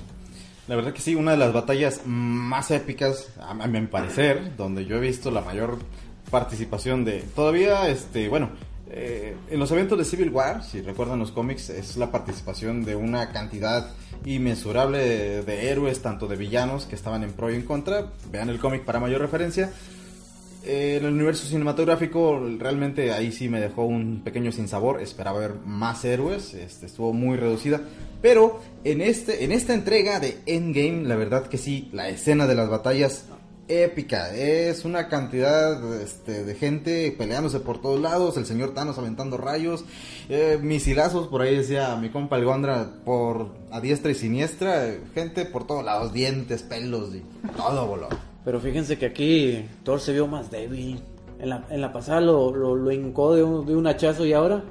La 0.69 0.77
verdad 0.77 0.93
que 0.93 1.01
sí, 1.01 1.15
una 1.15 1.33
de 1.33 1.39
las 1.39 1.53
batallas 1.53 2.03
más 2.07 2.71
épicas, 2.71 3.33
a 3.41 3.55
mi 3.55 3.81
parecer, 3.87 4.57
donde 4.57 4.85
yo 4.85 4.97
he 4.97 5.01
visto 5.01 5.31
la 5.31 5.41
mayor 5.41 5.79
participación 6.33 7.05
de... 7.05 7.21
Todavía, 7.37 7.89
este, 7.89 8.29
bueno, 8.29 8.51
eh, 8.91 9.37
en 9.51 9.61
los 9.61 9.71
eventos 9.71 9.97
de 9.97 10.05
Civil 10.05 10.31
War, 10.31 10.65
si 10.65 10.81
recuerdan 10.81 11.19
los 11.19 11.31
cómics, 11.31 11.71
es 11.71 11.97
la 11.97 12.11
participación 12.11 12.85
de 12.85 12.97
una 12.97 13.31
cantidad 13.33 13.91
inmensurable 14.25 15.43
de, 15.43 15.71
héroes, 15.71 16.03
tanto 16.03 16.27
de 16.27 16.37
villanos 16.37 16.87
que 16.87 16.97
estaban 16.97 17.23
en 17.23 17.33
pro 17.33 17.53
y 17.53 17.55
en 17.55 17.63
contra. 17.63 18.09
Vean 18.31 18.49
el 18.49 18.59
cómic 18.59 18.83
para 18.83 18.99
mayor 18.99 19.21
referencia. 19.21 19.71
Eh, 20.65 20.97
en 20.99 21.07
el 21.07 21.15
universo 21.15 21.47
cinematográfico 21.47 22.41
realmente 22.59 23.13
ahí 23.13 23.33
sí 23.33 23.49
me 23.49 23.61
dejó 23.61 23.85
un 23.85 24.23
pequeño 24.25 24.53
sinsabor, 24.53 25.03
esperaba 25.03 25.41
ver 25.41 25.55
más 25.67 26.05
héroes, 26.05 26.55
este, 26.55 26.87
estuvo 26.87 27.13
muy 27.13 27.37
reducida, 27.37 27.81
pero 28.23 28.61
en, 28.85 29.01
este, 29.01 29.43
en 29.43 29.51
esta 29.51 29.75
entrega 29.75 30.21
de 30.21 30.39
Endgame 30.47 31.03
la 31.03 31.17
verdad 31.17 31.49
que 31.49 31.59
sí, 31.59 31.91
la 31.93 32.09
escena 32.09 32.47
de 32.47 32.55
las 32.55 32.71
batallas 32.71 33.25
épica, 33.69 34.35
es 34.35 34.85
una 34.85 35.09
cantidad 35.09 36.01
este, 36.01 36.45
de 36.45 36.55
gente 36.55 37.15
peleándose 37.17 37.61
por 37.61 37.81
todos 37.81 38.01
lados, 38.01 38.37
el 38.37 38.47
señor 38.47 38.75
Thanos 38.75 38.99
aventando 38.99 39.37
rayos, 39.37 39.85
eh, 40.29 40.59
misilazos, 40.61 41.29
por 41.29 41.43
ahí 41.43 41.57
decía 41.57 41.97
mi 41.97 42.11
compa 42.11 42.37
el 42.37 42.45
por 43.05 43.49
a 43.71 43.81
diestra 43.81 44.11
y 44.11 44.15
siniestra, 44.15 44.95
gente 45.15 45.45
por 45.45 45.67
todos 45.67 45.85
lados, 45.85 46.13
dientes, 46.13 46.63
pelos 46.63 47.15
y 47.15 47.23
todo 47.57 47.87
voló. 47.87 48.09
Pero 48.45 48.61
fíjense 48.61 48.99
que 48.99 49.07
aquí 49.07 49.65
Thor 49.85 50.01
se 50.01 50.13
vio 50.13 50.27
más 50.27 50.51
débil. 50.51 51.03
En 51.39 51.49
la, 51.49 51.65
en 51.71 51.81
la 51.81 51.93
pasada 51.93 52.21
lo, 52.21 52.55
lo, 52.55 52.77
lo 52.77 52.91
un, 52.91 53.67
de 53.67 53.77
un 53.77 53.87
hachazo 53.87 54.27
y 54.27 54.33
ahora. 54.33 54.63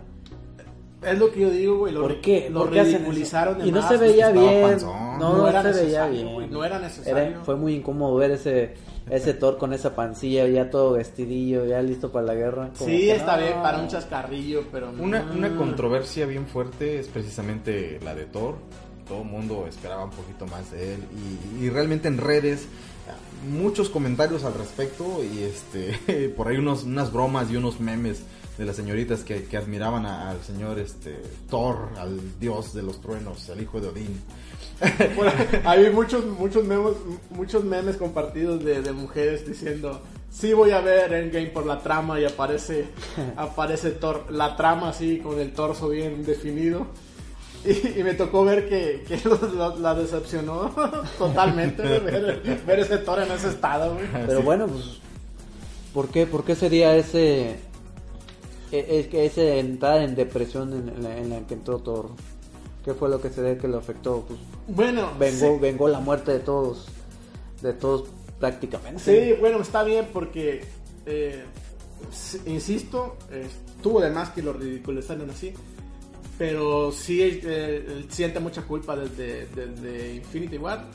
Es 1.01 1.17
lo 1.17 1.31
que 1.31 1.39
yo 1.39 1.49
digo, 1.49 1.77
güey. 1.79 1.93
Lo, 1.93 2.01
¿Por 2.01 2.21
qué? 2.21 2.49
Lo 2.51 2.59
¿Por 2.61 2.71
qué 2.71 2.83
ridiculizaron 2.83 3.57
de 3.57 3.67
Y 3.67 3.71
no 3.71 3.79
más, 3.81 3.89
se 3.89 3.97
veía 3.97 4.29
bien. 4.31 4.61
panzón. 4.61 4.91
No, 5.17 5.17
No 5.33 5.37
no, 5.37 5.47
era 5.47 5.61
se 5.63 5.69
veía 5.69 5.83
necesario, 5.83 6.11
bien. 6.21 6.33
güey, 6.33 6.47
no 6.49 6.63
era 6.63 6.79
necesario. 6.79 7.43
fue 7.43 7.55
muy 7.55 7.73
incómodo 7.75 8.15
ver 8.15 8.31
ese 8.31 8.75
ese 9.09 9.33
Thor 9.33 9.57
con 9.57 9.73
esa 9.73 9.95
pancilla 9.95 10.47
ya 10.47 10.69
todo 10.69 10.91
vestidillo, 10.93 11.65
ya 11.65 11.81
listo 11.81 12.11
para 12.11 12.27
la 12.27 12.35
guerra. 12.35 12.69
Como 12.77 12.89
Sí, 12.89 12.99
que 12.99 13.15
está 13.15 13.35
no. 13.35 13.43
bien 13.43 13.61
para 13.63 13.79
un 13.79 13.87
chascarrillo, 13.87 14.63
pero 14.71 14.91
no. 14.91 15.01
Una, 15.03 15.23
una 15.35 15.55
controversia 15.57 16.27
bien 16.27 16.45
fuerte 16.45 16.99
es 16.99 17.07
precisamente 17.07 17.99
la 18.03 18.13
de 18.13 18.25
Thor. 18.25 18.55
Todo 19.07 19.23
el 19.23 19.27
mundo 19.27 19.65
esperaba 19.67 20.05
un 20.05 20.11
poquito 20.11 20.45
más 20.45 20.69
de 20.71 20.93
él. 20.93 20.99
Y, 21.59 21.65
y 21.65 21.69
realmente 21.71 22.07
en 22.07 22.19
redes, 22.19 22.67
muchos 23.49 23.89
comentarios 23.89 24.43
al 24.43 24.53
respecto. 24.53 25.21
Y 25.23 25.43
este 25.43 26.29
por 26.37 26.47
ahí 26.47 26.57
unos, 26.57 26.83
unas 26.83 27.11
bromas 27.11 27.49
y 27.51 27.55
unos 27.57 27.79
memes 27.79 28.21
de 28.57 28.65
las 28.65 28.75
señoritas 28.75 29.23
que, 29.23 29.45
que 29.45 29.57
admiraban 29.57 30.05
a- 30.05 30.29
al 30.31 30.43
señor 30.43 30.77
este 30.79 31.21
Thor, 31.49 31.89
al 31.97 32.19
dios 32.39 32.73
de 32.73 32.83
los 32.83 33.01
truenos, 33.01 33.49
al 33.49 33.61
hijo 33.61 33.79
de 33.79 33.87
Odín. 33.89 34.21
Bueno, 35.15 35.31
hay 35.65 35.89
muchos, 35.91 36.25
muchos 36.25 36.63
memes, 36.65 36.93
muchos 37.29 37.63
memes 37.63 37.97
compartidos 37.97 38.63
de, 38.63 38.81
de 38.81 38.91
mujeres 38.91 39.47
diciendo, 39.47 40.01
sí 40.31 40.53
voy 40.53 40.71
a 40.71 40.81
ver 40.81 41.13
Endgame 41.13 41.47
por 41.47 41.65
la 41.67 41.79
trama 41.79 42.19
y 42.19 42.25
aparece, 42.25 42.87
aparece 43.37 43.91
Thor, 43.91 44.25
la 44.31 44.55
trama 44.55 44.89
así 44.89 45.19
con 45.19 45.39
el 45.39 45.53
torso 45.53 45.89
bien 45.89 46.23
definido. 46.25 46.87
Y, 47.63 47.99
y 47.99 48.03
me 48.03 48.15
tocó 48.15 48.43
ver 48.43 48.67
que, 48.67 49.03
que 49.07 49.21
los- 49.29 49.79
la 49.79 49.93
decepcionó 49.93 50.73
totalmente 51.19 51.83
ver, 51.83 52.41
ver 52.65 52.79
ese 52.79 52.97
Thor 52.97 53.21
en 53.21 53.31
ese 53.31 53.49
estado, 53.49 53.93
güey. 53.93 54.07
Pero 54.25 54.41
bueno, 54.41 54.65
pues 54.67 54.83
¿por 55.93 56.09
qué 56.09 56.25
por 56.25 56.43
qué 56.43 56.55
sería 56.55 56.95
ese 56.95 57.57
es 58.79 59.07
que 59.07 59.25
ese 59.25 59.59
entrar 59.59 60.01
en 60.01 60.15
depresión 60.15 60.71
en, 60.73 61.03
la, 61.03 61.17
en 61.17 61.29
la 61.29 61.39
que 61.47 61.53
entró 61.55 61.79
Thor? 61.79 62.09
¿Qué 62.85 62.93
fue 62.93 63.09
lo 63.09 63.21
que 63.21 63.29
se 63.29 63.41
ve 63.41 63.57
que 63.57 63.67
lo 63.67 63.77
afectó? 63.77 64.25
Pues 64.27 64.39
Bueno, 64.67 65.11
vengó 65.19 65.53
sí. 65.55 65.59
vengó 65.61 65.87
la 65.87 65.99
muerte 65.99 66.31
de 66.31 66.39
todos 66.39 66.87
de 67.61 67.73
todos 67.73 68.05
prácticamente. 68.39 69.01
Sí, 69.03 69.33
bueno, 69.39 69.59
está 69.61 69.83
bien 69.83 70.07
porque 70.11 70.63
eh, 71.05 71.43
insisto, 72.45 73.17
estuvo 73.77 74.01
de 74.01 74.09
más 74.09 74.29
que 74.31 74.41
lo 74.41 74.53
ridiculizaran 74.53 75.29
así. 75.29 75.53
Pero 76.37 76.91
sí 76.91 77.21
eh, 77.21 77.85
él 77.87 78.05
siente 78.09 78.39
mucha 78.39 78.63
culpa 78.63 78.95
desde, 78.95 79.45
desde 79.47 80.15
Infinity 80.15 80.57
War. 80.57 80.87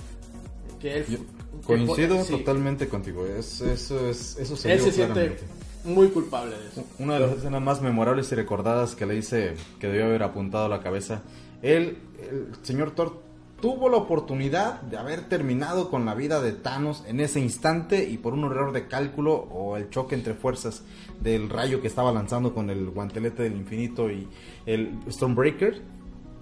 Que 0.81 0.99
él 0.99 1.05
Yo 1.09 1.19
que 1.61 1.67
coincido 1.67 2.17
po- 2.17 2.25
sí, 2.25 2.33
totalmente 2.39 2.89
contigo. 2.89 3.25
Es, 3.27 3.61
eso 3.61 4.09
es, 4.09 4.37
eso 4.41 4.57
se 4.57 4.73
Él 4.73 4.81
se 4.81 4.91
siente 4.91 5.13
claramente. 5.13 5.45
Muy 5.87 6.09
culpable 6.09 6.57
de 6.59 6.69
eso. 6.69 6.85
Una 6.99 7.15
de 7.15 7.21
las 7.21 7.37
escenas 7.39 7.63
más 7.63 7.81
memorables 7.83 8.31
y 8.33 8.35
recordadas 8.35 8.95
que 8.95 9.07
le 9.07 9.17
hice 9.17 9.55
que 9.79 9.87
debió 9.89 10.07
haber 10.07 10.23
apuntado 10.23 10.67
a 10.67 10.69
la 10.69 10.81
cabeza. 10.83 11.23
Él, 11.63 11.99
el 12.31 12.49
señor 12.63 12.91
Thor, 12.93 13.25
tuvo 13.61 13.89
la 13.89 13.97
oportunidad 13.97 14.83
de 14.83 14.99
haber 14.99 15.23
terminado 15.29 15.89
con 15.91 16.05
la 16.05 16.15
vida 16.15 16.43
de 16.43 16.53
Thanos 16.53 17.03
en 17.07 17.21
ese 17.21 17.41
instante 17.41 18.07
y 18.09 18.19
por 18.19 18.35
un 18.35 18.45
error 18.45 18.73
de 18.73 18.87
cálculo 18.87 19.33
o 19.35 19.79
el 19.79 19.89
choque 19.89 20.15
entre 20.15 20.35
fuerzas 20.35 20.83
del 21.23 21.49
rayo 21.49 21.81
que 21.81 21.87
estaba 21.87 22.13
lanzando 22.13 22.53
con 22.53 22.69
el 22.69 22.91
guantelete 22.91 23.45
del 23.45 23.57
infinito 23.57 24.11
y 24.11 24.29
el 24.67 24.99
Stormbreaker. 25.11 25.81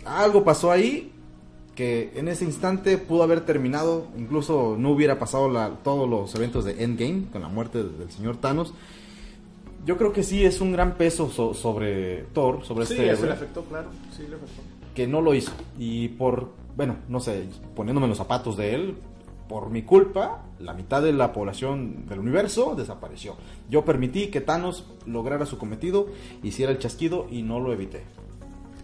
Algo 0.04 0.42
pasó 0.44 0.72
ahí 0.72 1.12
que 1.76 2.12
en 2.16 2.28
ese 2.28 2.44
instante 2.44 2.98
pudo 2.98 3.22
haber 3.24 3.40
terminado, 3.42 4.06
incluso 4.16 4.76
no 4.78 4.90
hubiera 4.90 5.18
pasado 5.18 5.48
la- 5.48 5.70
todos 5.82 6.08
los 6.08 6.32
eventos 6.34 6.64
de 6.64 6.82
Endgame 6.84 7.26
con 7.32 7.42
la 7.42 7.48
muerte 7.48 7.82
del 7.82 8.10
señor 8.10 8.36
Thanos. 8.36 8.74
Yo 9.84 9.96
creo 9.98 10.12
que 10.12 10.22
sí 10.22 10.44
es 10.44 10.60
un 10.60 10.72
gran 10.72 10.94
peso 10.96 11.28
so- 11.30 11.52
sobre 11.54 12.22
Thor, 12.32 12.64
sobre 12.64 12.86
Sí, 12.86 12.94
este 12.94 13.10
eso 13.10 13.26
le 13.26 13.32
afectó, 13.32 13.62
claro. 13.64 13.88
Sí, 14.16 14.22
le 14.28 14.36
afectó. 14.36 14.62
que 14.94 15.06
no 15.06 15.20
lo 15.20 15.34
hizo. 15.34 15.52
Y 15.78 16.08
por, 16.08 16.50
bueno, 16.76 16.96
no 17.08 17.20
sé, 17.20 17.46
poniéndome 17.74 18.06
en 18.06 18.10
los 18.10 18.18
zapatos 18.18 18.56
de 18.56 18.74
él, 18.74 18.94
por 19.48 19.68
mi 19.68 19.82
culpa, 19.82 20.42
la 20.58 20.72
mitad 20.72 21.02
de 21.02 21.12
la 21.12 21.32
población 21.32 22.06
del 22.08 22.20
universo 22.20 22.74
desapareció. 22.76 23.34
Yo 23.68 23.84
permití 23.84 24.28
que 24.28 24.40
Thanos 24.40 24.86
lograra 25.06 25.44
su 25.46 25.58
cometido, 25.58 26.06
hiciera 26.42 26.72
el 26.72 26.78
chasquido 26.78 27.26
y 27.30 27.42
no 27.42 27.60
lo 27.60 27.72
evité. 27.72 28.04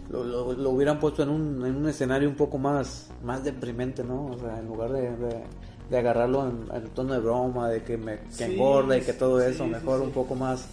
Lo, 0.09 0.23
lo- 0.25 0.53
lo 0.53 0.69
hubieran 0.69 0.99
puesto 0.99 1.23
en 1.23 1.29
un, 1.29 1.65
en 1.65 1.75
un 1.77 1.87
escenario 1.87 2.27
un 2.29 2.35
poco 2.35 2.57
más, 2.57 3.09
más 3.23 3.43
deprimente, 3.43 4.03
¿no? 4.03 4.27
O 4.27 4.37
sea, 4.37 4.59
en 4.59 4.67
lugar 4.67 4.91
de, 4.91 5.15
de- 5.15 5.43
de 5.89 5.97
agarrarlo 5.97 6.47
en, 6.47 6.75
en 6.75 6.89
tono 6.89 7.13
de 7.13 7.19
broma, 7.19 7.69
de 7.69 7.83
que 7.83 7.97
me 7.97 8.19
que 8.19 8.31
Sí, 8.31 8.43
engorda 8.43 8.97
y 8.97 9.01
que 9.01 9.13
todo 9.13 9.39
sí, 9.41 9.47
eso, 9.53 9.63
sí, 9.65 9.69
mejor 9.71 9.99
sí. 9.99 10.05
un 10.05 10.11
poco 10.11 10.35
más, 10.35 10.67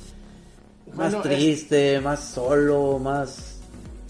más 0.95 1.13
Bueno, 1.15 1.19
es- 1.19 1.23
triste, 1.37 2.01
más 2.01 2.21
solo, 2.21 2.99
más... 2.99 3.55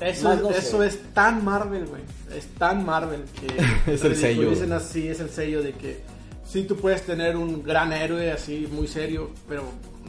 Eso, 0.01 0.29
Más 0.29 0.41
no 0.41 0.53
sé. 0.53 0.59
eso 0.59 0.83
es 0.85 1.01
tan 1.13 1.45
Marvel, 1.45 1.87
güey. 1.87 2.03
Es 2.33 2.47
tan 2.57 2.87
Marvel 2.87 3.25
que 3.41 3.93
Es 3.95 4.05
el 4.05 4.15
sello. 4.15 4.53
así, 4.77 5.09
es 5.09 5.19
el 5.19 5.29
sello 5.29 5.61
de 5.61 5.73
que 5.73 6.01
sí 6.45 6.63
tú 6.63 6.77
puedes 6.77 7.03
tener 7.03 7.37
un 7.37 7.65
gran 7.65 7.93
héroe 7.93 8.31
así 8.31 8.69
muy 8.71 8.87
serio, 8.87 9.31
pero 9.49 9.65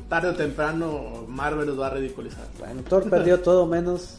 tarde 0.08 0.30
o 0.30 0.36
temprano 0.36 1.26
Marvel 1.28 1.66
los 1.66 1.80
va 1.80 1.88
a 1.88 1.90
ridiculizar. 1.92 2.46
Bueno, 2.60 2.84
Thor 2.88 3.10
perdió 3.10 3.40
todo 3.40 3.66
menos 3.66 4.16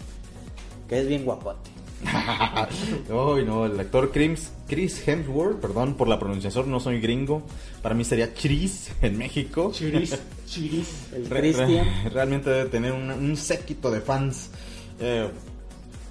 que 0.88 0.98
es 1.00 1.06
bien 1.06 1.24
guapote. 1.24 1.70
Ay, 2.06 3.44
no, 3.44 3.66
el 3.66 3.78
actor 3.78 4.10
Chris, 4.12 4.50
Chris 4.68 5.06
Hemsworth, 5.06 5.60
perdón 5.60 5.94
por 5.94 6.08
la 6.08 6.18
pronunciación, 6.18 6.70
no 6.70 6.80
soy 6.80 7.00
gringo. 7.00 7.42
Para 7.82 7.94
mí 7.94 8.04
sería 8.04 8.32
Chris 8.34 8.90
en 9.02 9.18
México. 9.18 9.70
Chiris, 9.74 10.18
chiris. 10.46 10.88
El 11.14 11.28
Re- 11.28 11.52
re- 11.52 12.10
realmente 12.10 12.50
debe 12.50 12.70
tener 12.70 12.92
un, 12.92 13.10
un 13.10 13.36
séquito 13.36 13.90
de 13.90 14.00
fans. 14.00 14.50
Eh, 15.00 15.28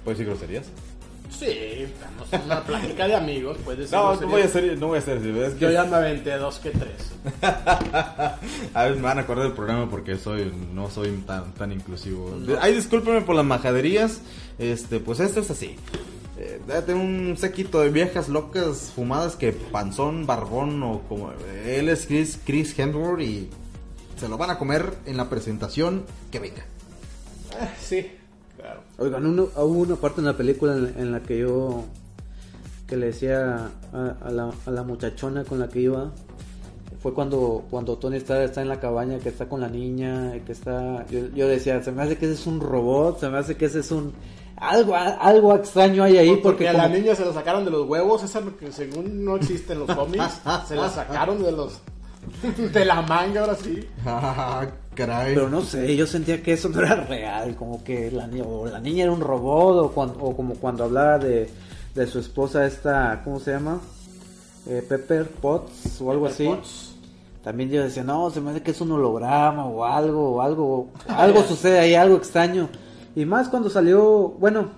¿Puedes 0.04 0.18
decir 0.18 0.32
groserías? 0.32 0.66
Sí, 1.30 1.46
estamos 1.48 2.30
en 2.32 2.42
una 2.42 2.62
plática 2.64 3.06
de 3.06 3.14
amigos, 3.14 3.56
puedes 3.64 3.90
No, 3.92 4.14
no 4.20 4.26
voy 4.26 4.42
a 4.42 4.48
ser, 4.48 4.76
no 4.78 4.88
voy 4.88 4.98
a 4.98 5.00
ser 5.00 5.18
es 5.24 5.54
que- 5.54 5.60
Yo 5.60 5.70
ya 5.70 5.84
me 5.84 5.96
aventé 5.96 6.36
dos 6.36 6.58
que 6.58 6.70
tres. 6.70 7.12
A 8.74 8.84
ver, 8.84 8.96
me 8.96 9.02
van 9.02 9.18
a 9.18 9.20
acordar 9.22 9.44
del 9.44 9.54
programa 9.54 9.88
porque 9.88 10.16
soy 10.18 10.52
no 10.74 10.90
soy 10.90 11.10
tan 11.26 11.52
tan 11.54 11.70
inclusivo. 11.72 12.36
Ay, 12.60 12.74
discúlpenme 12.74 13.20
por 13.22 13.36
las 13.36 13.44
majaderías. 13.44 14.20
Este, 14.60 15.00
pues 15.00 15.20
esto 15.20 15.40
es 15.40 15.50
así. 15.50 15.74
Eh, 16.38 16.60
tener 16.86 16.94
un 16.94 17.36
séquito 17.36 17.80
de 17.80 17.90
viejas 17.90 18.28
locas 18.28 18.92
fumadas 18.94 19.36
que 19.36 19.52
panzón, 19.52 20.26
barbón 20.26 20.82
o 20.82 21.00
como 21.08 21.32
él 21.66 21.88
es 21.88 22.06
Chris 22.06 22.38
Chris 22.44 22.78
Hemsworth 22.78 23.20
y 23.20 23.48
se 24.18 24.28
lo 24.28 24.36
van 24.38 24.50
a 24.50 24.58
comer 24.58 24.94
en 25.06 25.16
la 25.16 25.28
presentación 25.28 26.04
que 26.30 26.38
venga. 26.38 26.64
Ah, 27.58 27.68
Sí, 27.78 28.06
claro. 28.58 28.82
Oigan, 28.98 29.26
uno, 29.26 29.48
hubo 29.56 29.80
una 29.80 29.96
parte 29.96 30.20
en 30.20 30.26
la 30.26 30.36
película 30.36 30.76
en, 30.76 30.94
en 30.98 31.12
la 31.12 31.20
que 31.20 31.38
yo 31.38 31.84
que 32.86 32.96
le 32.96 33.06
decía 33.06 33.70
a, 33.92 34.16
a 34.20 34.30
la, 34.30 34.52
a 34.66 34.70
la 34.70 34.82
muchachona 34.82 35.44
con 35.44 35.58
la 35.58 35.68
que 35.68 35.80
iba 35.80 36.12
fue 37.00 37.14
cuando 37.14 37.64
cuando 37.70 37.96
Tony 37.96 38.16
está, 38.16 38.42
está 38.44 38.60
en 38.60 38.68
la 38.68 38.80
cabaña 38.80 39.18
que 39.18 39.30
está 39.30 39.48
con 39.48 39.60
la 39.60 39.68
niña 39.68 40.32
que 40.44 40.52
está 40.52 41.06
yo, 41.08 41.28
yo 41.34 41.48
decía 41.48 41.82
se 41.82 41.92
me 41.92 42.02
hace 42.02 42.18
que 42.18 42.26
ese 42.26 42.34
es 42.34 42.46
un 42.46 42.60
robot 42.60 43.20
se 43.20 43.28
me 43.30 43.38
hace 43.38 43.56
que 43.56 43.66
ese 43.66 43.80
es 43.80 43.90
un 43.90 44.12
algo 44.60 44.94
algo 44.94 45.54
extraño 45.56 46.04
hay 46.04 46.18
ahí 46.18 46.28
Porque, 46.36 46.42
porque, 46.42 46.68
a 46.68 46.72
la 46.74 46.88
niña 46.88 47.14
se 47.14 47.24
la 47.24 47.32
sacaron 47.32 47.64
de 47.64 47.70
los 47.70 47.88
huevos, 47.88 48.22
esa 48.22 48.40
que 48.58 48.70
según 48.70 49.24
no 49.24 49.36
existe 49.36 49.72
en 49.72 49.80
los 49.80 49.94
cómics, 49.96 50.40
se 50.68 50.76
la 50.76 50.88
sacaron 50.90 51.42
de 51.42 51.52
los 51.52 51.80
de 52.72 52.84
la 52.84 53.00
manga 53.02 53.40
ahora 53.40 53.54
sí. 53.56 53.88
Ah, 54.04 54.66
caray. 54.94 55.34
pero 55.34 55.48
no 55.48 55.62
sé 55.62 55.96
yo 55.96 56.06
sentía 56.06 56.42
que 56.42 56.52
eso 56.52 56.68
no 56.68 56.80
era 56.82 56.94
real 56.96 57.56
como 57.56 57.82
que 57.82 58.10
la, 58.10 58.26
ni- 58.26 58.42
o 58.42 58.66
la 58.66 58.78
niña 58.78 59.04
era 59.04 59.12
un 59.12 59.20
robot 59.22 59.84
o, 59.86 59.92
cuan- 59.92 60.14
o 60.20 60.36
como 60.36 60.54
cuando 60.54 60.84
hablaba 60.84 61.18
de, 61.18 61.48
de 61.94 62.06
su 62.06 62.18
esposa 62.18 62.66
esta 62.66 63.22
cómo 63.24 63.40
se 63.40 63.52
llama 63.52 63.80
Eh, 64.68 64.84
Pepper 64.86 65.26
Potts 65.30 66.00
o 66.02 66.10
algo 66.10 66.26
así 66.26 66.44
Potts. 66.46 66.88
También 67.42 67.70
yo 67.70 67.82
decía, 67.82 68.04
no, 68.04 68.28
se 68.30 68.42
me 68.42 68.50
hace 68.50 68.62
que 68.62 68.72
es 68.72 68.80
un 68.82 68.92
holograma 68.92 69.64
o 69.64 69.82
algo, 69.86 70.34
o 70.34 70.42
algo, 70.42 70.90
algo 71.08 71.42
sucede 71.44 71.78
ahí, 71.78 71.94
algo 71.94 72.18
extraño. 72.18 72.68
Y 73.14 73.24
más 73.24 73.48
cuando 73.48 73.70
salió, 73.70 74.28
bueno, 74.38 74.70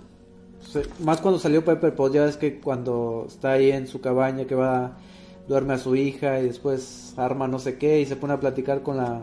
más 1.01 1.21
cuando 1.21 1.39
salió 1.39 1.65
Pepper 1.65 1.95
Potts, 1.95 2.15
ya 2.15 2.25
ves 2.25 2.37
que 2.37 2.61
cuando 2.61 3.27
está 3.29 3.53
ahí 3.53 3.71
en 3.71 3.87
su 3.87 4.01
cabaña 4.01 4.47
que 4.47 4.55
va, 4.55 4.97
duerme 5.49 5.75
a 5.75 5.79
su 5.79 5.95
hija 5.97 6.41
y 6.41 6.45
después 6.45 7.15
arma 7.17 7.49
no 7.49 7.59
sé 7.59 7.77
qué 7.77 8.01
y 8.01 8.07
se 8.07 8.17
pone 8.17 8.35
a 8.35 8.41
platicar 8.41 8.83
con 8.83 8.97
la, 8.97 9.21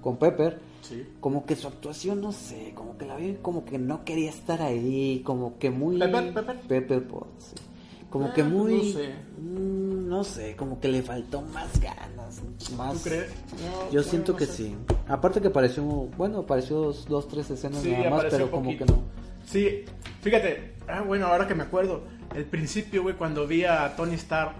con 0.00 0.16
Pepper. 0.16 0.58
Sí. 0.82 1.06
Como 1.20 1.46
que 1.46 1.56
su 1.56 1.68
actuación, 1.68 2.20
no 2.20 2.32
sé, 2.32 2.72
como 2.74 2.98
que 2.98 3.06
la 3.06 3.16
vi 3.16 3.36
como 3.40 3.64
que 3.64 3.78
no 3.78 4.04
quería 4.04 4.30
estar 4.30 4.60
ahí, 4.62 5.22
como 5.24 5.58
que 5.58 5.70
muy... 5.70 5.98
¿Pepper? 5.98 6.34
¿Pepper? 6.34 6.60
Pepper 6.66 7.06
Potts, 7.06 7.54
sí. 7.54 7.69
Como 8.10 8.26
Ah, 8.26 8.32
que 8.34 8.42
pues 8.42 8.52
muy... 8.52 8.74
no 8.74 8.82
sé. 8.98 9.14
mm, 9.38 10.08
no 10.08 10.24
sé, 10.24 10.56
como 10.56 10.80
que 10.80 10.88
le 10.88 11.02
faltó 11.02 11.40
más 11.42 11.80
ganas, 11.80 12.42
más... 12.76 12.94
¿Tú 12.94 13.08
crees? 13.08 13.30
No, 13.52 13.84
Yo 13.84 13.86
bueno, 13.90 14.02
siento 14.02 14.32
no 14.32 14.38
que 14.38 14.46
sé. 14.46 14.52
sí. 14.52 14.76
Aparte 15.08 15.40
que 15.40 15.48
apareció, 15.48 15.82
bueno, 15.84 16.38
apareció 16.40 16.76
dos, 16.78 17.06
dos 17.06 17.28
tres 17.28 17.48
escenas 17.50 17.80
Sí, 17.82 17.92
nada 17.92 18.10
más, 18.10 18.24
pero 18.28 18.50
como 18.50 18.76
que 18.76 18.84
no. 18.84 18.98
Sí, 19.46 19.84
fíjate, 20.22 20.74
ah, 20.88 21.02
bueno, 21.02 21.26
ahora 21.26 21.46
que 21.46 21.54
me 21.54 21.62
acuerdo, 21.62 22.02
el 22.34 22.44
principio, 22.44 23.02
güey, 23.02 23.14
cuando 23.16 23.46
vi 23.46 23.64
a 23.64 23.94
Tony 23.96 24.14
Stark 24.14 24.54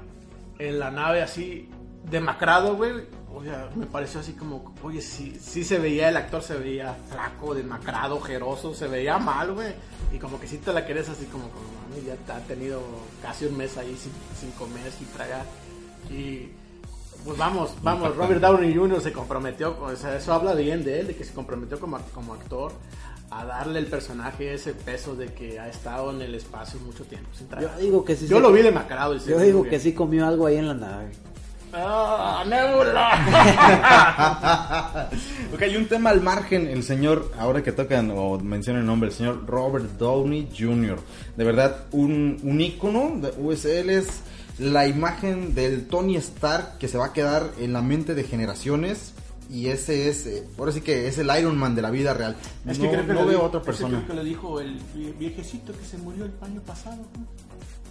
en 0.61 0.79
la 0.79 0.91
nave 0.93 1.21
así, 1.23 1.69
demacrado, 2.09 2.77
güey, 2.77 2.93
o 3.35 3.43
sea, 3.45 3.71
me 3.77 3.87
pareció 3.87 4.21
así 4.21 4.33
como, 4.33 4.75
oye, 4.83 5.01
sí, 5.01 5.39
sí 5.41 5.63
se 5.65 5.79
veía, 5.79 6.09
el 6.09 6.17
actor 6.17 6.43
se 6.43 6.57
veía 6.57 6.95
flaco, 7.11 7.55
demacrado, 7.55 8.17
ojeroso, 8.17 8.75
se 8.75 8.89
veía 8.89 9.19
mal, 9.19 9.53
güey, 9.53 9.73
y 10.13 10.19
como 10.19 10.41
que 10.41 10.47
sí 10.47 10.59
te 10.59 10.73
la 10.73 10.85
querés 10.87 11.09
así 11.09 11.27
como, 11.27 11.45
como 11.51 11.65
mami, 11.89 12.03
ya 12.07 12.17
te 12.17 12.33
ha 12.33 12.41
tenido 12.47 12.81
casi 13.23 13.47
un 13.47 13.57
mes 13.57 13.77
ahí 13.79 13.97
sin, 13.97 14.13
sin 14.39 14.51
comer, 14.53 14.91
sin 14.93 15.07
tragar, 15.09 15.45
y 16.11 16.49
pues 17.25 17.37
vamos, 17.37 17.73
vamos, 17.83 18.17
Robert 18.17 18.41
Downey 18.41 18.75
Jr. 18.75 19.01
se 19.01 19.13
comprometió, 19.13 19.77
o 19.81 19.95
sea, 19.95 20.17
eso 20.17 20.33
habla 20.33 20.55
bien 20.55 20.83
de 20.85 21.01
él, 21.01 21.07
de 21.09 21.17
que 21.17 21.25
se 21.25 21.33
comprometió 21.35 21.79
como, 21.79 21.99
como 22.15 22.35
actor 22.35 22.73
a 23.31 23.45
darle 23.45 23.79
el 23.79 23.87
personaje 23.87 24.55
ese 24.55 24.73
peso 24.75 25.15
de 25.15 25.27
que 25.33 25.61
ha 25.61 25.69
estado 25.69 26.11
en 26.11 26.21
el 26.23 26.35
espacio 26.35 26.81
mucho 26.81 27.05
tiempo 27.05 27.29
sin 27.33 27.49
Yo 27.61 27.69
digo 27.79 28.05
que 28.05 28.17
sí. 28.17 28.27
Yo 28.27 28.39
se- 28.39 28.43
lo 28.43 28.51
vi 28.53 28.63
demacrado. 28.63 29.15
y 29.15 29.21
Yo 29.21 29.39
digo 29.39 29.63
que 29.63 29.69
bien. 29.71 29.81
sí 29.83 29.93
comió 29.93 30.27
algo 30.27 30.47
ahí 30.47 30.57
en 30.57 30.67
la 30.67 30.75
nave. 30.75 31.13
¡Ah, 31.73 32.45
Nebula! 32.47 33.11
Ok, 35.55 35.63
hay 35.63 35.77
un 35.77 35.87
tema 35.87 36.11
al 36.11 36.21
margen, 36.21 36.67
el 36.69 36.83
señor, 36.85 37.33
ahora 37.39 37.63
que 37.63 37.73
tocan 37.73 38.11
o 38.15 38.39
mencionan 38.39 38.83
el 38.83 38.87
nombre, 38.87 39.09
el 39.11 39.15
señor 39.15 39.45
Robert 39.47 39.85
Downey 39.99 40.49
Jr. 40.57 40.99
De 41.37 41.45
verdad, 41.45 41.85
un, 41.93 42.39
un 42.43 42.61
ícono 42.61 43.13
de 43.21 43.31
USL 43.37 43.91
es 43.91 44.21
la 44.59 44.87
imagen 44.87 45.55
del 45.55 45.87
Tony 45.89 46.17
Stark 46.17 46.79
que 46.79 46.87
se 46.89 46.99
va 46.99 47.07
a 47.07 47.13
quedar 47.13 47.51
en 47.59 47.73
la 47.73 47.83
mente 47.83 48.15
de 48.15 48.23
generaciones. 48.25 49.13
Y 49.51 49.67
ese 49.67 50.09
es, 50.09 50.27
eh, 50.27 50.45
ahora 50.59 50.71
sí 50.71 50.81
que 50.81 51.09
es 51.09 51.19
el 51.19 51.29
Iron 51.37 51.59
Man 51.59 51.75
de 51.75 51.83
la 51.83 51.91
vida 51.91 52.15
real. 52.15 52.37
es 52.69 52.79
no 52.79 52.85
que 52.85 52.91
creo 52.93 53.07
que 53.07 53.13
no 53.15 53.21
lo 53.23 53.27
veo 53.27 53.39
dijo- 53.39 53.43
otra 53.47 53.59
es 53.61 53.65
que 53.65 53.73
persona. 53.73 53.97
creo 53.99 54.07
que 54.07 54.15
lo 54.15 54.23
dijo 54.25 54.61
el 54.61 54.79
vie- 54.95 55.19
viejecito 55.19 55.73
que 55.77 55.85
se 55.85 55.99
murió 55.99 56.25
el 56.27 56.33
año 56.41 56.61
pasado. 56.61 56.99
¿no? 57.19 57.27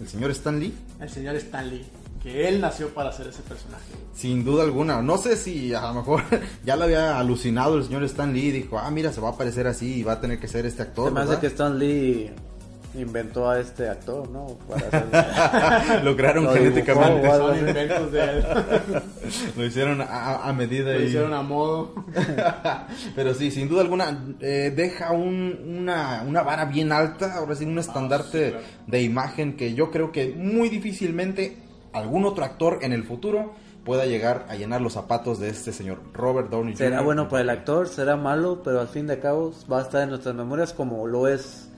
El 0.00 0.08
señor 0.08 0.30
Stan 0.30 0.58
Lee, 0.58 0.72
El 0.98 1.10
señor 1.10 1.36
Stanley. 1.36 1.84
Que 2.22 2.48
él 2.48 2.60
nació 2.60 2.88
para 2.90 3.08
hacer 3.10 3.26
ese 3.28 3.40
personaje. 3.42 3.84
sin 4.14 4.44
duda 4.44 4.62
alguna. 4.64 5.00
No 5.00 5.16
sé 5.16 5.36
si 5.36 5.72
a 5.72 5.80
lo 5.82 5.94
mejor 5.94 6.22
ya 6.64 6.76
lo 6.76 6.84
había 6.84 7.18
alucinado 7.18 7.78
el 7.78 7.84
señor 7.84 8.04
Stan 8.04 8.32
Lee 8.32 8.48
y 8.48 8.50
dijo, 8.52 8.78
ah, 8.78 8.90
mira, 8.90 9.10
se 9.12 9.20
va 9.22 9.28
a 9.28 9.32
aparecer 9.32 9.66
así 9.66 10.00
y 10.00 10.02
va 10.02 10.12
a 10.12 10.20
tener 10.20 10.38
que 10.38 10.46
ser 10.48 10.66
este 10.66 10.82
actor. 10.82 11.08
Se 11.08 11.14
me 11.14 11.20
hace 11.20 11.28
¿verdad? 11.30 11.40
que 11.40 11.46
Stan 11.46 11.78
Lee 11.78 12.30
inventó 12.94 13.48
a 13.48 13.58
este 13.60 13.88
actor, 13.88 14.28
¿no? 14.28 14.58
Para 14.68 14.86
hacer- 14.88 16.04
Lo 16.04 16.14
genéticamente. 16.52 17.20
dibujó, 17.22 17.36
Son 17.38 17.58
inventos 17.68 18.12
de 18.12 18.20
él. 18.22 18.44
Lo 19.56 19.64
hicieron 19.64 20.00
a, 20.02 20.36
a 20.46 20.52
medida. 20.52 20.92
Lo 20.92 21.00
y- 21.00 21.04
hicieron 21.04 21.32
a 21.32 21.40
modo. 21.40 21.94
Pero 23.16 23.32
sí, 23.32 23.50
sin 23.50 23.68
duda 23.68 23.80
alguna, 23.82 24.34
eh, 24.40 24.72
deja 24.76 25.12
un- 25.12 25.76
una, 25.80 26.22
una 26.26 26.42
vara 26.42 26.66
bien 26.66 26.92
alta, 26.92 27.36
ahora 27.36 27.54
sí, 27.54 27.64
un 27.64 27.78
estandarte 27.78 28.46
Ah, 28.48 28.50
claro. 28.50 28.64
de 28.88 29.02
imagen 29.02 29.56
que 29.56 29.72
yo 29.72 29.90
creo 29.90 30.12
que 30.12 30.34
muy 30.36 30.68
difícilmente 30.68 31.56
algún 31.92 32.24
otro 32.24 32.44
actor 32.44 32.78
en 32.82 32.92
el 32.92 33.04
futuro 33.04 33.52
pueda 33.84 34.04
llegar 34.06 34.46
a 34.48 34.56
llenar 34.56 34.80
los 34.80 34.92
zapatos 34.92 35.38
de 35.40 35.48
este 35.48 35.72
señor 35.72 36.00
Robert 36.12 36.50
Downey 36.50 36.74
Jr. 36.74 36.88
Será 36.90 37.00
bueno 37.02 37.28
para 37.28 37.42
el 37.42 37.50
actor, 37.50 37.88
será 37.88 38.16
malo, 38.16 38.62
pero 38.62 38.80
al 38.80 38.88
fin 38.88 39.06
de 39.06 39.18
cabo 39.18 39.52
va 39.72 39.78
a 39.78 39.82
estar 39.82 40.02
en 40.02 40.10
nuestras 40.10 40.34
memorias 40.34 40.72
como 40.72 41.06
lo 41.06 41.26
es 41.28 41.68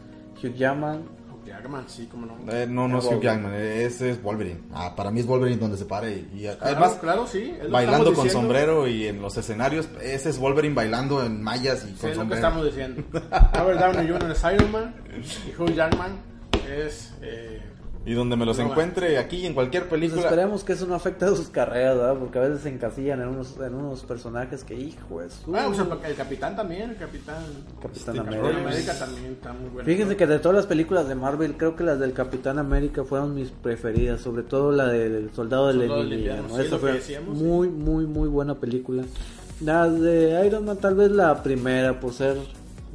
Hugh 0.43 0.55
Jackman. 0.55 1.03
Jackman, 1.47 1.85
sí, 1.89 2.07
como 2.07 2.27
no. 2.27 2.35
Eh, 2.53 2.67
no, 2.69 2.87
no 2.89 2.99
es 3.01 3.05
Hugh. 3.05 3.21
Jackman, 3.21 3.53
eh, 3.55 3.85
ese 3.85 4.11
es 4.11 4.23
Wolverine. 4.23 4.61
Ah, 4.73 4.95
para 4.97 5.11
mí 5.11 5.21
es 5.21 5.27
Wolverine 5.27 5.59
donde 5.61 5.77
se 5.77 5.85
pare. 5.85 6.13
Y, 6.33 6.39
y 6.39 6.43
Claro, 6.43 6.59
además, 6.61 6.93
claro, 7.01 7.27
sí. 7.27 7.53
bailando 7.71 8.05
con 8.15 8.25
diciendo. 8.25 8.41
sombrero 8.41 8.87
y 8.89 9.07
en 9.09 9.21
los 9.21 9.37
escenarios, 9.37 9.89
ese 10.01 10.31
es 10.31 10.39
Wolverine 10.39 10.75
bailando 10.75 11.25
en 11.25 11.43
mallas 11.43 11.85
y 11.85 11.89
Sí, 11.91 11.95
con 12.01 12.11
es 12.11 12.17
lo 12.17 12.23
que 12.29 12.37
sombrero. 12.37 12.47
estamos 12.47 12.65
diciendo. 12.67 13.03
Robert 13.55 13.81
Downey 13.81 14.09
Jr. 14.09 14.31
es 14.31 14.43
Iron 14.55 14.73
Man 14.73 14.95
y 15.47 15.61
Hugh 15.61 15.75
Jackman 15.75 16.13
es. 16.71 17.13
Eh, 17.23 17.61
Y 18.05 18.15
donde 18.15 18.37
me 18.37 18.45
los 18.45 18.59
No, 18.59 18.65
encuentre 18.65 19.17
aquí 19.19 19.37
y 19.37 19.47
en 19.47 19.55
cualquier 19.55 19.85
Pues 19.89 20.01
película. 20.01 20.23
esperemos 20.23 20.65
que 20.65 20.73
eso 20.73 20.87
no 20.87 20.95
afecte 20.97 21.25
a 21.25 21.29
sus 21.29 21.49
carreras, 21.51 21.97
¿verdad? 21.97 22.17
Porque 22.19 22.39
a 22.39 22.43
veces 22.43 22.61
se 22.63 22.69
encasillan 22.69 23.21
en 23.23 23.29
unos, 23.29 23.57
en 23.59 23.75
unos 23.75 24.03
personajes 24.03 24.65
que, 24.65 24.75
hijo, 24.75 25.23
es 25.23 25.41
bueno, 25.47 25.69
pues 25.89 26.01
el, 26.05 26.11
el 26.11 26.17
capitán 26.17 26.57
también, 26.57 26.91
el 26.91 26.97
capitán. 26.97 27.45
Capitán 27.81 28.17
Este, 28.17 28.19
América. 28.21 28.43
Capitán 28.43 28.67
América 28.67 28.99
también 28.99 29.33
está 29.33 29.53
muy 29.53 29.69
bueno. 29.71 29.87
Fíjense 29.87 30.17
que 30.17 30.27
de 30.27 30.39
todas 30.41 30.57
las 30.57 30.67
películas 30.67 31.07
de 31.07 31.15
Marvel, 31.15 31.57
creo 31.57 31.77
que 31.77 31.85
las 31.85 32.01
del 32.01 32.13
Capitán 32.13 32.59
América 32.59 33.05
fueron 33.05 33.35
mis 33.37 33.51
preferidas, 33.51 34.21
sobre 34.21 34.43
todo 34.43 34.73
la 34.73 34.89
del 34.89 35.31
Soldado 35.33 35.69
del 35.69 35.83
Invierno. 36.13 36.57
Sí, 36.57 36.63
Esa 36.63 36.79
fue 36.79 36.95
decíamos, 36.95 37.39
muy, 37.39 37.69
muy, 37.69 38.07
muy 38.07 38.29
buena 38.29 38.57
película. 38.57 39.05
La 39.61 39.89
de 39.89 40.45
Iron 40.45 40.65
Man, 40.65 40.79
tal 40.79 40.97
vez 40.97 41.13
la 41.13 41.41
primera, 41.41 42.01
por 42.01 42.13
ser 42.13 42.37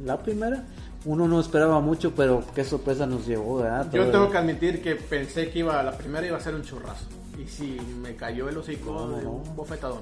la 0.04 0.18
primera. 0.18 0.64
Uno 1.04 1.28
no 1.28 1.40
esperaba 1.40 1.80
mucho, 1.80 2.12
pero 2.14 2.42
qué 2.54 2.64
sorpresa 2.64 3.06
nos 3.06 3.26
llevó, 3.26 3.58
¿verdad? 3.58 3.90
Yo 3.92 4.10
tengo 4.10 4.30
que 4.30 4.38
admitir 4.38 4.82
que 4.82 4.96
pensé 4.96 5.50
que 5.50 5.60
iba 5.60 5.80
la 5.82 5.92
primera 5.96 6.26
iba 6.26 6.36
a 6.36 6.40
ser 6.40 6.54
un 6.54 6.62
churrazo. 6.62 7.06
Y 7.42 7.46
sí, 7.46 7.76
me 8.02 8.16
cayó 8.16 8.48
el 8.48 8.56
hocico 8.58 8.92
No, 8.92 9.06
no, 9.08 9.16
de 9.16 9.22
no. 9.24 9.30
un 9.30 9.56
bofetadón. 9.56 10.00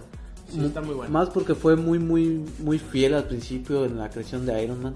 Sí, 0.50 0.64
está 0.64 0.80
muy 0.80 0.94
bueno. 0.94 1.12
Más 1.12 1.28
porque 1.30 1.54
fue 1.54 1.76
muy, 1.76 1.98
muy, 1.98 2.44
muy 2.60 2.78
fiel 2.78 3.14
al 3.14 3.24
principio 3.24 3.84
en 3.84 3.98
la 3.98 4.08
creación 4.08 4.46
de 4.46 4.62
Iron 4.62 4.82
Man. 4.82 4.94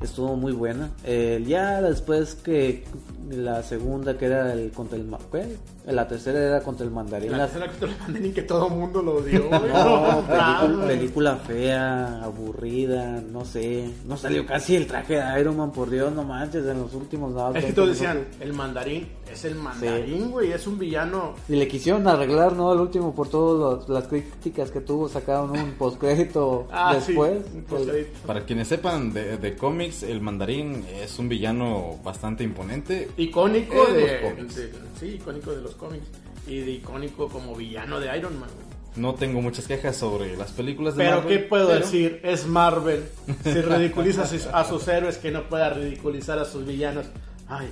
Estuvo 0.00 0.36
muy 0.36 0.52
buena. 0.52 0.90
Eh, 1.04 1.42
ya 1.46 1.82
después 1.82 2.36
que 2.36 2.84
la 3.30 3.62
segunda 3.64 4.16
que 4.16 4.26
era 4.26 4.52
el 4.52 4.70
contra 4.70 4.96
el 4.96 5.04
¿qué? 5.32 5.56
La 5.92 6.06
tercera 6.06 6.38
era 6.38 6.60
contra 6.60 6.84
el 6.86 6.92
mandarín. 6.92 7.32
la 7.32 7.38
La- 7.38 7.46
tercera 7.48 7.72
te 7.80 7.86
lo 7.86 7.92
mandarín 7.98 8.32
que 8.32 8.42
todo 8.42 8.68
el 8.68 8.74
mundo 8.74 9.02
lo 9.02 9.14
güey. 9.22 9.34
No, 9.34 10.22
película, 10.28 10.84
película 10.86 11.36
fea, 11.36 12.22
aburrida, 12.22 13.20
no 13.32 13.44
sé. 13.44 13.90
No 14.06 14.16
salió 14.16 14.46
casi 14.46 14.76
el 14.76 14.86
traje 14.86 15.16
de 15.20 15.40
Iron 15.40 15.56
Man, 15.56 15.72
por 15.72 15.90
Dios, 15.90 16.12
no 16.12 16.22
manches, 16.22 16.64
en 16.66 16.78
los 16.78 16.94
últimos 16.94 17.32
lados. 17.34 17.56
Es 17.56 17.64
que 17.64 17.72
todos 17.72 17.88
decían, 17.88 18.24
el 18.40 18.52
mandarín 18.52 19.08
es 19.32 19.44
el 19.44 19.54
mandarín, 19.54 20.30
güey, 20.30 20.52
es 20.52 20.66
un 20.66 20.78
villano. 20.78 21.34
Y 21.48 21.56
le 21.56 21.66
quisieron 21.68 22.06
arreglar, 22.08 22.54
¿no? 22.54 22.70
Al 22.70 22.80
último, 22.80 23.14
por 23.14 23.28
todas 23.28 23.88
las 23.88 24.06
críticas 24.08 24.70
que 24.70 24.80
tuvo, 24.80 25.08
sacaron 25.08 25.50
un 25.50 25.72
postcrédito 25.72 26.66
Ah, 26.72 26.94
después. 26.94 27.42
sí, 27.44 27.56
un 27.56 27.62
Pues, 27.64 27.82
postcrédito. 27.82 28.18
Para 28.26 28.44
quienes 28.44 28.68
sepan 28.68 29.12
de, 29.12 29.36
de 29.38 29.56
cómics, 29.56 30.02
el 30.02 30.20
mandarín 30.20 30.84
es 31.02 31.18
un 31.18 31.28
villano 31.28 31.96
bastante 32.04 32.44
imponente. 32.44 33.08
icónico 33.16 33.86
de, 33.86 34.20
los 34.22 34.32
cómics. 34.32 34.56
de- 34.56 34.72
sí, 34.98 35.06
icónico 35.16 35.50
de 35.52 35.62
los 35.62 35.74
cómics 35.74 36.06
y 36.46 36.60
de 36.60 36.70
icónico 36.72 37.28
como 37.28 37.54
villano 37.54 38.00
de 38.00 38.16
Iron 38.16 38.38
Man. 38.40 38.48
güey. 38.54 38.68
No 38.96 39.14
tengo 39.14 39.40
muchas 39.40 39.66
quejas 39.68 39.96
sobre 39.96 40.36
las 40.36 40.50
películas 40.50 40.96
de 40.96 41.04
Pero 41.04 41.18
Marvel, 41.18 41.38
qué 41.38 41.44
puedo 41.44 41.68
pero- 41.68 41.80
decir, 41.80 42.20
es 42.24 42.46
Marvel. 42.46 43.04
Si 43.44 43.52
ridiculiza 43.60 44.22
a 44.52 44.64
sus, 44.64 44.88
héroes 44.88 45.18
que 45.18 45.30
no 45.30 45.44
pueda 45.48 45.70
ridiculizar 45.70 46.38
a 46.38 46.44
sus 46.44 46.66
villanos. 46.66 47.06
Ay. 47.46 47.68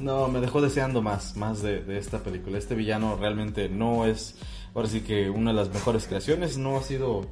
No, 0.00 0.28
me 0.28 0.40
dejó 0.40 0.60
deseando 0.60 1.02
más, 1.02 1.36
más 1.36 1.62
de, 1.62 1.98
esta 1.98 2.20
película. 2.20 2.58
Este 2.58 2.74
villano 2.74 3.16
realmente 3.16 3.68
no 3.68 4.06
es, 4.06 4.36
ahora 4.74 4.88
sí 4.88 5.02
que 5.02 5.28
una 5.28 5.50
de 5.50 5.56
las 5.56 5.72
mejores 5.72 6.06
creaciones, 6.06 6.56
no 6.56 6.76
ha 6.76 6.82
sido... 6.82 7.26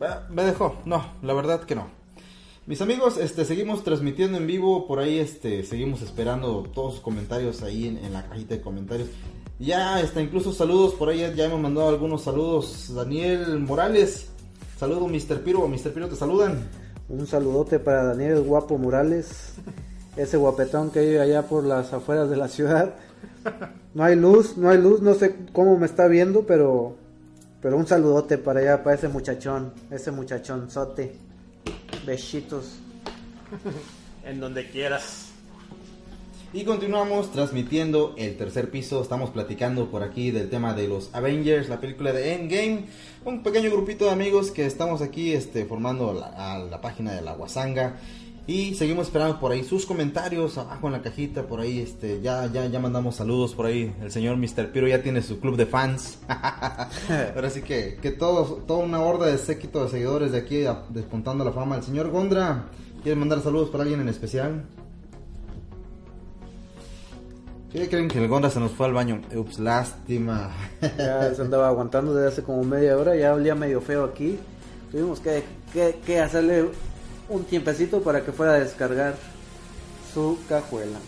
Ah, 0.00 0.22
Me 0.30 0.42
dejó, 0.42 0.80
no, 0.84 1.04
la 1.22 1.34
verdad 1.34 1.64
que 1.64 1.74
no. 1.74 1.88
Mis 2.66 2.80
amigos, 2.80 3.18
este, 3.18 3.44
seguimos 3.44 3.84
transmitiendo 3.84 4.38
en 4.38 4.46
vivo, 4.46 4.86
por 4.86 4.98
ahí 4.98 5.18
este, 5.18 5.62
seguimos 5.64 6.00
esperando 6.00 6.62
todos 6.74 6.94
sus 6.94 7.02
comentarios 7.02 7.62
ahí 7.62 7.88
en, 7.88 7.98
en 7.98 8.14
la 8.14 8.26
cajita 8.26 8.54
de 8.54 8.60
comentarios. 8.62 9.08
Ya, 9.58 10.00
está, 10.00 10.20
incluso 10.20 10.52
saludos, 10.52 10.94
por 10.94 11.10
ahí 11.10 11.20
ya 11.36 11.44
hemos 11.44 11.60
mandado 11.60 11.88
algunos 11.88 12.22
saludos. 12.22 12.92
Daniel 12.94 13.58
Morales, 13.60 14.30
saludo 14.78 15.06
Mr. 15.06 15.42
Piro, 15.42 15.68
Mr. 15.68 15.92
Piro 15.92 16.08
te 16.08 16.16
saludan. 16.16 16.68
Un 17.08 17.26
saludote 17.26 17.78
para 17.78 18.02
Daniel 18.04 18.40
Guapo 18.42 18.78
Morales, 18.78 19.54
ese 20.16 20.36
guapetón 20.36 20.90
que 20.90 21.00
vive 21.00 21.20
allá 21.20 21.42
por 21.42 21.64
las 21.64 21.92
afueras 21.92 22.30
de 22.30 22.36
la 22.36 22.48
ciudad. 22.48 22.94
No 23.94 24.04
hay 24.04 24.16
luz, 24.16 24.56
no 24.56 24.70
hay 24.70 24.78
luz, 24.78 25.00
no 25.02 25.14
sé 25.14 25.36
cómo 25.52 25.78
me 25.78 25.86
está 25.86 26.08
viendo, 26.08 26.46
pero 26.46 26.96
pero 27.64 27.78
un 27.78 27.86
saludote 27.86 28.36
para 28.36 28.60
allá, 28.60 28.84
para 28.84 28.94
ese 28.94 29.08
muchachón, 29.08 29.72
ese 29.90 30.10
muchachonzote. 30.10 31.16
Besitos. 32.06 32.76
En 34.26 34.40
donde 34.40 34.66
quieras. 34.70 35.32
Y 36.54 36.64
continuamos 36.64 37.30
transmitiendo 37.32 38.14
el 38.16 38.38
tercer 38.38 38.70
piso. 38.70 39.02
Estamos 39.02 39.30
platicando 39.30 39.90
por 39.90 40.02
aquí 40.02 40.30
del 40.30 40.48
tema 40.48 40.72
de 40.72 40.88
los 40.88 41.14
Avengers, 41.14 41.68
la 41.68 41.80
película 41.80 42.12
de 42.12 42.34
Endgame. 42.34 42.86
Un 43.26 43.42
pequeño 43.42 43.70
grupito 43.70 44.06
de 44.06 44.12
amigos 44.12 44.50
que 44.50 44.64
estamos 44.64 45.02
aquí 45.02 45.32
este, 45.32 45.66
formando 45.66 46.14
la, 46.14 46.54
a 46.54 46.58
la 46.58 46.80
página 46.80 47.12
de 47.12 47.20
la 47.20 47.34
Guasanga. 47.34 47.96
Y 48.46 48.74
seguimos 48.74 49.06
esperando 49.06 49.40
por 49.40 49.52
ahí 49.52 49.64
sus 49.64 49.86
comentarios 49.86 50.58
abajo 50.58 50.86
en 50.88 50.92
la 50.92 51.00
cajita. 51.00 51.46
Por 51.46 51.60
ahí 51.60 51.78
este, 51.80 52.20
ya, 52.20 52.46
ya, 52.52 52.66
ya 52.66 52.78
mandamos 52.78 53.16
saludos 53.16 53.54
por 53.54 53.64
ahí. 53.64 53.94
El 54.02 54.10
señor 54.12 54.36
Mr. 54.36 54.70
Piro 54.70 54.86
ya 54.86 55.02
tiene 55.02 55.22
su 55.22 55.40
club 55.40 55.56
de 55.56 55.64
fans. 55.64 56.18
Ahora 57.34 57.48
sí 57.48 57.62
que, 57.62 57.96
que 58.02 58.10
todos, 58.10 58.66
toda 58.66 58.84
una 58.84 59.00
horda 59.00 59.26
de 59.26 59.38
séquito 59.38 59.82
de 59.84 59.90
seguidores 59.90 60.32
de 60.32 60.38
aquí 60.38 60.66
a- 60.66 60.82
despuntando 60.90 61.42
la 61.42 61.52
fama. 61.52 61.76
El 61.76 61.82
señor 61.84 62.10
Gondra, 62.10 62.66
¿quiere 63.02 63.18
mandar 63.18 63.40
saludos 63.40 63.70
para 63.70 63.84
alguien 63.84 64.02
en 64.02 64.08
especial? 64.10 64.62
¿Qué 67.72 67.88
creen 67.88 68.08
que 68.08 68.18
el 68.22 68.28
Gondra 68.28 68.50
se 68.50 68.60
nos 68.60 68.70
fue 68.72 68.86
al 68.86 68.92
baño? 68.92 69.20
Ups, 69.34 69.58
lástima. 69.58 70.50
Ya 70.98 71.34
se 71.34 71.42
andaba 71.42 71.68
aguantando 71.68 72.14
desde 72.14 72.28
hace 72.28 72.42
como 72.42 72.62
media 72.62 72.96
hora, 72.96 73.16
ya 73.16 73.32
olía 73.34 73.54
medio 73.54 73.80
feo 73.80 74.04
aquí. 74.04 74.38
Tuvimos 74.92 75.18
que, 75.18 75.42
que, 75.72 75.98
que 76.06 76.20
hacerle 76.20 76.66
un 77.28 77.44
tiempecito 77.44 78.02
para 78.02 78.24
que 78.24 78.32
fuera 78.32 78.54
a 78.54 78.60
descargar 78.60 79.14
su 80.12 80.38
cajuela. 80.48 80.98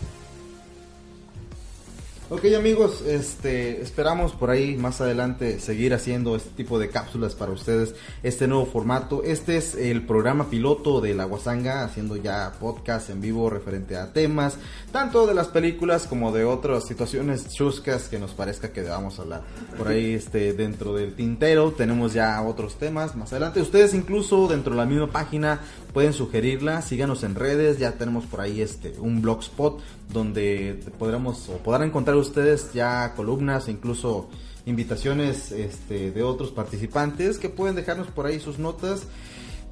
Ok 2.29 2.43
amigos, 2.57 3.03
este, 3.07 3.81
esperamos 3.81 4.33
por 4.33 4.49
ahí 4.49 4.75
más 4.75 4.99
adelante 4.99 5.61
seguir 5.61 5.93
haciendo 5.93 6.35
este 6.35 6.49
tipo 6.49 6.77
de 6.77 6.89
cápsulas 6.89 7.35
para 7.35 7.53
ustedes, 7.53 7.95
este 8.21 8.49
nuevo 8.49 8.65
formato. 8.65 9.23
Este 9.23 9.55
es 9.55 9.75
el 9.75 10.05
programa 10.05 10.49
piloto 10.49 10.99
de 10.99 11.13
La 11.13 11.23
Guasanga, 11.23 11.85
haciendo 11.85 12.17
ya 12.17 12.51
podcast 12.59 13.09
en 13.11 13.21
vivo 13.21 13.49
referente 13.49 13.95
a 13.95 14.11
temas, 14.11 14.57
tanto 14.91 15.25
de 15.25 15.35
las 15.35 15.47
películas 15.47 16.05
como 16.05 16.33
de 16.33 16.43
otras 16.43 16.85
situaciones 16.85 17.47
chuscas 17.47 18.09
que 18.09 18.19
nos 18.19 18.33
parezca 18.33 18.73
que 18.73 18.81
debamos 18.81 19.17
hablar. 19.19 19.43
Por 19.77 19.87
ahí 19.87 20.15
este, 20.15 20.51
dentro 20.51 20.93
del 20.95 21.15
tintero 21.15 21.71
tenemos 21.71 22.11
ya 22.11 22.41
otros 22.41 22.75
temas 22.75 23.15
más 23.15 23.31
adelante. 23.31 23.61
Ustedes 23.61 23.93
incluso 23.93 24.49
dentro 24.49 24.73
de 24.73 24.79
la 24.79 24.85
misma 24.85 25.07
página 25.07 25.61
pueden 25.97 26.13
sugerirla, 26.13 26.83
síganos 26.83 27.23
en 27.23 27.33
redes, 27.33 27.79
ya 27.79 27.93
tenemos 27.93 28.27
por 28.27 28.41
ahí 28.41 28.61
este 28.61 28.93
un 28.99 29.19
blogspot 29.23 29.81
donde 30.13 30.79
podremos 30.99 31.49
o 31.49 31.53
podrán 31.53 31.87
encontrar 31.87 32.17
ustedes 32.17 32.71
ya 32.71 33.15
columnas 33.15 33.67
e 33.67 33.71
incluso 33.71 34.29
invitaciones 34.67 35.51
este, 35.51 36.11
de 36.11 36.21
otros 36.21 36.51
participantes 36.51 37.39
que 37.39 37.49
pueden 37.49 37.75
dejarnos 37.75 38.09
por 38.09 38.27
ahí 38.27 38.39
sus 38.39 38.59
notas. 38.59 39.07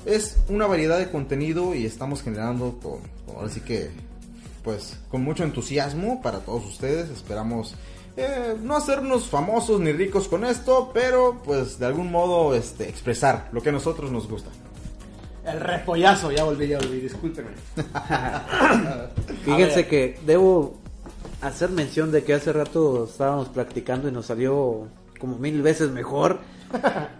Es 0.07 0.39
una 0.49 0.65
variedad 0.65 0.97
de 0.97 1.11
contenido 1.11 1.76
y 1.76 1.86
estamos 1.86 2.23
generando 2.23 2.80
con, 2.82 3.01
que 3.63 3.91
pues 4.63 4.97
con 5.09 5.23
mucho 5.23 5.43
entusiasmo 5.43 6.23
para 6.23 6.39
todos 6.39 6.65
ustedes. 6.65 7.11
Esperamos 7.11 7.76
eh, 8.17 8.55
no 8.63 8.76
hacernos 8.76 9.28
famosos 9.28 9.80
ni 9.80 9.91
ricos 9.91 10.28
con 10.28 10.43
esto, 10.43 10.89
pero 10.91 11.43
pues 11.45 11.78
de 11.78 11.86
algún 11.86 12.11
modo 12.11 12.55
este, 12.55 12.89
expresar 12.89 13.47
lo 13.51 13.61
que 13.61 13.69
a 13.69 13.73
nosotros 13.73 14.11
nos 14.11 14.28
gusta. 14.28 14.49
El 15.46 15.60
repollazo, 15.60 16.32
ya 16.32 16.43
volví, 16.43 16.68
ya 16.68 16.78
volví, 16.80 17.00
discúlpenme. 17.02 17.52
Fíjense 19.43 19.88
que 19.88 20.18
debo 20.26 20.78
hacer 21.41 21.70
mención 21.70 22.12
de 22.12 22.24
que 22.24 22.34
hace 22.34 22.52
rato 22.52 23.06
estábamos 23.06 23.50
practicando 23.50 24.08
y 24.08 24.12
nos 24.12 24.26
salió 24.28 24.88
como 25.20 25.38
mil 25.38 25.62
veces 25.62 25.91
mejor. 25.91 26.39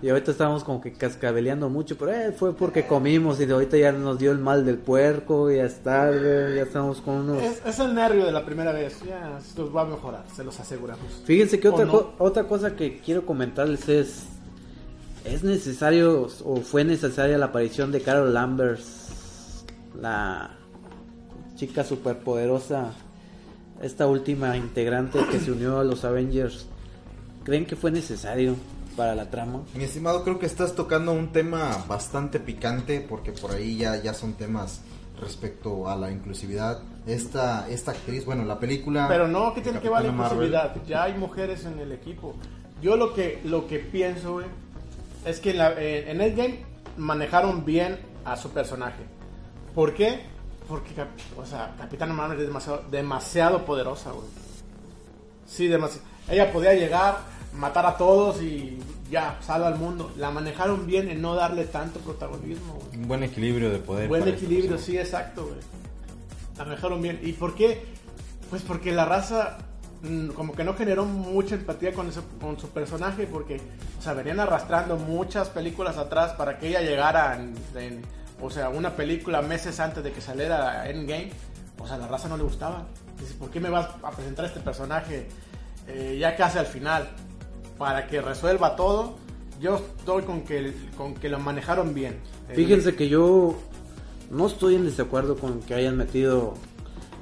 y 0.02 0.10
ahorita 0.10 0.32
estamos 0.32 0.64
como 0.64 0.82
que 0.82 0.92
cascabeleando 0.94 1.70
mucho, 1.70 1.96
pero 1.98 2.12
eh, 2.12 2.32
fue 2.32 2.54
porque 2.56 2.88
comimos 2.88 3.40
y 3.40 3.46
de 3.46 3.54
ahorita 3.54 3.78
ya 3.78 3.92
nos 3.92 4.18
dio 4.18 4.32
el 4.32 4.40
mal 4.40 4.66
del 4.66 4.78
puerco, 4.80 5.50
ya 5.52 5.64
es 5.66 5.82
tarde, 5.84 6.56
ya 6.56 6.64
estamos 6.64 7.00
con 7.00 7.16
unos... 7.30 7.42
Es, 7.44 7.62
es 7.66 7.80
el 7.80 7.94
nervio 7.94 8.26
de 8.26 8.32
la 8.32 8.44
primera 8.44 8.72
vez, 8.74 9.00
ya 9.08 9.38
esto 9.38 9.72
va 9.72 9.84
a 9.84 9.86
mejorar, 9.86 10.24
se 10.36 10.44
los 10.44 10.60
aseguramos. 10.60 11.06
Fíjense 11.26 11.60
que 11.60 11.70
¿O 11.70 11.74
otra, 11.74 11.86
no? 11.86 11.92
co- 11.92 12.14
otra 12.18 12.44
cosa 12.46 12.76
que 12.76 13.00
quiero 13.00 13.26
comentarles 13.26 13.88
es, 13.88 14.24
es 15.26 15.44
necesario 15.44 16.28
o 16.44 16.62
fue 16.62 16.84
necesaria 16.84 17.38
la 17.38 17.48
aparición 17.48 17.92
de 17.92 18.02
Carol 18.02 18.34
Lambers, 18.34 19.66
la 20.00 20.52
chica 21.56 21.84
superpoderosa, 21.84 22.92
esta 23.82 24.08
última 24.08 24.56
integrante 24.56 25.20
que 25.32 25.40
se 25.40 25.52
unió 25.52 25.80
a 25.80 25.84
los 25.84 26.06
Avengers. 26.06 26.68
¿Creen 27.44 27.66
que 27.66 27.76
fue 27.76 27.92
necesario 27.92 28.56
para 28.96 29.16
la 29.16 29.30
trama? 29.30 29.64
Mi 29.76 29.84
estimado, 29.84 30.24
creo 30.24 30.40
que 30.40 30.46
estás 30.46 30.74
tocando 30.74 31.12
un 31.12 31.32
tema 31.32 31.84
bastante 31.88 32.40
picante 32.40 33.02
porque 33.02 33.32
por 33.32 33.52
ahí 33.52 33.78
ya, 33.78 34.02
ya 34.02 34.14
son 34.14 34.34
temas 34.34 34.82
respecto 35.20 35.90
a 35.90 35.96
la 35.96 36.12
inclusividad. 36.12 36.82
Esta, 37.06 37.70
esta 37.70 37.92
actriz, 37.92 38.26
bueno, 38.26 38.44
la 38.46 38.60
película... 38.60 39.08
Pero 39.08 39.28
no, 39.28 39.54
que 39.54 39.62
tiene 39.62 39.80
que 39.80 39.90
ver 39.90 40.04
la 40.04 40.08
inclusividad. 40.10 40.76
Ya 40.88 41.04
hay 41.04 41.14
mujeres 41.18 41.66
en 41.66 41.80
el 41.80 41.92
equipo. 41.92 42.36
Yo 42.82 42.98
lo 42.98 43.14
que, 43.14 43.42
lo 43.46 43.68
que 43.68 43.80
pienso, 43.80 44.34
güey, 44.34 44.48
es 45.26 45.40
que 45.40 45.52
en, 45.52 45.58
la, 45.58 45.74
eh, 45.74 46.10
en 46.10 46.22
Endgame 46.22 46.60
manejaron 46.98 47.66
bien 47.66 47.98
a 48.24 48.38
su 48.38 48.52
personaje. 48.52 49.04
¿Por 49.74 49.94
qué? 49.94 50.22
Porque, 50.68 50.94
o 51.38 51.46
sea, 51.46 51.76
Capitana 51.78 52.14
Marvel 52.14 52.40
es 52.40 52.48
demasiado, 52.48 52.84
demasiado 52.90 53.66
poderosa, 53.66 54.12
güey. 54.12 54.28
Sí, 55.46 55.68
demasiado. 55.68 56.08
Ella 56.30 56.52
podía 56.52 56.74
llegar, 56.74 57.20
matar 57.54 57.86
a 57.86 57.98
todos 57.98 58.42
y 58.42 58.80
ya, 59.12 59.38
salva 59.42 59.68
al 59.68 59.76
mundo. 59.76 60.12
La 60.18 60.32
manejaron 60.32 60.88
bien 60.88 61.10
en 61.10 61.22
no 61.22 61.36
darle 61.36 61.66
tanto 61.66 62.00
protagonismo, 62.00 62.74
güey. 62.74 62.98
Un 62.98 63.08
buen 63.08 63.24
equilibrio 63.24 63.70
de 63.70 63.80
poder. 63.80 64.08
Buen 64.08 64.28
equilibrio, 64.28 64.78
sí, 64.78 64.98
exacto, 64.98 65.46
güey. 65.46 65.60
La 66.58 66.66
manejaron 66.66 67.02
bien. 67.02 67.20
¿Y 67.22 67.34
por 67.34 67.54
qué? 67.54 67.84
Pues 68.50 68.62
porque 68.62 68.92
la 68.92 69.06
raza 69.06 69.58
como 70.36 70.53
que 70.53 70.64
no 70.64 70.74
generó 70.74 71.06
mucha 71.06 71.56
empatía 71.56 71.93
con, 71.93 72.12
su 72.12 72.70
personaje 72.70 73.28
porque, 73.28 73.62
o 73.99 74.01
sea, 74.01 74.14
venían 74.14 74.39
arrastrando 74.39 74.97
muchas 74.97 75.49
películas 75.49 75.97
atrás 75.97 76.34
para 76.34 76.58
que 76.58 76.70
ella 76.70 76.82
llegara 76.82 77.38
en- 77.38 78.03
o 78.41 78.49
sea, 78.49 78.70
una 78.70 78.95
película 78.95 79.41
meses 79.41 79.80
antes 79.80 80.03
de 80.03 80.12
que 80.12 80.22
saliera 80.22 80.89
Endgame. 80.89 81.32
O 81.80 81.88
sea, 81.88 81.95
a 81.95 81.99
la 81.99 82.08
raza 82.08 82.28
no 82.28 82.38
le 82.38 82.43
gustaba. 82.43 82.86
Dice, 83.20 83.34
¿por 83.36 83.49
qué 83.49 83.60
me 83.60 83.70
vas 83.70 83.88
a 84.03 84.12
presentar 84.12 84.45
este 84.45 84.60
personaje 84.60 85.28
eh, 85.88 86.18
ya 86.20 86.36
casi 86.36 86.58
al 86.58 86.66
final? 86.66 87.10
Para 87.78 88.08
que 88.08 88.22
resuelva 88.22 88.76
todo. 88.76 89.16
Yo 89.62 89.78
estoy 89.78 90.24
con 90.24 90.41
que, 90.41 90.74
con 90.97 91.14
que 91.16 91.30
lo 91.30 91.39
manejaron 91.39 91.93
bien. 91.93 92.20
Fíjense 92.53 92.95
que 92.95 93.08
yo 93.08 93.56
no 94.30 94.47
estoy 94.47 94.76
en 94.76 94.86
desacuerdo 94.86 95.38
con 95.38 95.62
que 95.62 95.74
hayan 95.74 95.95
metido 95.95 96.56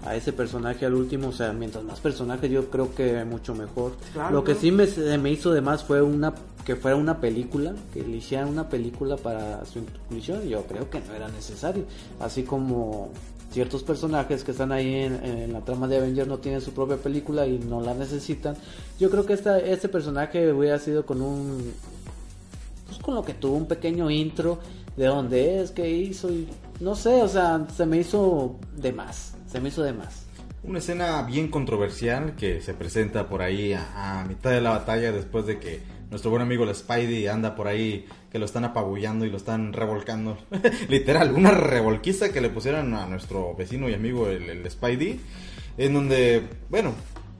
a 0.06 0.16
ese 0.16 0.34
personaje 0.34 0.86
al 0.86 0.93
último, 0.93 1.30
o 1.30 1.32
sea, 1.32 1.54
mientras 1.54 1.84
más 1.84 1.99
personajes 1.99 2.49
yo 2.49 2.70
creo 2.70 2.93
que 2.93 3.24
mucho 3.26 3.56
mejor. 3.56 3.93
Claro, 4.14 4.34
Lo 4.36 4.43
que 4.43 4.54
¿no? 4.54 4.60
sí 4.60 4.72
me, 4.72 4.88
me 5.18 5.32
hizo 5.32 5.51
de 5.54 5.62
más 5.62 5.84
fue 5.84 6.01
una 6.01 6.34
que 6.66 6.76
fuera 6.78 6.95
una 6.95 7.20
película, 7.20 7.74
que 7.93 8.01
le 8.04 8.18
hicieran 8.18 8.47
una 8.47 8.70
película 8.70 9.18
para 9.18 9.66
su 9.66 9.80
inclusión, 9.80 10.47
yo 10.47 10.64
creo 10.64 10.89
que 10.89 11.01
no 11.01 11.14
era 11.14 11.28
necesario, 11.28 11.84
así 12.22 12.43
como 12.43 13.10
ciertos 13.51 13.84
personajes 13.84 14.43
que 14.43 14.51
están 14.51 14.72
ahí 14.72 14.95
en, 14.95 15.24
en 15.24 15.54
la 15.54 15.60
trama 15.62 15.88
de 15.88 15.97
Avengers 15.97 16.28
no 16.28 16.39
tienen 16.39 16.62
su 16.62 16.72
propia 16.72 16.97
película 16.97 17.45
y 17.45 17.60
no 17.60 17.82
la 17.82 17.93
necesitan. 17.93 18.56
Yo 18.99 19.12
creo 19.12 19.26
que 19.26 19.34
esta, 19.34 19.60
este 19.60 19.89
personaje 19.89 20.51
hubiera 20.51 20.80
sido 20.80 21.06
con 21.06 21.22
un 21.22 21.72
pues 22.88 22.97
con 22.99 23.16
lo 23.16 23.24
que 23.24 23.34
tuvo 23.34 23.58
un 23.58 23.68
pequeño 23.68 24.10
intro 24.10 24.60
de 24.97 25.06
dónde 25.06 25.62
es, 25.62 25.72
qué 25.72 25.89
hizo 25.89 26.32
y 26.32 26.47
no 26.80 26.95
sé, 26.95 27.22
o 27.22 27.28
sea, 27.28 27.66
se 27.76 27.86
me 27.86 27.97
hizo 27.99 28.56
de 28.76 28.91
más, 28.91 29.32
se 29.54 29.62
me 29.62 29.70
hizo 29.70 29.84
de 29.84 29.93
más. 29.93 30.26
Una 30.64 30.80
escena 30.80 31.22
bien 31.22 31.49
controversial 31.49 32.36
que 32.36 32.60
se 32.60 32.74
presenta 32.74 33.30
por 33.30 33.43
ahí 33.43 33.74
a, 33.74 34.22
a 34.22 34.26
mitad 34.26 34.49
de 34.49 34.62
la 34.62 34.72
batalla 34.72 35.12
después 35.12 35.45
de 35.45 35.60
que 35.60 35.80
nuestro 36.10 36.32
buen 36.32 36.41
amigo 36.41 36.64
el 36.64 36.74
Spidey 36.74 37.28
anda 37.28 37.54
por 37.56 37.68
ahí 37.68 38.08
que 38.32 38.39
lo 38.39 38.45
están 38.45 38.66
apabullando 38.66 39.26
y 39.26 39.30
lo 39.30 39.38
están 39.38 39.72
revolcando. 39.72 40.39
Literal, 40.89 41.34
una 41.34 41.51
revolquiza 41.51 42.30
que 42.30 42.41
le 42.41 42.49
pusieron 42.49 42.95
a 42.95 43.06
nuestro 43.06 43.54
vecino 43.56 43.88
y 43.89 43.93
amigo 43.93 44.28
el, 44.28 44.68
Spidey. 44.72 45.20
En 45.78 45.93
donde, 45.93 46.41
bueno, 46.72 46.93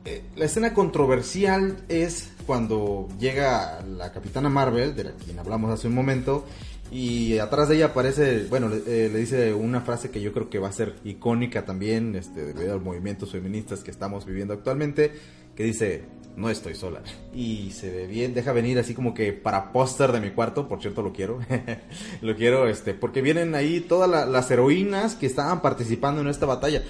eh, 0.05 0.22
la 0.36 0.45
escena 0.45 0.76
controversial 0.76 1.78
es 1.89 2.32
cuando 2.45 3.07
llega 3.20 3.82
la 3.82 4.11
Capitana 4.11 4.49
Marvel, 4.49 4.95
de 4.95 5.05
la 5.05 5.11
quien 5.14 5.39
hablamos 5.39 5.72
hace 5.72 5.88
un 5.88 5.95
momento, 5.95 6.45
y 6.93 7.39
atrás 7.39 7.69
de 7.69 7.75
ella 7.77 7.87
aparece, 7.87 8.45
bueno, 8.49 8.69
le, 8.69 8.77
eh, 8.85 9.09
le 9.09 9.19
dice 9.19 9.53
una 9.53 9.81
frase 9.81 10.11
que 10.11 10.21
yo 10.21 10.31
creo 10.31 10.49
que 10.49 10.59
va 10.59 10.69
a 10.69 10.71
ser 10.73 10.93
icónica 11.03 11.65
también, 11.65 12.15
este, 12.15 12.45
debido 12.53 12.71
a 12.73 12.75
los 12.75 12.83
movimientos 12.83 13.31
feministas 13.31 13.79
que 13.83 13.89
estamos 13.91 14.25
viviendo 14.25 14.53
actualmente, 14.53 15.11
que 15.55 15.63
dice, 15.63 16.03
no 16.35 16.49
estoy 16.49 16.75
sola. 16.75 17.01
Y 17.33 17.71
se 17.71 17.89
ve 17.89 18.07
bien, 18.07 18.33
deja 18.33 18.51
venir 18.53 18.77
así 18.79 18.93
como 18.93 19.13
que 19.13 19.33
para 19.33 19.71
póster 19.71 20.11
de 20.11 20.21
mi 20.21 20.31
cuarto, 20.31 20.67
por 20.67 20.81
cierto 20.81 21.01
lo 21.01 21.13
quiero, 21.13 21.39
lo 22.21 22.35
quiero, 22.35 22.67
este, 22.67 22.93
porque 22.93 23.21
vienen 23.21 23.55
ahí 23.55 23.79
todas 23.81 24.09
la- 24.09 24.25
las 24.25 24.49
heroínas 24.51 25.15
que 25.15 25.25
estaban 25.25 25.61
participando 25.61 26.21
en 26.21 26.27
esta 26.27 26.45
batalla. 26.45 26.83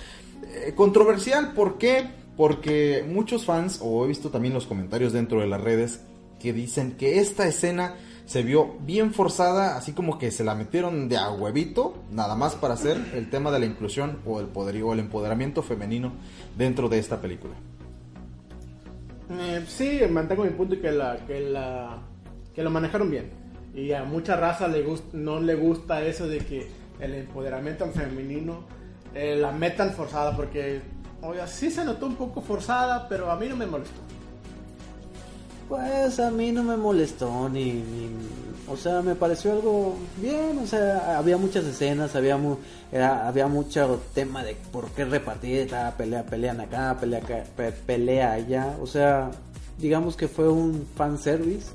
Eh, 0.54 0.74
controversial, 0.76 1.54
¿por 1.54 1.78
qué? 1.78 2.06
Porque 2.36 3.06
muchos 3.08 3.46
fans, 3.46 3.80
o 3.82 4.04
he 4.04 4.08
visto 4.08 4.30
también 4.30 4.54
los 4.54 4.66
comentarios 4.66 5.14
dentro 5.14 5.40
de 5.40 5.48
las 5.48 5.62
redes, 5.62 6.02
que 6.40 6.52
dicen 6.52 6.94
que 6.98 7.20
esta 7.20 7.48
escena 7.48 7.96
se 8.26 8.42
vio 8.44 8.78
bien 8.82 9.14
forzada, 9.14 9.76
así 9.76 9.92
como 9.94 10.18
que 10.18 10.32
se 10.32 10.44
la 10.44 10.56
metieron 10.56 11.10
de 11.10 11.18
a 11.18 11.30
huevito, 11.32 11.96
nada 12.12 12.36
más 12.36 12.56
para 12.56 12.74
hacer 12.76 12.98
el 13.14 13.30
tema 13.30 13.52
de 13.52 13.60
la 13.60 13.66
inclusión 13.66 14.20
o 14.26 14.40
el 14.40 14.48
poderío 14.48 14.88
o 14.88 14.94
el 14.94 15.00
empoderamiento 15.00 15.62
femenino 15.62 16.12
dentro 16.58 16.88
de 16.90 17.00
esta 17.00 17.20
película. 17.20 17.54
Eh, 19.30 19.64
sí, 19.68 20.00
mantengo 20.10 20.44
mi 20.44 20.52
punto 20.52 20.80
que 20.80 20.92
la, 20.92 21.18
que 21.26 21.40
la 21.40 22.00
que 22.54 22.62
lo 22.64 22.70
manejaron 22.70 23.10
bien. 23.10 23.32
Y 23.74 23.92
a 23.94 24.04
mucha 24.04 24.36
raza 24.36 24.68
le 24.68 24.86
gust- 24.86 25.12
no 25.14 25.40
le 25.40 25.56
gusta 25.56 26.04
eso 26.04 26.28
de 26.28 26.40
que 26.40 26.68
el 27.00 27.16
empoderamiento 27.16 27.88
femenino 27.88 28.64
eh, 29.16 29.36
la 29.36 29.52
metan 29.52 29.92
forzada 29.92 30.36
porque 30.36 30.82
oye, 31.22 31.40
sí 31.48 31.72
se 31.72 31.84
notó 31.84 32.06
un 32.06 32.16
poco 32.16 32.42
forzada, 32.42 33.08
pero 33.10 33.32
a 33.32 33.36
mí 33.36 33.48
no 33.48 33.56
me 33.56 33.66
molestó. 33.66 34.00
Pues 35.74 36.20
a 36.20 36.30
mí 36.30 36.52
no 36.52 36.62
me 36.62 36.78
molestó 36.78 37.50
ni, 37.50 37.72
ni- 37.74 38.12
o 38.72 38.78
sea, 38.78 39.02
me 39.02 39.16
pareció 39.16 39.54
algo 39.54 39.96
bien, 40.22 40.60
o 40.64 40.68
sea, 40.68 41.18
había 41.18 41.36
muchas 41.36 41.66
escenas, 41.66 42.16
había 42.16 42.38
mu- 42.38 42.58
era- 42.92 43.28
había 43.28 43.48
mucho 43.48 44.00
tema 44.14 44.44
de 44.44 44.56
por 44.72 44.92
qué 44.92 45.04
repartir, 45.04 45.68
pelea, 45.98 46.24
pelean 46.28 46.62
acá, 46.62 46.96
pelea 47.00 47.22
pelea 47.88 48.34
allá, 48.34 48.78
o 48.84 48.86
sea, 48.86 49.32
digamos 49.80 50.16
que 50.16 50.28
fue 50.28 50.48
un 50.48 50.86
fan 50.96 51.18
service 51.18 51.72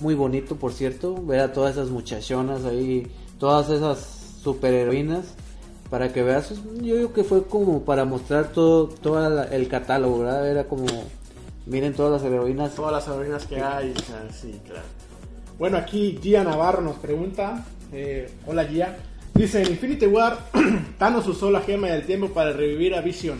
muy 0.00 0.14
bonito, 0.14 0.56
por 0.56 0.72
cierto, 0.72 1.14
ver 1.22 1.40
a 1.40 1.52
todas 1.52 1.72
esas 1.72 1.90
muchachonas 1.90 2.64
ahí, 2.64 3.12
todas 3.38 3.68
esas 3.68 3.98
superheroínas 4.42 5.26
para 5.90 6.10
que 6.14 6.22
veas, 6.22 6.50
yo 6.80 6.96
digo 6.96 7.12
que 7.12 7.24
fue 7.24 7.44
como 7.44 7.82
para 7.82 8.06
mostrar 8.06 8.52
todo 8.52 8.86
todo 8.86 9.44
el 9.44 9.68
catálogo, 9.68 10.20
¿verdad? 10.20 10.50
Era 10.50 10.64
como 10.64 10.86
miren 11.66 11.94
todas 11.94 12.22
las 12.22 12.30
heroínas. 12.30 12.74
Todas 12.74 12.92
las 12.92 13.04
sobrinas 13.04 13.46
que 13.46 13.60
hay, 13.60 13.94
sí, 14.32 14.60
claro. 14.64 14.86
Bueno, 15.58 15.76
aquí 15.76 16.18
Gia 16.22 16.42
Navarro 16.42 16.82
nos 16.82 16.96
pregunta, 16.96 17.64
eh, 17.92 18.30
hola 18.46 18.64
Gia, 18.64 18.96
dice, 19.34 19.62
en 19.62 19.68
Infinity 19.68 20.06
War, 20.06 20.38
Thanos 20.98 21.26
usó 21.28 21.50
la 21.50 21.60
gema 21.60 21.88
del 21.88 22.04
tiempo 22.04 22.28
para 22.30 22.52
revivir 22.52 22.94
a 22.94 23.00
Vision, 23.00 23.38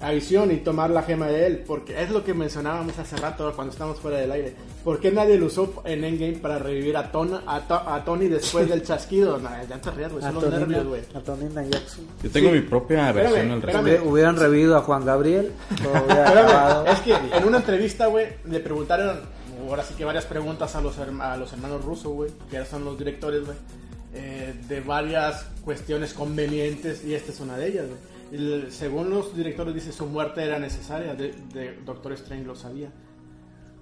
a 0.00 0.10
Vision 0.12 0.50
y 0.50 0.56
tomar 0.58 0.88
la 0.90 1.02
gema 1.02 1.26
de 1.26 1.46
él, 1.46 1.64
porque 1.66 2.02
es 2.02 2.10
lo 2.10 2.24
que 2.24 2.32
mencionábamos 2.32 2.98
hace 2.98 3.16
rato 3.18 3.52
cuando 3.54 3.72
estábamos 3.72 4.00
fuera 4.00 4.16
del 4.18 4.32
aire. 4.32 4.54
¿Por 4.82 4.98
qué 4.98 5.10
nadie 5.10 5.36
lo 5.36 5.46
usó 5.46 5.82
en 5.84 6.04
Endgame 6.04 6.38
para 6.38 6.58
revivir 6.58 6.96
a, 6.96 7.12
Ton- 7.12 7.40
a, 7.46 7.60
To- 7.68 7.74
a 7.86 8.02
Tony 8.02 8.28
después 8.28 8.66
del 8.68 8.82
chasquido? 8.82 9.36
No, 9.38 9.50
ya 9.68 9.78
te 9.78 9.90
rías, 9.90 10.10
güey, 10.10 10.22
son 10.24 10.34
los 10.36 10.50
nervios, 10.50 10.86
güey. 10.86 11.02
Antonina 11.14 11.62
Jackson. 11.64 12.06
Yo 12.22 12.30
tengo 12.30 12.48
Sí. 12.48 12.54
mi 12.54 12.60
propia 12.62 13.08
Espérame, 13.10 13.14
versión 13.32 13.50
al 13.52 13.58
espérame. 13.58 13.76
respecto. 13.76 13.82
Hubiera- 13.82 14.10
Hubieran 14.10 14.36
revivido 14.36 14.76
a 14.78 14.80
Juan 14.82 15.04
Gabriel. 15.04 15.52
Espérame, 15.70 16.86
es 16.88 17.00
que 17.00 17.14
en 17.36 17.44
una 17.44 17.58
entrevista, 17.58 18.06
güey, 18.06 18.26
le 18.48 18.60
preguntaron, 18.60 19.20
ahora 19.68 19.82
sí 19.84 19.94
que 19.94 20.04
varias 20.04 20.24
preguntas 20.24 20.74
a 20.76 20.80
los, 20.80 20.96
herma- 20.98 21.32
a 21.32 21.36
los 21.36 21.52
hermanos 21.52 21.84
rusos, 21.84 22.12
güey, 22.12 22.30
que 22.50 22.64
son 22.64 22.84
los 22.84 22.98
directores, 22.98 23.44
güey, 23.44 23.56
eh, 24.14 24.54
de 24.68 24.80
varias 24.80 25.44
cuestiones 25.64 26.14
convenientes 26.14 27.04
y 27.04 27.14
esta 27.14 27.32
es 27.32 27.40
una 27.40 27.56
de 27.56 27.68
ellas, 27.68 27.86
güey. 27.86 27.98
Y 28.30 28.36
el- 28.36 28.72
según 28.72 29.10
los 29.10 29.34
directores, 29.36 29.74
dice 29.74 29.92
su 29.92 30.06
muerte 30.06 30.42
era 30.44 30.58
necesaria, 30.58 31.14
de, 31.14 31.32
de 31.52 31.78
Doctor 31.84 32.12
Strange 32.12 32.44
lo 32.44 32.54
sabía. 32.54 32.90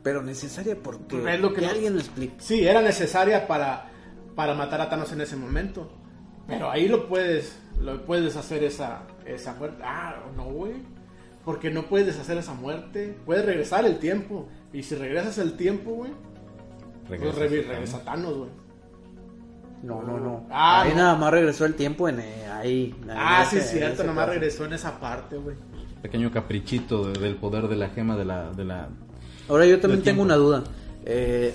Pero 0.03 0.23
necesaria 0.23 0.77
porque 0.83 1.17
Es 1.35 1.41
lo 1.41 1.51
que 1.51 1.57
que 1.57 1.67
no- 1.67 1.73
alguien 1.73 1.95
lo 1.95 2.01
explique. 2.01 2.35
Sí, 2.39 2.67
era 2.67 2.81
necesaria 2.81 3.47
para, 3.47 3.91
para 4.35 4.55
matar 4.55 4.81
a 4.81 4.89
Thanos 4.89 5.13
en 5.13 5.21
ese 5.21 5.37
momento. 5.37 5.91
Pero 6.47 6.71
ahí 6.71 6.89
lo 6.89 7.09
puedes, 7.09 7.59
lo 7.81 8.05
puedes 8.07 8.37
hacer 8.37 8.65
esa, 8.65 9.03
esa 9.27 9.55
muerte. 9.55 9.83
Ah, 9.85 10.17
no, 10.37 10.45
güey. 10.45 10.75
Porque 11.45 11.71
no 11.71 11.87
puedes 11.87 12.19
hacer 12.19 12.39
esa 12.39 12.55
muerte. 12.55 13.19
Puedes 13.27 13.45
regresar 13.45 13.85
el 13.85 13.99
tiempo. 13.99 14.49
Y 14.73 14.83
si 14.83 14.95
regresas 14.95 15.37
el 15.39 15.57
tiempo, 15.57 15.91
güey, 15.93 16.13
Pues 17.07 17.21
Regresa 17.21 17.41
revi- 17.41 17.49
Thanos. 17.63 17.69
regresa 17.69 18.05
Thanos, 18.05 18.37
güey. 18.37 18.51
No, 19.83 20.03
no, 20.03 20.19
no. 20.19 20.47
Ah, 20.51 20.83
ahí 20.83 20.91
no. 20.91 20.97
nada 20.97 21.15
más 21.17 21.31
regresó 21.33 21.65
el 21.65 21.75
tiempo 21.75 22.09
en 22.09 22.21
eh, 22.21 22.47
ahí. 22.53 22.95
Ah, 23.11 23.47
sí, 23.49 23.57
es 23.59 23.71
cierto, 23.71 24.03
nomás 24.05 24.25
caso. 24.27 24.33
regresó 24.39 24.65
en 24.65 24.73
esa 24.73 24.99
parte, 24.99 25.37
güey. 25.37 25.57
Pequeño 26.03 26.31
caprichito 26.33 27.11
de- 27.11 27.19
del 27.21 27.37
poder 27.37 27.69
de 27.69 27.77
la 27.77 27.89
gema 27.91 28.17
de 28.17 28.25
la... 28.25 28.51
De 28.53 28.65
la... 28.65 28.89
Ahora 29.49 29.67
yo 29.67 29.81
también 29.81 30.03
tengo 30.03 30.17
tiempo. 30.17 30.23
una 30.23 30.37
duda. 30.37 30.65
Eh, 31.05 31.55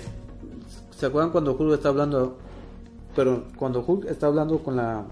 ¿Se 0.90 1.06
acuerdan 1.06 1.30
cuando 1.32 1.54
Hulk 1.56 1.74
está 1.74 1.88
hablando? 1.90 2.38
Pero 3.14 3.44
cuando 3.56 3.84
Hulk 3.86 4.06
está 4.06 4.26
hablando 4.26 4.58
con 4.62 4.76
la 4.76 5.04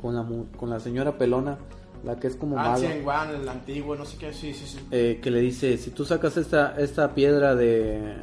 con 0.00 0.14
la 0.14 0.22
mu- 0.22 0.46
con 0.56 0.70
la 0.70 0.80
señora 0.80 1.16
pelona, 1.18 1.58
la 2.04 2.16
que 2.18 2.26
es 2.28 2.34
como 2.36 2.56
mala, 2.56 2.72
Ancient 2.74 3.06
One, 3.06 3.36
el 3.42 3.48
antiguo, 3.48 3.94
no 3.94 4.04
sé 4.06 4.16
qué, 4.16 4.32
sí, 4.32 4.54
sí, 4.54 4.64
sí. 4.66 4.78
eh, 4.90 5.20
que 5.22 5.30
le 5.30 5.40
dice 5.40 5.76
si 5.76 5.90
tú 5.90 6.04
sacas 6.06 6.36
esta 6.38 6.74
esta 6.78 7.14
piedra 7.14 7.54
de, 7.54 8.14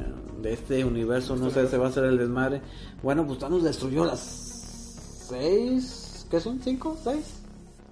de 0.42 0.52
este 0.52 0.84
universo, 0.84 1.36
no 1.36 1.50
sé, 1.50 1.68
se 1.68 1.78
va 1.78 1.86
a 1.86 1.88
hacer 1.90 2.04
el 2.04 2.18
desmadre. 2.18 2.60
Bueno, 3.02 3.26
pues 3.26 3.38
Thanos 3.38 3.62
destruyó 3.62 4.04
las 4.04 4.20
seis, 5.28 6.26
¿qué 6.30 6.40
son? 6.40 6.60
¿Cinco? 6.62 6.96
¿Seis? 7.02 7.38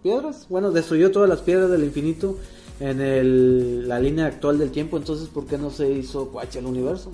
piedras. 0.07 0.47
Bueno, 0.49 0.71
destruyó 0.71 1.11
todas 1.11 1.29
las 1.29 1.41
piedras 1.41 1.69
del 1.69 1.83
infinito 1.83 2.39
en 2.79 3.01
el, 3.01 3.89
la 3.89 3.99
línea 3.99 4.27
actual 4.27 4.57
del 4.57 4.71
tiempo. 4.71 4.97
Entonces, 4.97 5.29
¿por 5.29 5.47
qué 5.47 5.59
no 5.59 5.71
se 5.71 5.91
hizo 5.91 6.29
Quacha 6.29 6.61
el 6.61 6.67
universo? 6.67 7.11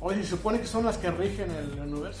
Oye, 0.00 0.22
se 0.22 0.30
supone 0.30 0.60
que 0.60 0.66
son 0.66 0.84
las 0.84 0.98
que 0.98 1.10
rigen 1.12 1.50
el 1.52 1.80
universo. 1.80 2.20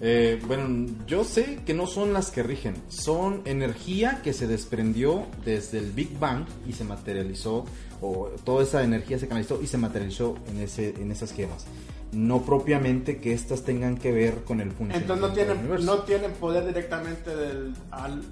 Eh, 0.00 0.40
bueno, 0.46 0.86
yo 1.08 1.24
sé 1.24 1.58
que 1.66 1.74
no 1.74 1.86
son 1.88 2.12
las 2.12 2.30
que 2.30 2.44
rigen, 2.44 2.74
son 2.88 3.42
energía 3.46 4.20
que 4.22 4.32
se 4.32 4.46
desprendió 4.46 5.26
desde 5.44 5.78
el 5.78 5.90
Big 5.90 6.16
Bang 6.20 6.44
y 6.68 6.72
se 6.72 6.84
materializó, 6.84 7.64
o 8.00 8.28
toda 8.44 8.62
esa 8.62 8.84
energía 8.84 9.18
se 9.18 9.26
canalizó 9.26 9.60
y 9.60 9.66
se 9.66 9.76
materializó 9.76 10.36
en, 10.50 10.60
ese, 10.60 10.90
en 10.90 11.10
esas 11.10 11.32
gemas. 11.32 11.66
No 12.12 12.42
propiamente 12.42 13.18
que 13.18 13.32
estas 13.32 13.64
tengan 13.64 13.96
que 13.98 14.12
ver 14.12 14.44
con 14.44 14.60
el 14.60 14.70
funcionamiento 14.70 15.14
Entonces 15.14 15.28
no 15.28 15.34
tienen, 15.34 15.56
del 15.56 15.58
universo. 15.66 15.96
no 15.96 16.02
tienen 16.04 16.30
poder 16.32 16.66
directamente 16.66 17.34
del... 17.36 17.74
Al, 17.90 18.20
eh, 18.20 18.22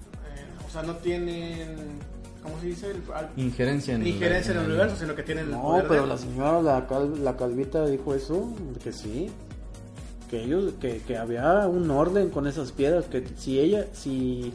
o 0.66 0.70
sea, 0.72 0.82
no 0.82 0.94
tienen... 0.96 1.74
¿Cómo 2.44 2.60
se 2.60 2.66
dice? 2.68 2.90
El- 2.92 3.02
al- 3.12 3.30
Injerencia 3.36 3.96
en, 3.96 4.06
injerencia 4.06 4.52
en 4.52 4.58
el 4.58 4.64
en 4.66 4.70
universo, 4.70 4.96
sino 5.00 5.16
que 5.16 5.24
tienen 5.24 5.46
el 5.46 5.50
No, 5.50 5.62
poder 5.62 5.88
pero 5.88 6.02
de- 6.02 6.06
la 6.08 6.16
señora, 6.16 6.62
la, 6.62 6.86
cal- 6.86 7.24
la 7.24 7.36
calvita 7.36 7.84
dijo 7.86 8.14
eso, 8.14 8.54
que 8.84 8.92
sí. 8.92 9.28
Que 10.28 10.42
ellos, 10.42 10.74
que, 10.80 10.98
que 10.98 11.16
había 11.16 11.66
un 11.68 11.90
orden 11.90 12.30
con 12.30 12.46
esas 12.46 12.72
piedras, 12.72 13.06
que 13.06 13.24
si 13.36 13.60
ella, 13.60 13.86
si, 13.92 14.52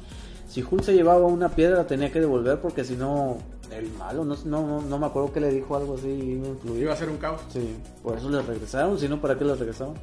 si 0.50 0.62
Hulk 0.64 0.84
se 0.84 0.94
llevaba 0.94 1.26
una 1.26 1.50
piedra 1.50 1.78
la 1.78 1.88
tenía 1.88 2.12
que 2.12 2.20
devolver 2.20 2.60
porque 2.60 2.84
si 2.84 2.96
no, 2.96 3.38
el 3.72 3.90
malo, 3.92 4.26
no, 4.26 4.36
no, 4.46 4.68
no, 4.68 4.82
no 4.82 5.00
me 5.00 5.06
acuerdo 5.06 5.32
que 5.32 5.40
le 5.40 5.50
dijo 5.50 5.76
algo 5.78 5.96
así. 5.96 6.42
Iba 6.78 6.94
a 6.94 6.98
ser 6.98 7.10
un 7.10 7.18
caos. 7.18 7.42
Sí, 7.54 7.76
por 8.04 8.18
eso 8.18 8.30
le 8.30 8.42
regresaron, 8.42 9.00
si 9.00 9.08
no, 9.08 9.22
¿para 9.22 9.38
qué 9.38 9.46
les 9.46 9.58
regresaron? 9.58 9.94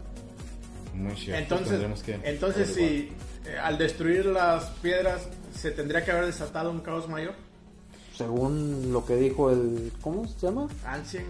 Muy 0.94 1.14
cierto, 1.16 1.54
Entonces, 1.54 2.02
que 2.02 2.18
entonces 2.24 2.70
averiguar. 2.70 2.90
si 3.44 3.48
eh, 3.50 3.58
al 3.62 3.78
destruir 3.78 4.26
las 4.26 4.64
piedras 4.82 5.28
se 5.54 5.70
tendría 5.70 6.04
que 6.04 6.10
haber 6.10 6.26
desatado 6.26 6.70
un 6.70 6.80
caos 6.80 7.08
mayor. 7.08 7.34
Según 8.18 8.92
lo 8.92 9.06
que 9.06 9.14
dijo 9.14 9.52
el, 9.52 9.92
¿cómo 10.00 10.26
se 10.26 10.44
llama? 10.48 10.66
Ancient, 10.84 11.24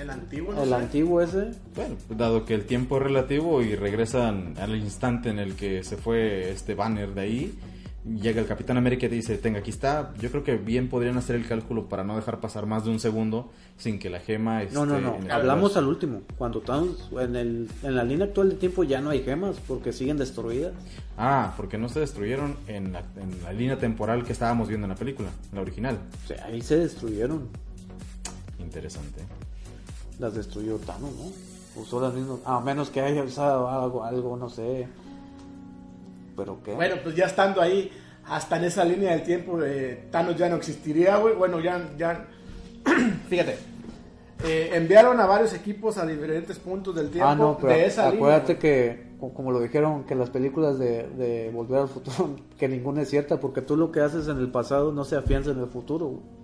el 0.00 0.10
antiguo, 0.10 0.52
no 0.52 0.64
El 0.64 0.70
sé. 0.70 0.74
antiguo 0.74 1.20
ese. 1.20 1.52
Bueno, 1.76 1.94
dado 2.10 2.44
que 2.44 2.54
el 2.54 2.64
tiempo 2.66 2.96
es 2.96 3.04
relativo 3.04 3.62
y 3.62 3.76
regresan 3.76 4.54
al 4.58 4.74
instante 4.74 5.28
en 5.30 5.38
el 5.38 5.54
que 5.54 5.84
se 5.84 5.96
fue 5.96 6.50
este 6.50 6.74
banner 6.74 7.14
de 7.14 7.20
ahí, 7.20 7.58
llega 8.04 8.40
el 8.40 8.46
Capitán 8.46 8.76
América 8.76 9.06
y 9.06 9.08
te 9.08 9.14
dice, 9.14 9.38
tenga, 9.38 9.60
aquí 9.60 9.70
está. 9.70 10.12
Yo 10.18 10.30
creo 10.30 10.42
que 10.42 10.56
bien 10.56 10.88
podrían 10.88 11.16
hacer 11.16 11.36
el 11.36 11.46
cálculo 11.46 11.88
para 11.88 12.04
no 12.04 12.16
dejar 12.16 12.40
pasar 12.40 12.66
más 12.66 12.84
de 12.84 12.90
un 12.90 12.98
segundo 12.98 13.50
sin 13.76 13.98
que 13.98 14.10
la 14.10 14.20
gema 14.20 14.62
esté 14.62 14.74
No, 14.74 14.86
no, 14.86 15.00
no. 15.00 15.18
Hablamos 15.30 15.76
al 15.76 15.86
último. 15.86 16.22
Cuando 16.36 16.60
Thanos, 16.60 17.10
en, 17.12 17.36
el, 17.36 17.68
en 17.82 17.96
la 17.96 18.04
línea 18.04 18.26
actual 18.26 18.50
de 18.50 18.56
tiempo 18.56 18.84
ya 18.84 19.00
no 19.00 19.10
hay 19.10 19.22
gemas 19.22 19.56
porque 19.66 19.92
siguen 19.92 20.16
destruidas. 20.16 20.72
Ah, 21.16 21.54
porque 21.56 21.78
no 21.78 21.88
se 21.88 22.00
destruyeron 22.00 22.56
en 22.66 22.92
la, 22.92 23.00
en 23.16 23.42
la 23.42 23.52
línea 23.52 23.78
temporal 23.78 24.24
que 24.24 24.32
estábamos 24.32 24.68
viendo 24.68 24.86
en 24.86 24.90
la 24.90 24.96
película, 24.96 25.28
en 25.50 25.56
la 25.56 25.62
original. 25.62 25.98
O 26.24 26.28
sea, 26.28 26.46
ahí 26.46 26.60
se 26.60 26.78
destruyeron. 26.78 27.48
Interesante. 28.58 29.22
Las 30.18 30.34
destruyó 30.34 30.78
Thanos, 30.78 31.10
¿no? 31.16 31.80
Usó 31.80 32.00
las 32.00 32.12
mismas. 32.14 32.38
A 32.44 32.60
menos 32.60 32.90
que 32.90 33.00
haya 33.00 33.22
usado 33.22 33.68
algo, 33.68 34.04
algo 34.04 34.36
no 34.36 34.50
sé. 34.50 34.86
¿Pero 36.44 36.62
qué? 36.62 36.74
Bueno, 36.74 36.96
pues 37.02 37.14
ya 37.14 37.26
estando 37.26 37.60
ahí, 37.60 37.90
hasta 38.26 38.56
en 38.56 38.64
esa 38.64 38.84
línea 38.84 39.12
del 39.12 39.22
tiempo, 39.22 39.60
eh, 39.62 40.08
Thanos 40.10 40.36
ya 40.36 40.48
no 40.48 40.56
existiría, 40.56 41.16
güey. 41.18 41.34
Bueno, 41.34 41.60
ya, 41.60 41.90
ya, 41.96 42.26
fíjate, 43.28 43.56
eh, 44.44 44.70
enviaron 44.74 45.20
a 45.20 45.26
varios 45.26 45.54
equipos 45.54 45.98
a 45.98 46.06
diferentes 46.06 46.58
puntos 46.58 46.94
del 46.94 47.10
tiempo 47.10 47.28
ah, 47.28 47.34
no, 47.34 47.56
pero 47.60 47.72
de 47.72 47.86
esa 47.86 48.08
acuérdate 48.08 48.54
línea. 48.54 48.60
que, 48.60 49.06
co- 49.20 49.32
como 49.32 49.52
lo 49.52 49.60
dijeron, 49.60 50.04
que 50.04 50.14
las 50.16 50.30
películas 50.30 50.78
de, 50.78 51.06
de 51.08 51.50
Volver 51.52 51.80
al 51.82 51.88
Futuro, 51.88 52.36
que 52.58 52.68
ninguna 52.68 53.02
es 53.02 53.10
cierta, 53.10 53.38
porque 53.38 53.62
tú 53.62 53.76
lo 53.76 53.92
que 53.92 54.00
haces 54.00 54.26
en 54.28 54.38
el 54.38 54.50
pasado 54.50 54.92
no 54.92 55.04
se 55.04 55.16
afianza 55.16 55.50
en 55.52 55.60
el 55.60 55.68
futuro. 55.68 56.06
güey. 56.06 56.41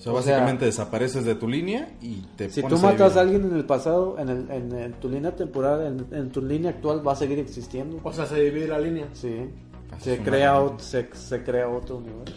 O 0.00 0.02
sea, 0.02 0.12
O 0.12 0.22
sea, 0.22 0.32
básicamente 0.32 0.64
desapareces 0.64 1.24
de 1.26 1.34
tu 1.34 1.46
línea 1.46 1.90
y 2.00 2.22
te 2.36 2.48
Si 2.48 2.62
tú 2.62 2.68
pones 2.68 2.82
matas 2.82 3.16
a 3.18 3.20
alguien 3.20 3.44
en 3.44 3.54
el 3.54 3.66
pasado, 3.66 4.18
en, 4.18 4.30
el, 4.30 4.50
en, 4.50 4.72
en 4.78 4.92
tu 4.94 5.10
línea 5.10 5.36
temporal, 5.36 5.86
en, 6.10 6.18
en 6.18 6.30
tu 6.30 6.40
línea 6.40 6.70
actual, 6.70 7.06
va 7.06 7.12
a 7.12 7.16
seguir 7.16 7.38
existiendo. 7.38 8.00
O 8.02 8.10
sea, 8.12 8.24
se 8.26 8.40
divide 8.42 8.66
la 8.66 8.78
línea. 8.78 9.06
Sí. 9.12 9.50
Así 9.92 10.04
Se 10.16 10.18
crea, 10.22 10.58
una- 10.58 10.70
ot- 10.76 10.78
se, 10.80 11.08
se 11.14 11.42
crea 11.44 11.68
otro 11.68 11.98
universo. 11.98 12.34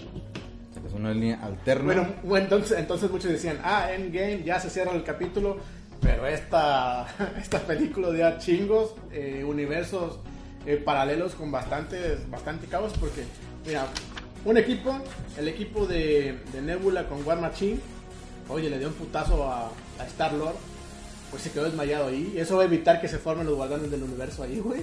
Es 0.85 0.91
una 0.93 1.13
línea 1.13 1.39
alterna. 1.41 1.85
Bueno, 1.85 2.07
bueno, 2.23 2.43
entonces, 2.43 2.77
entonces 2.77 3.09
muchos 3.09 3.31
decían, 3.31 3.57
ah, 3.63 3.89
Endgame, 3.93 4.43
ya 4.43 4.59
se 4.59 4.69
cierra 4.69 4.91
el 4.91 5.03
capítulo, 5.03 5.55
pero 6.01 6.27
esta, 6.27 7.07
esta 7.41 7.59
película 7.59 8.09
de 8.09 8.37
chingos, 8.39 8.93
eh, 9.13 9.45
universos 9.47 10.19
eh, 10.65 10.75
paralelos 10.75 11.35
con 11.35 11.49
bastantes, 11.51 12.29
bastante 12.29 12.67
caos, 12.67 12.91
porque, 12.99 13.23
mira, 13.65 13.85
un 14.45 14.57
equipo, 14.57 14.97
el 15.37 15.47
equipo 15.47 15.85
de, 15.85 16.39
de 16.51 16.61
Nebula 16.61 17.07
con 17.07 17.25
War 17.25 17.39
Machine, 17.39 17.79
oye, 18.49 18.69
le 18.69 18.79
dio 18.79 18.89
un 18.89 18.93
putazo 18.93 19.47
a, 19.47 19.67
a 19.99 20.05
Star-Lord, 20.07 20.55
pues 21.31 21.43
se 21.43 21.51
quedó 21.51 21.63
desmayado 21.65 22.07
ahí, 22.07 22.33
eso 22.37 22.57
va 22.57 22.63
a 22.63 22.65
evitar 22.65 22.99
que 23.01 23.07
se 23.07 23.17
formen 23.17 23.45
los 23.45 23.55
guardianes 23.55 23.89
del 23.89 24.03
universo 24.03 24.43
ahí, 24.43 24.59
güey. 24.59 24.81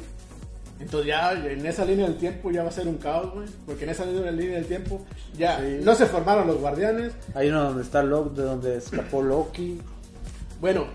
Entonces 0.80 1.08
ya 1.08 1.32
en 1.32 1.66
esa 1.66 1.84
línea 1.84 2.06
del 2.06 2.16
tiempo 2.16 2.50
ya 2.50 2.62
va 2.62 2.70
a 2.70 2.72
ser 2.72 2.88
un 2.88 2.96
caos, 2.96 3.34
güey. 3.34 3.46
Porque 3.66 3.84
en 3.84 3.90
esa 3.90 4.06
línea 4.06 4.30
línea 4.30 4.54
del 4.56 4.64
tiempo 4.66 5.04
ya 5.36 5.58
Sí. 5.60 5.80
no 5.84 5.94
se 5.94 6.06
formaron 6.06 6.46
los 6.46 6.56
guardianes, 6.56 7.12
Hay 7.34 7.50
uno 7.50 7.64
donde 7.64 7.82
está 7.82 8.02
Loki, 8.02 8.34
de 8.36 8.42
donde 8.44 8.76
escapó 8.78 9.20
Loki. 9.20 9.78
Bueno, 10.58 10.86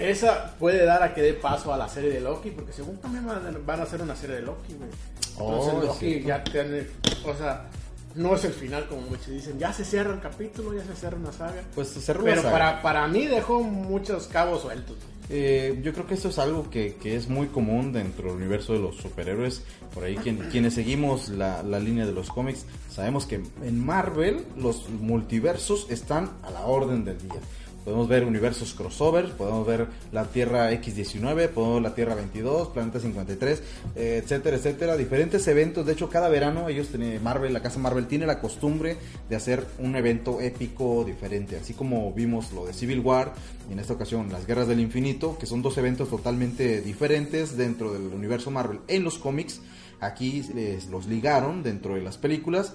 esa 0.00 0.54
puede 0.58 0.84
dar 0.84 1.02
a 1.02 1.14
que 1.14 1.22
dé 1.22 1.34
paso 1.34 1.72
a 1.72 1.76
la 1.76 1.88
serie 1.88 2.10
de 2.10 2.20
Loki, 2.20 2.50
porque 2.50 2.72
según 2.72 2.96
también 2.98 3.24
van 3.26 3.80
a, 3.80 3.82
hacer 3.82 4.00
una 4.02 4.16
serie 4.16 4.36
de 4.36 4.42
Loki, 4.42 4.74
güey. 4.74 4.90
Entonces 5.38 5.74
Oh, 5.74 5.82
Loki 5.86 6.22
ya 6.22 6.42
tiene, 6.44 6.86
o 7.24 7.34
sea, 7.34 7.66
no 8.14 8.34
es 8.34 8.44
el 8.44 8.52
final 8.52 8.86
como 8.88 9.02
muchos 9.02 9.28
dicen, 9.28 9.58
ya 9.58 9.72
se 9.72 9.84
cierra 9.84 10.12
el 10.14 10.20
capítulo, 10.20 10.74
ya 10.74 10.84
se 10.84 10.94
cierra 10.94 11.16
una 11.16 11.32
saga. 11.32 11.62
Pues 11.74 11.88
se 11.88 12.00
la 12.14 12.20
Pero 12.20 12.42
saga. 12.42 12.52
para, 12.52 12.82
para 12.82 13.08
mí 13.08 13.26
dejó 13.26 13.62
muchos 13.62 14.26
cabos 14.26 14.62
sueltos. 14.62 14.96
Eh, 15.32 15.78
yo 15.84 15.92
creo 15.92 16.08
que 16.08 16.14
esto 16.14 16.28
es 16.30 16.40
algo 16.40 16.68
que, 16.70 16.96
que 16.96 17.14
es 17.14 17.28
muy 17.28 17.46
común 17.46 17.92
dentro 17.92 18.24
del 18.30 18.36
universo 18.38 18.72
de 18.72 18.80
los 18.80 18.96
superhéroes. 18.96 19.62
Por 19.94 20.02
ahí 20.02 20.16
quien- 20.16 20.48
quienes 20.50 20.74
seguimos 20.74 21.28
la, 21.28 21.62
la 21.62 21.78
línea 21.78 22.04
de 22.04 22.10
los 22.12 22.28
cómics 22.30 22.64
sabemos 22.90 23.26
que 23.26 23.36
en 23.36 23.86
Marvel 23.86 24.44
los 24.56 24.88
multiversos 24.88 25.86
están 25.88 26.30
a 26.42 26.50
la 26.50 26.62
orden 26.62 27.04
del 27.04 27.18
día. 27.18 27.40
Podemos 27.84 28.08
ver 28.08 28.24
universos 28.24 28.74
crossover, 28.74 29.30
podemos 29.32 29.66
ver 29.66 29.86
la 30.12 30.24
Tierra 30.26 30.70
X19, 30.72 31.48
podemos 31.48 31.74
ver 31.76 31.82
la 31.82 31.94
Tierra 31.94 32.14
22, 32.14 32.68
Planeta 32.68 33.00
53, 33.00 33.62
eh, 33.96 34.20
etcétera, 34.22 34.56
etcétera. 34.56 34.96
Diferentes 34.96 35.46
eventos. 35.48 35.86
De 35.86 35.92
hecho, 35.92 36.10
cada 36.10 36.28
verano 36.28 36.68
ellos 36.68 36.88
tienen, 36.88 37.22
Marvel, 37.22 37.52
la 37.54 37.62
casa 37.62 37.78
Marvel 37.78 38.06
tiene 38.06 38.26
la 38.26 38.38
costumbre 38.38 38.96
de 39.28 39.36
hacer 39.36 39.66
un 39.78 39.96
evento 39.96 40.40
épico 40.40 41.04
diferente. 41.04 41.56
Así 41.56 41.72
como 41.72 42.12
vimos 42.12 42.52
lo 42.52 42.66
de 42.66 42.74
Civil 42.74 43.00
War 43.00 43.32
y 43.68 43.72
en 43.72 43.78
esta 43.78 43.94
ocasión 43.94 44.30
las 44.30 44.46
Guerras 44.46 44.68
del 44.68 44.80
Infinito, 44.80 45.38
que 45.38 45.46
son 45.46 45.62
dos 45.62 45.78
eventos 45.78 46.10
totalmente 46.10 46.82
diferentes 46.82 47.56
dentro 47.56 47.92
del 47.92 48.02
universo 48.12 48.50
Marvel 48.50 48.80
en 48.88 49.04
los 49.04 49.18
cómics. 49.18 49.60
Aquí 50.00 50.42
les- 50.54 50.88
los 50.88 51.06
ligaron 51.06 51.62
dentro 51.62 51.94
de 51.94 52.02
las 52.02 52.18
películas, 52.18 52.74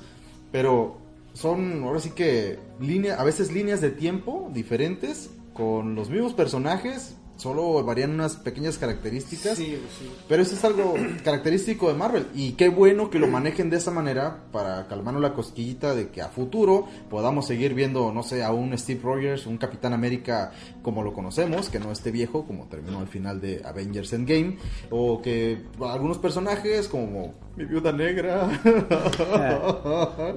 pero 0.51 0.97
son 1.35 1.83
ahora 1.83 1.99
sí 1.99 2.11
que 2.11 2.57
línea, 2.79 3.19
a 3.19 3.23
veces 3.23 3.51
líneas 3.51 3.81
de 3.81 3.91
tiempo 3.91 4.49
diferentes 4.53 5.29
con 5.53 5.93
los 5.93 6.09
mismos 6.09 6.33
personajes, 6.33 7.15
solo 7.37 7.83
varían 7.83 8.11
unas 8.11 8.35
pequeñas 8.37 8.77
características. 8.77 9.57
Sí, 9.57 9.77
sí. 9.99 10.11
Pero 10.27 10.41
eso 10.41 10.55
es 10.55 10.63
algo 10.63 10.93
característico 11.23 11.87
de 11.89 11.95
Marvel. 11.95 12.27
Y 12.33 12.53
qué 12.53 12.69
bueno 12.69 13.09
que 13.09 13.19
lo 13.19 13.27
manejen 13.27 13.69
de 13.69 13.77
esa 13.77 13.91
manera 13.91 14.43
para 14.51 14.87
calmarnos 14.87 15.21
la 15.21 15.33
cosquillita 15.33 15.93
de 15.95 16.09
que 16.09 16.21
a 16.21 16.29
futuro 16.29 16.87
podamos 17.09 17.47
seguir 17.47 17.73
viendo, 17.73 18.11
no 18.11 18.23
sé, 18.23 18.43
a 18.43 18.51
un 18.51 18.77
Steve 18.77 19.01
Rogers, 19.03 19.45
un 19.47 19.57
Capitán 19.57 19.93
América 19.93 20.51
como 20.81 21.03
lo 21.03 21.13
conocemos, 21.13 21.69
que 21.69 21.79
no 21.79 21.91
esté 21.91 22.11
viejo, 22.11 22.45
como 22.45 22.65
terminó 22.67 22.99
al 22.99 23.07
final 23.07 23.41
de 23.41 23.61
Avengers 23.65 24.13
Endgame. 24.13 24.57
O 24.89 25.21
que 25.21 25.63
algunos 25.81 26.17
personajes 26.19 26.87
como 26.87 27.33
mi 27.57 27.63
viuda 27.65 27.91
negra 27.93 28.49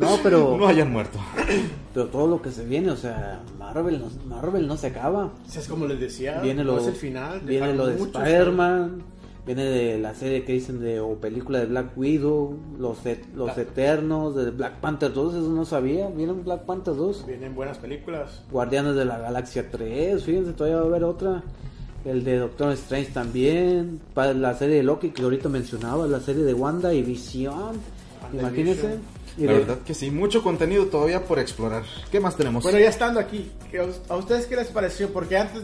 No, 0.01 0.19
pero- 0.23 0.57
no 0.59 0.67
hayan 0.67 0.93
muerto. 0.93 1.19
Pero 1.95 2.07
todo 2.09 2.27
lo 2.29 2.43
que 2.43 2.51
se 2.53 2.65
viene, 2.65 2.91
o 2.91 2.97
sea, 2.97 3.41
Marvel 3.59 3.99
no, 4.01 4.09
Marvel 4.27 4.67
no 4.67 4.77
se 4.77 4.89
acaba. 4.89 5.27
O 5.27 5.49
sea, 5.51 5.61
es 5.63 5.69
como 5.69 5.87
les 5.87 5.99
decía, 6.01 6.41
Viene 6.41 6.63
no 6.65 6.77
el 6.89 6.95
final. 6.97 7.41
Viene 7.41 7.75
lo 7.75 7.87
de. 7.87 7.95
Spider-Man. 7.97 9.03
Viene 9.47 9.65
de 9.65 9.99
la 9.99 10.15
serie 10.15 10.45
que 10.45 10.53
dicen 10.53 10.79
de 10.79 11.01
o 11.01 11.15
película 11.15 11.59
de 11.61 11.65
Black 11.67 11.97
Widow, 11.97 12.55
los 12.79 13.07
e- 13.07 13.25
los 13.35 13.57
La- 13.57 13.63
Eternos, 13.63 14.37
de 14.37 14.51
Black 14.51 14.75
Panther 14.75 15.11
2, 15.11 15.35
eso 15.37 15.49
no 15.49 15.65
sabía. 15.65 16.09
Vienen 16.09 16.45
Black 16.45 16.65
Panther 16.67 16.95
2. 16.95 17.25
Vienen 17.27 17.55
buenas 17.55 17.79
películas. 17.79 18.43
Guardianes 18.51 18.95
de 18.95 19.07
la 19.07 19.17
Galaxia 19.19 19.71
3, 19.71 20.23
fíjense, 20.23 20.53
todavía 20.53 20.77
va 20.77 20.83
a 20.83 20.87
haber 20.89 21.05
otra. 21.05 21.43
El 22.05 22.25
de 22.25 22.37
Doctor 22.37 22.73
Strange 22.73 23.11
también. 23.13 24.01
Para 24.13 24.35
la 24.35 24.53
serie 24.55 24.77
de 24.77 24.83
Loki 24.83 25.11
que 25.11 25.23
ahorita 25.23 25.49
mencionaba, 25.49 26.07
la 26.07 26.21
serie 26.21 26.45
de 26.45 26.53
Wanda 26.53 26.93
y 26.93 27.03
Visión. 27.03 27.77
Imagínense. 28.35 28.83
Vision. 28.83 29.01
Y 29.39 29.45
La 29.47 29.53
de- 29.53 29.59
verdad 29.61 29.79
que 29.79 29.95
sí, 29.95 30.11
mucho 30.11 30.43
contenido 30.43 30.87
todavía 30.89 31.25
por 31.25 31.39
explorar. 31.39 31.85
¿Qué 32.11 32.21
más 32.21 32.37
tenemos? 32.37 32.65
Bueno, 32.65 32.79
ya 32.79 32.89
estando 32.91 33.19
aquí, 33.19 33.51
¿qué 33.71 33.81
os- 33.81 34.01
¿a 34.11 34.17
ustedes 34.17 34.45
qué 34.47 34.57
les 34.57 34.69
pareció? 34.69 35.11
Porque 35.11 35.39
antes. 35.39 35.63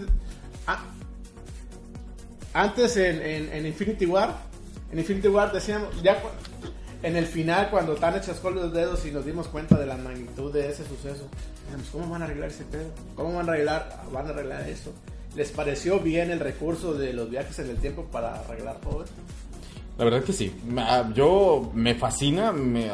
Antes 2.54 2.96
en, 2.96 3.20
en- 3.20 3.52
en 3.52 3.66
Infinity 3.66 4.06
War, 4.06 4.34
en 4.90 4.98
Infinity 4.98 5.28
War 5.28 5.52
decíamos, 5.52 5.88
ya 6.02 6.16
en 7.02 7.16
el 7.16 7.26
final, 7.26 7.68
cuando 7.70 7.94
Thanos 7.96 8.24
chascó 8.24 8.50
los 8.50 8.72
dedos 8.72 9.04
y 9.04 9.10
nos 9.10 9.26
dimos 9.26 9.48
cuenta 9.48 9.76
de 9.78 9.84
la 9.84 9.96
magnitud 9.98 10.50
de 10.52 10.70
ese 10.70 10.84
suceso, 10.86 11.28
decíamos, 11.64 11.88
¿cómo 11.92 12.08
van 12.08 12.22
a 12.22 12.24
arreglar 12.24 12.48
ese 12.48 12.64
pedo? 12.64 12.86
¿Cómo 13.14 13.34
van 13.34 13.46
a 13.48 13.52
arreglar, 13.52 14.02
van 14.10 14.26
a 14.26 14.30
arreglar 14.30 14.66
esto? 14.68 14.92
¿Les 15.36 15.50
pareció 15.50 15.98
bien 16.00 16.30
el 16.30 16.40
recurso 16.40 16.94
de 16.94 17.12
los 17.12 17.28
viajes 17.28 17.58
en 17.58 17.68
el 17.68 17.76
tiempo 17.76 18.04
para 18.04 18.36
arreglar 18.40 18.76
todo 18.80 19.02
esto? 19.04 19.16
La 19.98 20.04
verdad 20.04 20.22
que 20.24 20.32
sí. 20.32 20.54
Ma- 20.66 21.12
Yo 21.12 21.70
me 21.74 21.94
fascina, 21.96 22.52
me, 22.52 22.86
me, 22.86 22.92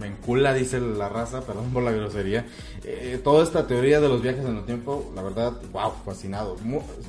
me 0.00 0.06
encula, 0.06 0.54
dice 0.54 0.80
la 0.80 1.08
raza, 1.08 1.42
perdón 1.42 1.72
por 1.72 1.82
la 1.82 1.92
grosería. 1.92 2.46
Eh, 2.84 3.20
toda 3.22 3.44
esta 3.44 3.66
teoría 3.66 4.00
de 4.00 4.08
los 4.08 4.22
viajes 4.22 4.44
en 4.44 4.56
el 4.56 4.64
tiempo, 4.64 5.12
la 5.14 5.22
verdad, 5.22 5.52
wow, 5.72 5.92
fascinado. 6.04 6.56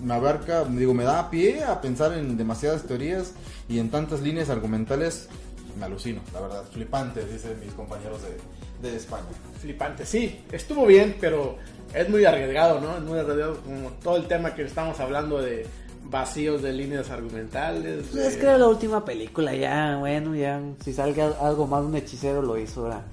Me 0.03 0.13
abarca, 0.13 0.65
digo, 0.65 0.93
me 0.93 1.05
da 1.05 1.29
pie 1.29 1.63
a 1.63 1.79
pensar 1.79 2.13
en 2.13 2.37
demasiadas 2.37 2.83
teorías 2.83 3.33
y 3.69 3.79
en 3.79 3.89
tantas 3.89 4.21
líneas 4.21 4.49
argumentales. 4.49 5.29
Me 5.79 5.85
alucino, 5.85 6.21
la 6.33 6.41
verdad, 6.41 6.63
flipante, 6.69 7.25
dicen 7.25 7.57
mis 7.61 7.73
compañeros 7.73 8.19
de, 8.23 8.89
de 8.89 8.97
España. 8.97 9.23
Flipante, 9.61 10.05
sí, 10.05 10.43
estuvo 10.51 10.85
bien, 10.85 11.15
pero 11.19 11.55
es 11.93 12.09
muy 12.09 12.25
arriesgado, 12.25 12.81
¿no? 12.81 12.97
Es 12.97 13.03
muy 13.03 13.19
arriesgado 13.19 13.61
como 13.61 13.89
todo 14.03 14.17
el 14.17 14.27
tema 14.27 14.53
que 14.53 14.63
estamos 14.63 14.99
hablando 14.99 15.41
de 15.41 15.65
vacíos 16.03 16.61
de 16.61 16.73
líneas 16.73 17.09
argumentales. 17.09 18.07
Pues 18.11 18.25
es 18.25 18.37
que 18.37 18.43
era 18.43 18.57
la 18.57 18.67
última 18.67 19.03
película, 19.03 19.53
ya, 19.55 19.97
bueno, 19.99 20.35
ya, 20.35 20.61
si 20.83 20.93
salga 20.93 21.33
algo 21.39 21.67
más, 21.67 21.83
un 21.83 21.95
hechicero 21.95 22.41
lo 22.41 22.57
hizo, 22.57 22.81
ahora. 22.81 23.03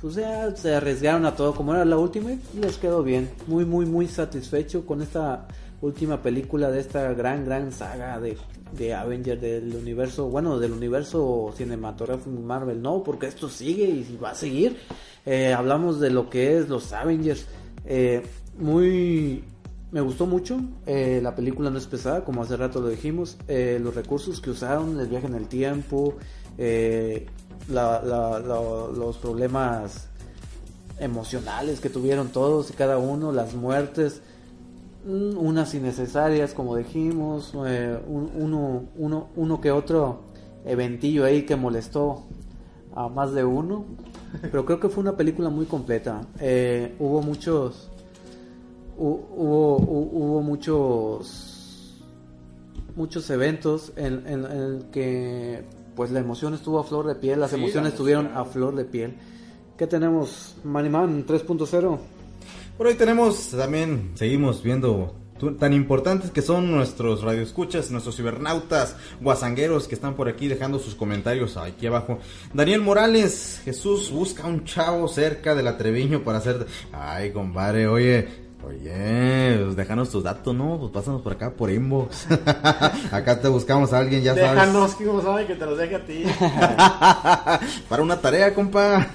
Pues 0.00 0.16
ya 0.16 0.54
se 0.54 0.74
arriesgaron 0.74 1.24
a 1.24 1.34
todo, 1.34 1.54
como 1.54 1.74
era 1.74 1.84
la 1.84 1.96
última, 1.96 2.32
y 2.32 2.40
les 2.60 2.76
quedó 2.76 3.02
bien. 3.02 3.30
Muy, 3.46 3.64
muy, 3.64 3.86
muy 3.86 4.06
satisfecho 4.06 4.84
con 4.84 5.00
esta 5.00 5.46
última 5.80 6.22
película 6.22 6.70
de 6.70 6.80
esta 6.80 7.12
gran, 7.12 7.44
gran 7.44 7.72
saga 7.72 8.20
de, 8.20 8.36
de 8.72 8.94
Avengers 8.94 9.40
del 9.40 9.74
universo, 9.74 10.28
bueno, 10.28 10.58
del 10.58 10.72
universo 10.72 11.52
cinematográfico 11.56 12.30
Marvel, 12.30 12.80
no, 12.82 13.02
porque 13.02 13.26
esto 13.26 13.48
sigue 13.48 13.84
y 13.84 14.18
va 14.22 14.30
a 14.30 14.34
seguir. 14.34 14.76
Eh, 15.24 15.52
hablamos 15.52 15.98
de 15.98 16.10
lo 16.10 16.30
que 16.30 16.58
es 16.58 16.68
los 16.68 16.92
Avengers, 16.92 17.46
eh, 17.84 18.22
muy 18.58 19.44
me 19.92 20.00
gustó 20.00 20.26
mucho. 20.26 20.60
eh, 20.86 21.20
la 21.22 21.34
película 21.34 21.70
no 21.70 21.78
es 21.78 21.86
pesada, 21.86 22.24
como 22.24 22.42
hace 22.42 22.56
rato 22.56 22.80
lo 22.80 22.88
dijimos. 22.88 23.36
eh, 23.48 23.78
los 23.82 23.94
recursos 23.94 24.40
que 24.40 24.50
usaron, 24.50 24.98
el 25.00 25.06
viaje 25.08 25.26
en 25.26 25.34
el 25.34 25.46
tiempo, 25.48 26.14
eh, 26.58 27.26
la- 27.68 28.02
la- 28.02 28.38
la- 28.40 28.88
los 28.96 29.16
problemas 29.18 30.08
emocionales 30.98 31.80
que 31.80 31.90
tuvieron 31.90 32.28
todos 32.28 32.70
y 32.70 32.72
cada 32.72 32.98
uno, 32.98 33.32
las 33.32 33.54
muertes, 33.54 34.22
mm, 35.06 35.36
unas 35.38 35.74
innecesarias, 35.74 36.52
como 36.54 36.76
dijimos, 36.76 37.52
eh, 37.66 37.98
un- 38.08 38.30
uno, 38.34 38.84
uno, 38.96 39.28
uno 39.36 39.60
que 39.60 39.70
otro 39.70 40.20
eventillo 40.64 41.24
ahí 41.24 41.42
que 41.44 41.54
molestó 41.56 42.24
a 42.94 43.08
más 43.08 43.32
de 43.32 43.44
uno. 43.44 43.84
Pero 44.42 44.64
creo 44.64 44.80
que 44.80 44.88
fue 44.88 45.02
una 45.02 45.16
película 45.16 45.48
muy 45.50 45.66
completa. 45.66 46.22
Eh, 46.40 46.94
hubo 46.98 47.22
muchos 47.22 47.90
hubo, 48.98 49.78
hu- 49.78 50.10
hubo 50.12 50.42
muchos 50.42 52.02
muchos 52.94 53.28
eventos 53.30 53.92
en, 53.96 54.26
en- 54.26 54.44
en 54.46 54.50
el 54.52 54.86
que 54.90 55.64
pues 55.94 56.10
la 56.10 56.20
emoción 56.20 56.54
estuvo 56.54 56.78
a 56.78 56.84
flor 56.84 57.06
de 57.06 57.14
piel, 57.14 57.40
las 57.40 57.50
Sí, 57.50 57.56
emociones 57.56 57.92
estuvieron 57.92 58.30
a 58.34 58.44
flor 58.44 58.74
de 58.76 58.84
piel. 58.84 59.14
¿Qué 59.78 59.86
tenemos? 59.86 60.56
Maniman 60.64 61.26
3.0. 61.26 61.98
Por 62.78 62.86
hoy 62.86 62.94
tenemos 62.94 63.48
también, 63.48 64.12
seguimos 64.14 64.62
viendo 64.62 65.14
tan 65.58 65.72
importantes 65.74 66.30
que 66.30 66.40
son 66.42 66.70
nuestros 66.70 67.22
radioescuchas, 67.22 67.90
nuestros 67.90 68.16
cibernautas, 68.16 68.96
guasangueros 69.20 69.86
que 69.88 69.94
están 69.94 70.14
por 70.14 70.28
aquí 70.28 70.48
dejando 70.48 70.78
sus 70.78 70.94
comentarios 70.94 71.56
aquí 71.58 71.86
abajo. 71.86 72.18
Daniel 72.54 72.80
Morales, 72.80 73.60
Jesús 73.64 74.10
busca 74.10 74.46
un 74.46 74.64
chavo 74.64 75.08
cerca 75.08 75.54
de 75.54 75.62
la 75.62 75.76
Treviño 75.76 76.22
para 76.24 76.38
hacer... 76.38 76.66
Ay, 76.92 77.32
compadre, 77.32 77.86
oye... 77.86 78.45
Oye, 78.66 79.60
pues 79.62 79.76
déjanos 79.76 80.10
tus 80.10 80.24
datos, 80.24 80.52
¿no? 80.52 80.76
Pues 80.76 80.90
pásanos 80.90 81.22
por 81.22 81.34
acá 81.34 81.52
por 81.52 81.70
inbox. 81.70 82.26
acá 83.12 83.40
te 83.40 83.46
buscamos 83.46 83.92
a 83.92 83.98
alguien, 83.98 84.24
ya 84.24 84.34
sabes. 84.34 84.50
Déjanos, 84.50 84.94
que 84.96 85.04
no 85.04 85.22
sabe 85.22 85.46
que 85.46 85.54
te 85.54 85.66
los 85.66 85.78
deje 85.78 85.94
a 85.94 86.04
ti. 86.04 86.24
Para 87.88 88.02
una 88.02 88.20
tarea, 88.20 88.52
compa. 88.52 89.06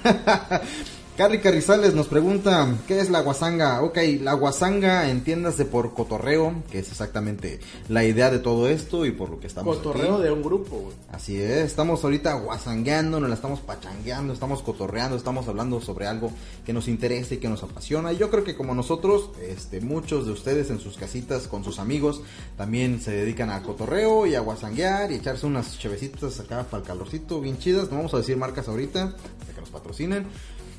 Carly 1.16 1.40
Carrizales 1.40 1.94
nos 1.94 2.08
pregunta, 2.08 2.74
¿qué 2.88 2.98
es 2.98 3.10
la 3.10 3.20
guasanga? 3.20 3.82
Ok, 3.82 3.98
la 4.22 4.32
guasanga 4.32 5.10
entiéndase 5.10 5.66
por 5.66 5.92
cotorreo, 5.92 6.62
que 6.70 6.78
es 6.78 6.88
exactamente 6.90 7.60
la 7.90 8.02
idea 8.02 8.30
de 8.30 8.38
todo 8.38 8.66
esto 8.66 9.04
y 9.04 9.12
por 9.12 9.28
lo 9.28 9.38
que 9.38 9.46
estamos 9.46 9.76
Cotorreo 9.76 10.14
aquí. 10.14 10.22
de 10.22 10.32
un 10.32 10.42
grupo, 10.42 10.78
güey. 10.78 10.94
Así 11.12 11.38
es, 11.38 11.66
estamos 11.66 12.02
ahorita 12.02 12.32
guasangueando, 12.32 13.20
nos 13.20 13.28
la 13.28 13.34
estamos 13.34 13.60
pachangueando, 13.60 14.32
estamos 14.32 14.62
cotorreando, 14.62 15.14
estamos 15.14 15.46
hablando 15.48 15.82
sobre 15.82 16.06
algo 16.06 16.32
que 16.64 16.72
nos 16.72 16.88
interesa 16.88 17.34
y 17.34 17.36
que 17.36 17.48
nos 17.50 17.62
apasiona. 17.62 18.10
Y 18.14 18.16
yo 18.16 18.30
creo 18.30 18.42
que 18.42 18.56
como 18.56 18.74
nosotros, 18.74 19.32
este, 19.46 19.82
muchos 19.82 20.24
de 20.24 20.32
ustedes 20.32 20.70
en 20.70 20.80
sus 20.80 20.96
casitas 20.96 21.46
con 21.46 21.62
sus 21.62 21.78
amigos 21.78 22.22
también 22.56 23.02
se 23.02 23.10
dedican 23.10 23.50
a 23.50 23.62
cotorreo 23.62 24.26
y 24.26 24.34
a 24.34 24.40
guasanguear 24.40 25.12
y 25.12 25.16
echarse 25.16 25.44
unas 25.44 25.78
chevecitas 25.78 26.40
acá 26.40 26.64
para 26.64 26.80
el 26.82 26.88
calorcito 26.88 27.38
bien 27.42 27.58
chidas. 27.58 27.90
No 27.90 27.98
vamos 27.98 28.14
a 28.14 28.16
decir 28.16 28.38
marcas 28.38 28.66
ahorita, 28.66 29.14
para 29.38 29.52
que 29.52 29.60
nos 29.60 29.68
patrocinen. 29.70 30.26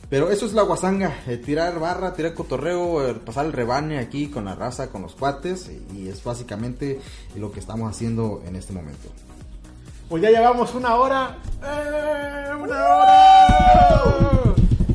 Pero 0.10 0.30
eso 0.30 0.46
es 0.46 0.54
la 0.54 0.62
guasanga, 0.62 1.22
eh, 1.28 1.38
tirar 1.38 1.80
barra, 1.80 2.14
tirar 2.14 2.34
cotorreo, 2.36 3.08
eh, 3.08 3.14
pasar 3.16 3.46
el 3.48 3.54
rebane 3.54 3.98
aquí 4.00 4.28
con 4.30 4.46
la 4.46 4.54
raza, 4.54 4.90
con 4.90 5.02
los 5.02 5.16
cuates, 5.16 5.70
y, 5.70 6.02
y 6.02 6.08
es 6.10 6.24
básicamente 6.24 7.00
lo 7.36 7.52
que 7.52 7.60
estamos 7.60 7.90
haciendo 7.90 8.44
en 8.46 8.56
este 8.56 8.74
momento. 8.74 9.10
Pues 10.10 10.22
ya 10.22 10.30
llevamos 10.30 10.76
una 10.76 10.96
hora. 10.96 11.38
¡Eh! 11.64 12.52
¡Una 12.62 12.86
hora! 12.86 14.04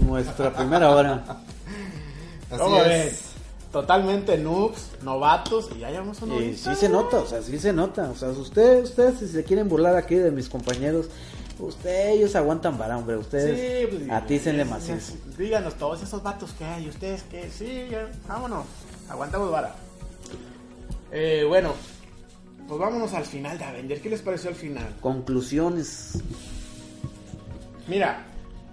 Nuestra 0.07 0.55
primera 0.55 0.91
hora. 0.91 1.25
Así 2.51 2.59
¿Cómo 2.61 2.77
es. 2.79 2.85
ves? 2.89 3.23
Totalmente 3.73 4.39
noobs, 4.39 4.93
novatos, 5.03 5.69
y 5.77 5.81
ya 5.81 5.91
llevamos 5.91 6.23
una 6.23 6.35
Y 6.35 6.39
horita. 6.39 6.75
sí 6.75 6.81
se 6.81 6.89
nota, 6.89 7.19
o 7.19 7.27
sea, 7.27 7.43
sí 7.43 7.59
se 7.59 7.73
nota. 7.73 8.11
O 8.11 8.15
sea, 8.15 8.29
ustedes, 8.31 8.91
ustedes 8.91 9.19
si 9.19 9.29
se 9.29 9.45
quieren 9.45 9.69
burlar 9.69 9.97
aquí 9.97 10.15
de 10.15 10.31
mis 10.31 10.49
compañeros, 10.49 11.07
ustedes 11.59 12.17
ellos 12.17 12.35
aguantan 12.37 12.79
vara, 12.79 12.97
hombre. 12.99 13.17
Ustedes 13.17 13.91
Sí, 13.91 13.97
pues, 13.99 14.11
atícenle 14.11 14.65
macizo. 14.65 15.15
Díganos 15.37 15.75
todos 15.75 16.03
esos 16.03 16.23
vatos 16.23 16.53
que 16.53 16.65
hay, 16.65 16.89
ustedes 16.89 17.23
que 17.25 17.49
sí, 17.51 17.87
ya, 17.91 18.09
vámonos, 18.29 18.65
aguantamos 19.09 19.51
vara. 19.51 19.75
Eh, 21.11 21.45
bueno, 21.49 21.73
pues 22.67 22.79
vámonos 22.81 23.13
al 23.15 23.25
final 23.25 23.59
de 23.59 23.65
Avengers. 23.65 24.01
¿Qué 24.03 24.11
les 24.11 24.21
pareció 24.23 24.51
al 24.51 24.57
final? 24.57 24.95
Conclusiones. 25.01 26.23
Mira, 27.87 28.27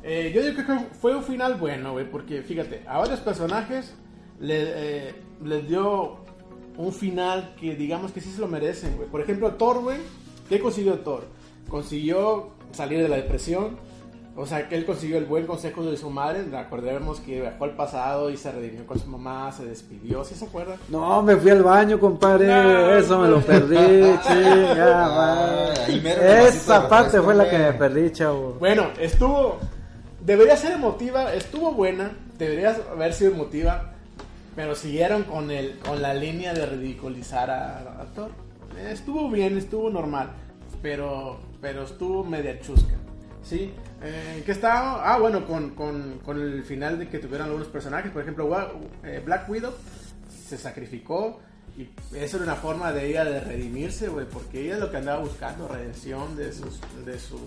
eh, 0.04 0.32
yo 0.36 0.42
digo 0.44 0.58
que 0.66 0.80
fue 1.00 1.16
un 1.16 1.24
final 1.24 1.56
bueno, 1.56 1.94
güey, 1.94 2.10
porque 2.10 2.42
fíjate, 2.42 2.84
a 2.88 2.98
varios 3.00 3.20
personajes 3.22 3.94
le- 4.40 5.08
eh, 5.08 5.16
les 5.44 5.68
dio 5.68 6.18
un 6.78 6.92
final 6.92 7.56
que 7.60 7.76
digamos 7.76 8.12
que 8.12 8.20
sí 8.20 8.32
se 8.32 8.42
lo 8.42 8.48
merecen, 8.48 8.98
güey. 8.98 9.08
Por 9.08 9.22
ejemplo, 9.22 9.54
Thor, 9.54 9.80
güey, 9.82 10.00
¿qué 10.50 10.60
consiguió 10.60 11.00
Thor? 11.00 11.26
Consiguió 11.70 12.50
salir 12.76 13.02
de 13.02 13.10
la 13.10 13.16
depresión, 13.16 13.78
o 14.38 14.46
sea, 14.46 14.68
que 14.68 14.76
él 14.76 14.86
consiguió 14.86 15.18
el 15.18 15.24
buen 15.26 15.48
consejo 15.48 15.82
de 15.84 15.96
su 15.96 16.10
madre. 16.10 16.44
Recordemos 16.44 17.22
que 17.22 17.40
viajó 17.40 17.64
al 17.64 17.72
pasado 17.72 18.30
y 18.30 18.36
se 18.36 18.52
redimió 18.52 18.86
con 18.86 19.00
su 19.00 19.08
mamá, 19.08 19.50
se 19.54 19.66
despidió, 19.66 20.26
¿sí 20.26 20.36
se 20.36 20.44
acuerdan? 20.44 20.78
No, 20.90 21.22
me 21.22 21.38
fui 21.38 21.52
al 21.52 21.64
baño, 21.64 21.98
compadre. 21.98 22.48
No, 22.48 22.96
Eso 22.96 23.18
me 23.20 23.30
lo 23.30 23.40
perdí, 23.40 23.78
chinga, 24.28 25.74
Esa 26.48 26.90
parte 26.90 27.22
fue 27.22 27.34
la 27.34 27.50
que 27.50 27.58
me 27.58 27.72
perdí, 27.74 28.12
chavo. 28.12 28.58
Bueno, 28.60 28.88
estuvo. 29.00 29.58
Debería 30.20 30.58
ser 30.58 30.74
emotiva, 30.74 31.34
estuvo 31.34 31.72
buena, 31.72 32.12
debería 32.38 32.76
haber 32.92 33.14
sido 33.14 33.32
emotiva, 33.32 33.94
pero 34.56 34.76
siguieron 34.76 35.24
con 35.24 35.50
el 35.52 35.78
con 35.80 36.02
la 36.02 36.14
línea 36.14 36.54
de 36.54 36.66
ridiculizar 36.66 37.50
a, 37.52 38.02
a 38.02 38.06
Thor. 38.14 38.32
Estuvo 38.90 39.30
bien, 39.30 39.58
estuvo 39.58 39.90
normal, 39.90 40.32
pero 40.82 41.40
pero 41.66 41.82
estuvo 41.82 42.24
media 42.24 42.60
chusca. 42.60 42.94
¿Sí? 43.42 43.74
Eh, 44.04 44.44
¿Qué 44.46 44.52
estaba? 44.52 45.12
Ah, 45.12 45.18
bueno, 45.18 45.48
con, 45.48 45.72
con, 45.72 46.20
con 46.20 46.40
el 46.40 46.64
final 46.64 47.00
de 47.00 47.10
que 47.10 47.18
tuvieron 47.18 47.48
algunos 47.48 47.68
personajes, 47.70 48.12
por 48.12 48.22
ejemplo, 48.22 48.48
eh, 49.04 49.20
Black 49.26 49.50
Widow 49.50 49.74
se 50.48 50.60
sacrificó 50.60 51.40
Y 51.76 51.90
eso 52.16 52.38
era 52.38 52.46
una 52.46 52.56
forma 52.56 52.94
de 52.94 53.10
ella 53.10 53.26
de 53.26 53.40
redimirse, 53.40 54.10
güey, 54.10 54.28
porque 54.28 54.62
ella 54.62 54.76
es 54.76 54.80
lo 54.80 54.92
que 54.92 54.98
andaba 54.98 55.22
buscando, 55.22 55.68
redención 55.68 56.38
de, 56.38 56.54
sus, 56.54 56.80
de 57.04 57.18
su... 57.18 57.40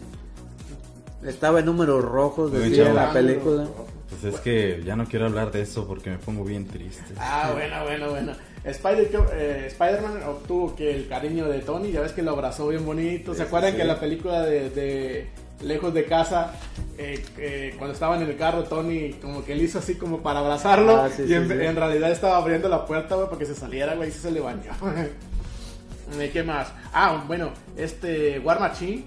Estaba 1.24 1.60
en 1.60 1.66
números 1.66 2.04
rojos, 2.04 2.50
De 2.50 2.92
la 2.92 3.12
película. 3.12 3.68
Pues 4.08 4.34
es 4.34 4.40
que 4.40 4.82
ya 4.84 4.96
no 4.96 5.06
quiero 5.06 5.26
hablar 5.26 5.52
de 5.52 5.62
eso 5.62 5.86
porque 5.86 6.10
me 6.10 6.18
pongo 6.18 6.42
bien 6.42 6.66
triste. 6.66 7.14
Ah, 7.18 7.50
bueno, 7.52 7.84
bueno, 7.84 8.10
bueno. 8.10 8.32
Spider, 8.64 9.10
eh, 9.32 9.64
Spider-Man 9.68 10.22
obtuvo 10.26 10.74
que 10.74 10.94
el 10.94 11.08
cariño 11.08 11.48
de 11.48 11.60
Tony, 11.60 11.92
ya 11.92 12.00
ves 12.00 12.12
que 12.12 12.22
lo 12.22 12.32
abrazó 12.32 12.68
bien 12.68 12.84
bonito. 12.84 13.34
¿Se 13.34 13.42
acuerdan 13.42 13.70
sí. 13.70 13.76
que 13.76 13.82
en 13.82 13.88
la 13.88 14.00
película 14.00 14.42
de, 14.42 14.70
de 14.70 15.28
Lejos 15.62 15.94
de 15.94 16.04
Casa, 16.04 16.52
eh, 16.96 17.24
eh, 17.38 17.74
cuando 17.78 17.94
estaban 17.94 18.22
en 18.22 18.28
el 18.28 18.36
carro, 18.36 18.64
Tony 18.64 19.12
como 19.14 19.44
que 19.44 19.54
le 19.54 19.64
hizo 19.64 19.78
así 19.78 19.94
como 19.94 20.22
para 20.22 20.40
abrazarlo 20.40 20.96
Ah, 20.96 21.08
sí, 21.08 21.22
y 21.22 21.28
sí, 21.28 21.34
en, 21.34 21.76
realidad 21.76 22.10
estaba 22.10 22.36
abriendo 22.36 22.68
la 22.68 22.84
puerta, 22.84 23.14
güey, 23.14 23.26
para 23.28 23.38
que 23.38 23.46
se 23.46 23.54
saliera, 23.54 23.94
güey, 23.94 24.08
y 24.08 24.12
se 24.12 24.30
le 24.30 24.40
bañó. 24.40 24.72
¿Y 26.22 26.28
qué 26.28 26.42
más? 26.42 26.72
Ah, 26.92 27.24
bueno, 27.26 27.52
este 27.76 28.38
War 28.40 28.60
Machine, 28.60 29.04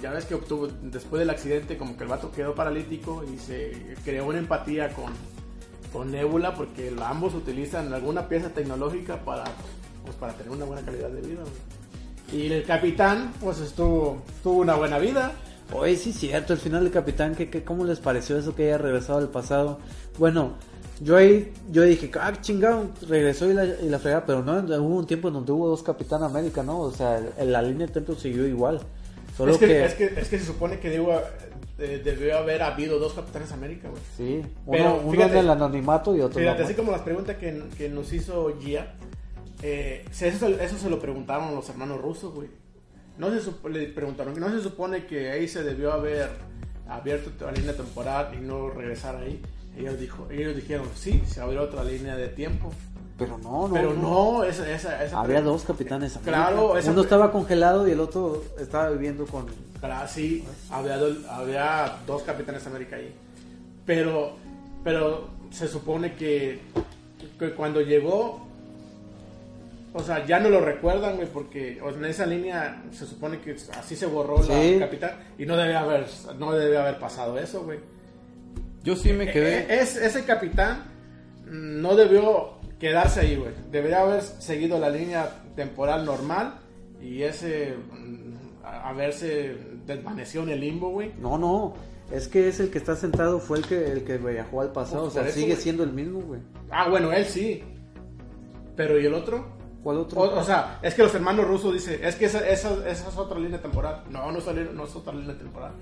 ya 0.00 0.10
ves 0.10 0.24
que 0.24 0.34
obtuvo, 0.34 0.68
después 0.82 1.20
del 1.20 1.30
accidente, 1.30 1.76
como 1.76 1.96
que 1.96 2.02
el 2.02 2.10
vato 2.10 2.32
quedó 2.32 2.54
paralítico 2.54 3.24
y 3.24 3.38
se 3.38 3.96
creó 4.04 4.26
una 4.26 4.38
empatía 4.38 4.88
con, 4.88 5.12
con 5.92 6.10
Nebula 6.12 6.54
porque 6.54 6.94
ambos 7.04 7.34
utilizan 7.34 7.92
alguna 7.92 8.28
pieza 8.28 8.50
tecnológica 8.50 9.24
para, 9.24 9.44
pues, 10.04 10.16
para 10.16 10.32
tener 10.34 10.52
una 10.52 10.64
buena 10.64 10.82
calidad 10.82 11.08
de 11.10 11.20
vida. 11.22 11.40
Y 12.32 12.46
el 12.52 12.64
capitán, 12.64 13.32
pues 13.40 13.58
estuvo, 13.60 14.22
tuvo 14.42 14.60
una 14.60 14.74
buena 14.76 14.98
vida. 14.98 15.32
Oye, 15.72 15.96
sí, 15.96 16.12
cierto, 16.12 16.52
el 16.52 16.58
final 16.58 16.82
del 16.82 16.92
Capitán, 16.92 17.34
¿qué, 17.36 17.48
qué, 17.48 17.62
cómo 17.62 17.84
les 17.84 18.00
pareció 18.00 18.36
eso 18.36 18.54
que 18.56 18.64
haya 18.66 18.78
regresado 18.78 19.18
al 19.20 19.28
pasado? 19.28 19.78
Bueno, 20.18 20.54
yo 21.00 21.16
ahí, 21.16 21.52
yo 21.70 21.82
dije, 21.84 22.10
ah, 22.20 22.32
chingado, 22.40 22.86
regresó 23.08 23.48
y 23.48 23.54
la, 23.54 23.64
y 23.64 23.88
la 23.88 24.00
fregada, 24.00 24.26
pero 24.26 24.42
no, 24.42 24.58
hubo 24.82 24.96
un 24.98 25.06
tiempo 25.06 25.28
en 25.28 25.34
donde 25.34 25.52
hubo 25.52 25.68
dos 25.68 25.82
Capitán 25.84 26.24
América, 26.24 26.62
¿no? 26.64 26.80
O 26.80 26.90
sea, 26.92 27.18
el- 27.38 27.52
la 27.52 27.62
línea 27.62 27.86
de 27.86 27.92
tiempo 27.92 28.14
siguió 28.16 28.46
igual. 28.46 28.80
Solo 29.36 29.52
Es 29.52 29.58
que, 29.58 29.66
que, 29.66 29.84
es, 29.84 29.94
que, 29.94 30.04
es 30.04 30.28
que 30.28 30.38
se 30.38 30.44
supone 30.44 30.78
que 30.78 30.90
digo, 30.90 31.20
eh, 31.78 32.00
debió 32.04 32.38
haber 32.38 32.62
habido 32.62 32.98
dos 32.98 33.14
capitanes 33.14 33.52
América, 33.52 33.88
güey. 33.88 34.02
sí, 34.16 34.42
uno, 34.66 34.76
Pero, 34.76 35.00
uno 35.02 35.12
fíjate, 35.12 35.32
en 35.32 35.44
el 35.44 35.50
anonimato 35.50 36.14
y 36.14 36.20
otro 36.20 36.38
Fíjate, 36.38 36.64
así 36.64 36.74
como 36.74 36.92
las 36.92 37.02
preguntas 37.02 37.36
que, 37.36 37.62
que 37.78 37.88
nos 37.88 38.12
hizo 38.12 38.58
Gia, 38.60 38.94
eh, 39.62 40.04
eso, 40.20 40.48
eso 40.48 40.78
se 40.78 40.90
lo 40.90 40.98
preguntaron 41.00 41.54
los 41.54 41.68
hermanos 41.68 42.00
rusos, 42.00 42.34
güey. 42.34 42.48
No 43.18 43.30
se 43.30 43.50
le 43.68 43.86
preguntaron, 43.88 44.38
no 44.38 44.50
se 44.50 44.62
supone 44.62 45.04
que 45.06 45.30
ahí 45.30 45.46
se 45.46 45.62
debió 45.62 45.92
haber 45.92 46.28
abierto 46.88 47.30
la 47.44 47.52
línea 47.52 47.76
temporal 47.76 48.30
y 48.34 48.44
no 48.44 48.70
regresar 48.70 49.16
ahí. 49.16 49.40
Ellos, 49.76 50.00
dijo, 50.00 50.26
ellos 50.30 50.56
dijeron, 50.56 50.88
sí, 50.94 51.22
se 51.26 51.40
abrió 51.40 51.62
otra 51.62 51.84
línea 51.84 52.16
de 52.16 52.28
tiempo. 52.28 52.72
Pero 53.20 53.38
no, 53.38 53.68
no. 53.68 53.74
Pero 53.74 53.92
no, 53.94 54.42
esa, 54.44 54.68
esa, 54.70 55.04
esa 55.04 55.20
Había 55.20 55.40
dos 55.42 55.62
Capitanes 55.64 56.16
América. 56.16 56.36
Claro, 56.48 56.76
esa 56.76 56.90
uno 56.90 57.02
estaba 57.02 57.30
congelado 57.30 57.86
y 57.86 57.92
el 57.92 58.00
otro 58.00 58.42
estaba 58.58 58.90
viviendo 58.90 59.24
con... 59.26 59.46
Claro, 59.80 60.08
sí, 60.08 60.44
había, 60.70 60.96
do- 60.96 61.30
había 61.30 61.96
dos 62.06 62.22
Capitanes 62.22 62.66
América 62.66 62.96
ahí. 62.96 63.14
Pero, 63.86 64.32
pero 64.82 65.28
se 65.50 65.68
supone 65.68 66.14
que, 66.14 66.60
que 67.38 67.52
cuando 67.54 67.80
llegó, 67.80 68.46
o 69.92 70.02
sea, 70.02 70.24
ya 70.26 70.38
no 70.38 70.48
lo 70.48 70.60
recuerdan, 70.60 71.16
güey, 71.16 71.26
porque 71.28 71.78
en 71.78 72.04
esa 72.04 72.24
línea 72.26 72.82
se 72.92 73.06
supone 73.06 73.40
que 73.40 73.56
así 73.78 73.96
se 73.96 74.06
borró 74.06 74.42
Sí. 74.42 74.74
la 74.78 74.86
Capitán 74.86 75.12
y 75.38 75.44
no 75.46 75.56
debe 75.56 75.76
haber, 75.76 76.06
no 76.38 76.52
debe 76.52 76.78
haber 76.78 76.98
pasado 76.98 77.38
eso, 77.38 77.62
güey. 77.64 77.80
Yo 78.84 78.94
sí 78.96 79.12
me 79.12 79.24
Eh, 79.24 79.32
quedé. 79.32 79.80
Es, 79.82 79.96
ese 79.96 80.24
capitán 80.24 80.84
no 81.46 81.96
debió 81.96 82.52
quedarse 82.80 83.20
ahí, 83.20 83.36
güey. 83.36 83.52
Debería 83.70 84.00
haber 84.00 84.22
seguido 84.22 84.78
la 84.80 84.90
línea 84.90 85.30
temporal 85.54 86.04
normal 86.04 86.54
y 87.00 87.22
ese 87.22 87.74
mm, 87.92 88.64
haberse 88.64 89.56
desvanecido 89.86 90.42
en 90.44 90.48
el 90.50 90.60
limbo, 90.60 90.90
güey. 90.90 91.12
No, 91.20 91.38
no. 91.38 91.74
Es 92.10 92.26
que 92.26 92.48
es 92.48 92.58
el 92.58 92.70
que 92.70 92.78
está 92.78 92.96
sentado, 92.96 93.38
fue 93.38 93.58
el 93.58 93.66
que, 93.66 93.92
el 93.92 94.02
que 94.04 94.18
viajó 94.18 94.62
al 94.62 94.72
pasado. 94.72 95.04
Pues 95.04 95.16
o 95.16 95.20
sea, 95.20 95.28
eso, 95.28 95.38
sigue 95.38 95.54
siendo 95.54 95.84
el 95.84 95.92
mismo, 95.92 96.20
güey. 96.20 96.40
Ah, 96.70 96.88
bueno, 96.88 97.12
él 97.12 97.24
sí. 97.24 97.62
Pero 98.76 98.98
¿y 98.98 99.06
el 99.06 99.14
otro? 99.14 99.46
¿Cuál 99.82 99.98
otro? 99.98 100.20
O, 100.20 100.38
o 100.40 100.44
sea, 100.44 100.78
es 100.82 100.94
que 100.94 101.02
los 101.02 101.14
hermanos 101.14 101.46
rusos 101.46 101.72
dicen, 101.72 102.00
es 102.02 102.16
que 102.16 102.24
esa, 102.26 102.46
esa, 102.48 102.70
esa 102.88 103.08
es 103.08 103.16
otra 103.16 103.38
línea 103.38 103.60
temporal. 103.62 104.02
No, 104.10 104.30
no 104.32 104.38
es, 104.38 104.46
no 104.74 104.84
es 104.84 104.96
otra 104.96 105.12
línea 105.12 105.36
temporal. 105.38 105.72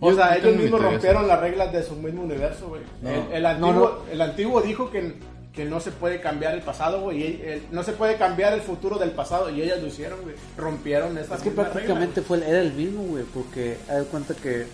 O 0.00 0.10
Yo- 0.10 0.16
sea, 0.16 0.38
yo 0.38 0.48
ellos 0.48 0.62
mismos 0.62 0.82
rompieron 0.82 1.28
las 1.28 1.40
reglas 1.40 1.72
de 1.72 1.82
su 1.82 1.94
mismo 1.96 2.22
universo, 2.22 2.68
güey. 2.68 2.82
No. 3.02 3.10
El, 3.10 3.32
el 3.32 3.42
No, 3.42 3.48
antiguo, 3.68 4.02
no. 4.06 4.12
el 4.12 4.20
antiguo 4.20 4.60
dijo 4.62 4.90
que, 4.90 5.14
que 5.56 5.64
no 5.64 5.80
se 5.80 5.90
puede 5.90 6.20
cambiar 6.20 6.54
el 6.54 6.60
pasado, 6.60 7.00
güey. 7.00 7.18
y 7.22 7.42
el- 7.44 7.62
no 7.72 7.82
se 7.82 7.92
puede 7.92 8.16
cambiar 8.16 8.52
el 8.52 8.60
futuro 8.60 8.98
del 8.98 9.10
pasado. 9.12 9.48
Y 9.50 9.62
ellas 9.62 9.80
lo 9.80 9.86
hicieron, 9.88 10.20
güey. 10.22 10.34
Rompieron 10.56 11.16
esa 11.18 11.34
Es 11.36 11.42
que 11.42 11.50
prácticamente 11.50 12.20
fue, 12.22 12.36
el- 12.36 12.42
era 12.44 12.60
el 12.60 12.72
mismo, 12.74 13.02
güey, 13.04 13.24
porque 13.24 13.78
hay 13.88 14.04
cuenta 14.04 14.34
que 14.34 14.66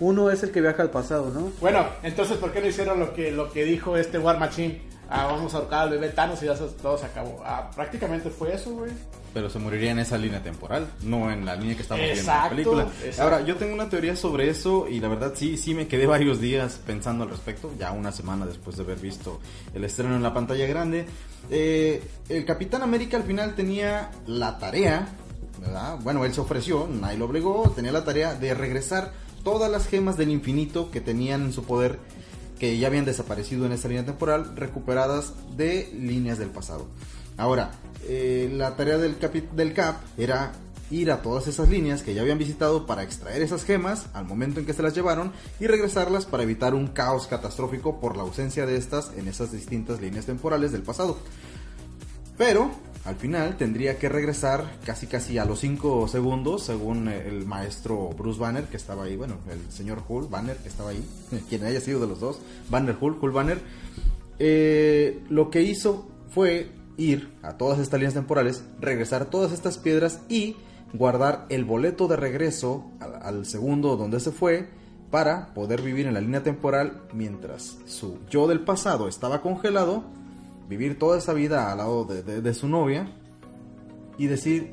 uno 0.00 0.30
es 0.30 0.42
el 0.42 0.50
que 0.50 0.60
viaja 0.60 0.82
al 0.82 0.90
pasado, 0.90 1.26
¿no? 1.32 1.40
regla. 1.40 1.52
Bueno, 1.60 1.86
entonces, 2.02 2.36
¿por 2.38 2.52
qué 2.52 2.60
no 2.60 2.66
hicieron 2.66 2.98
lo 3.00 3.14
que, 3.14 3.30
lo 3.30 3.50
que 3.52 3.64
dijo 3.64 3.96
este 3.96 4.18
War 4.18 4.38
Machine? 4.38 4.82
Ah, 5.08 5.26
vamos 5.30 5.54
a 5.54 5.58
ahorcar 5.58 5.82
al 5.84 5.90
bebé 5.90 6.08
Thanos 6.08 6.42
y 6.42 6.46
ya 6.46 6.56
se- 6.56 6.64
todo 6.82 6.98
se 6.98 7.06
acabó. 7.06 7.40
Ah, 7.44 7.70
prácticamente 7.74 8.28
fue 8.28 8.52
eso, 8.52 8.72
güey. 8.72 8.90
Pero 9.36 9.50
se 9.50 9.58
moriría 9.58 9.90
en 9.90 9.98
esa 9.98 10.16
línea 10.16 10.42
temporal, 10.42 10.88
no 11.02 11.30
en 11.30 11.44
la 11.44 11.56
línea 11.56 11.76
que 11.76 11.82
estamos 11.82 12.02
viendo 12.02 12.22
en 12.22 12.26
la 12.26 12.48
película. 12.48 12.82
exacto. 13.04 13.22
Ahora, 13.22 13.44
yo 13.44 13.56
tengo 13.56 13.74
una 13.74 13.86
teoría 13.86 14.16
sobre 14.16 14.48
eso 14.48 14.88
y 14.88 14.98
la 14.98 15.08
verdad 15.08 15.34
sí, 15.36 15.58
sí 15.58 15.74
me 15.74 15.86
quedé 15.86 16.06
varios 16.16 16.40
días 16.40 16.80
pensando 16.86 17.24
al 17.24 17.28
respecto, 17.28 17.70
ya 17.78 17.92
una 17.92 18.12
semana 18.12 18.46
después 18.46 18.78
de 18.78 18.84
haber 18.84 18.98
visto 18.98 19.38
el 19.74 19.84
estreno 19.84 20.16
en 20.16 20.22
la 20.22 20.32
pantalla 20.32 20.66
grande. 20.66 21.04
Eh, 21.50 22.02
el 22.30 22.46
Capitán 22.46 22.80
América 22.80 23.18
al 23.18 23.24
final 23.24 23.54
tenía 23.54 24.10
la 24.26 24.56
tarea, 24.58 25.06
¿verdad? 25.60 25.98
Bueno, 26.02 26.24
él 26.24 26.32
se 26.32 26.40
ofreció, 26.40 26.88
nadie 26.90 27.18
lo 27.18 27.26
obligó, 27.26 27.70
tenía 27.76 27.92
la 27.92 28.06
tarea 28.06 28.34
de 28.36 28.54
regresar 28.54 29.12
todas 29.44 29.70
las 29.70 29.86
gemas 29.86 30.16
del 30.16 30.30
infinito 30.30 30.90
que 30.90 31.02
tenían 31.02 31.42
en 31.42 31.52
su 31.52 31.62
poder 31.62 31.98
que 32.58 32.78
ya 32.78 32.86
habían 32.86 33.04
desaparecido 33.04 33.66
en 33.66 33.72
esa 33.72 33.88
línea 33.88 34.06
temporal, 34.06 34.56
recuperadas 34.56 35.34
de 35.58 35.92
líneas 35.92 36.38
del 36.38 36.48
pasado. 36.48 36.86
Ahora, 37.36 37.72
eh, 38.08 38.50
la 38.52 38.76
tarea 38.76 38.98
del, 38.98 39.16
CAP 39.18 39.96
era 40.18 40.52
ir 40.90 41.10
a 41.10 41.22
todas 41.22 41.48
esas 41.48 41.68
líneas 41.68 42.02
que 42.02 42.14
ya 42.14 42.22
habían 42.22 42.38
visitado 42.38 42.86
para 42.86 43.02
extraer 43.02 43.42
esas 43.42 43.64
gemas 43.64 44.06
al 44.14 44.24
momento 44.24 44.60
en 44.60 44.66
que 44.66 44.72
se 44.72 44.82
las 44.82 44.94
llevaron 44.94 45.32
y 45.58 45.66
regresarlas 45.66 46.26
para 46.26 46.44
evitar 46.44 46.74
un 46.74 46.88
caos 46.88 47.26
catastrófico 47.26 48.00
por 48.00 48.16
la 48.16 48.22
ausencia 48.22 48.66
de 48.66 48.76
estas 48.76 49.12
en 49.16 49.26
esas 49.26 49.50
distintas 49.50 50.00
líneas 50.00 50.26
temporales 50.26 50.72
del 50.72 50.82
pasado. 50.82 51.18
Pero 52.38 52.70
al 53.04 53.16
final 53.16 53.56
tendría 53.56 53.98
que 53.98 54.08
regresar 54.08 54.64
casi 54.84 55.06
casi 55.06 55.38
a 55.38 55.44
los 55.44 55.60
5 55.60 56.08
segundos, 56.08 56.64
según 56.64 57.08
el 57.08 57.46
maestro 57.46 58.10
Bruce 58.10 58.38
Banner 58.38 58.64
que 58.64 58.76
estaba 58.76 59.04
ahí, 59.04 59.16
bueno, 59.16 59.36
el 59.50 59.72
señor 59.72 60.02
Hull 60.08 60.26
Banner 60.28 60.56
que 60.56 60.68
estaba 60.68 60.90
ahí, 60.90 61.04
quien 61.48 61.64
haya 61.64 61.80
sido 61.80 62.00
de 62.00 62.08
los 62.08 62.20
dos, 62.20 62.38
Banner 62.68 62.96
Hull, 63.00 63.16
Hull 63.20 63.30
Banner, 63.30 63.60
eh, 64.38 65.22
lo 65.30 65.50
que 65.50 65.62
hizo 65.62 66.06
fue 66.30 66.68
ir 66.96 67.32
a 67.42 67.56
todas 67.56 67.78
estas 67.78 68.00
líneas 68.00 68.14
temporales, 68.14 68.64
regresar 68.80 69.26
todas 69.26 69.52
estas 69.52 69.78
piedras 69.78 70.20
y 70.28 70.56
guardar 70.92 71.46
el 71.48 71.64
boleto 71.64 72.08
de 72.08 72.16
regreso 72.16 72.90
al, 73.00 73.44
segundo 73.44 73.96
donde 73.96 74.20
se 74.20 74.30
fue 74.32 74.68
para 75.10 75.52
poder 75.54 75.82
vivir 75.82 76.06
en 76.06 76.14
la 76.14 76.20
línea 76.20 76.42
temporal 76.42 77.02
mientras 77.12 77.78
su 77.86 78.18
yo 78.30 78.46
del 78.46 78.60
pasado 78.60 79.08
estaba 79.08 79.40
congelado, 79.42 80.04
vivir 80.68 80.98
toda 80.98 81.18
esa 81.18 81.32
vida 81.32 81.70
al 81.70 81.78
lado 81.78 82.04
de- 82.04 82.40
de 82.42 82.54
su 82.54 82.68
novia 82.68 83.08
y 84.18 84.26
decir, 84.26 84.72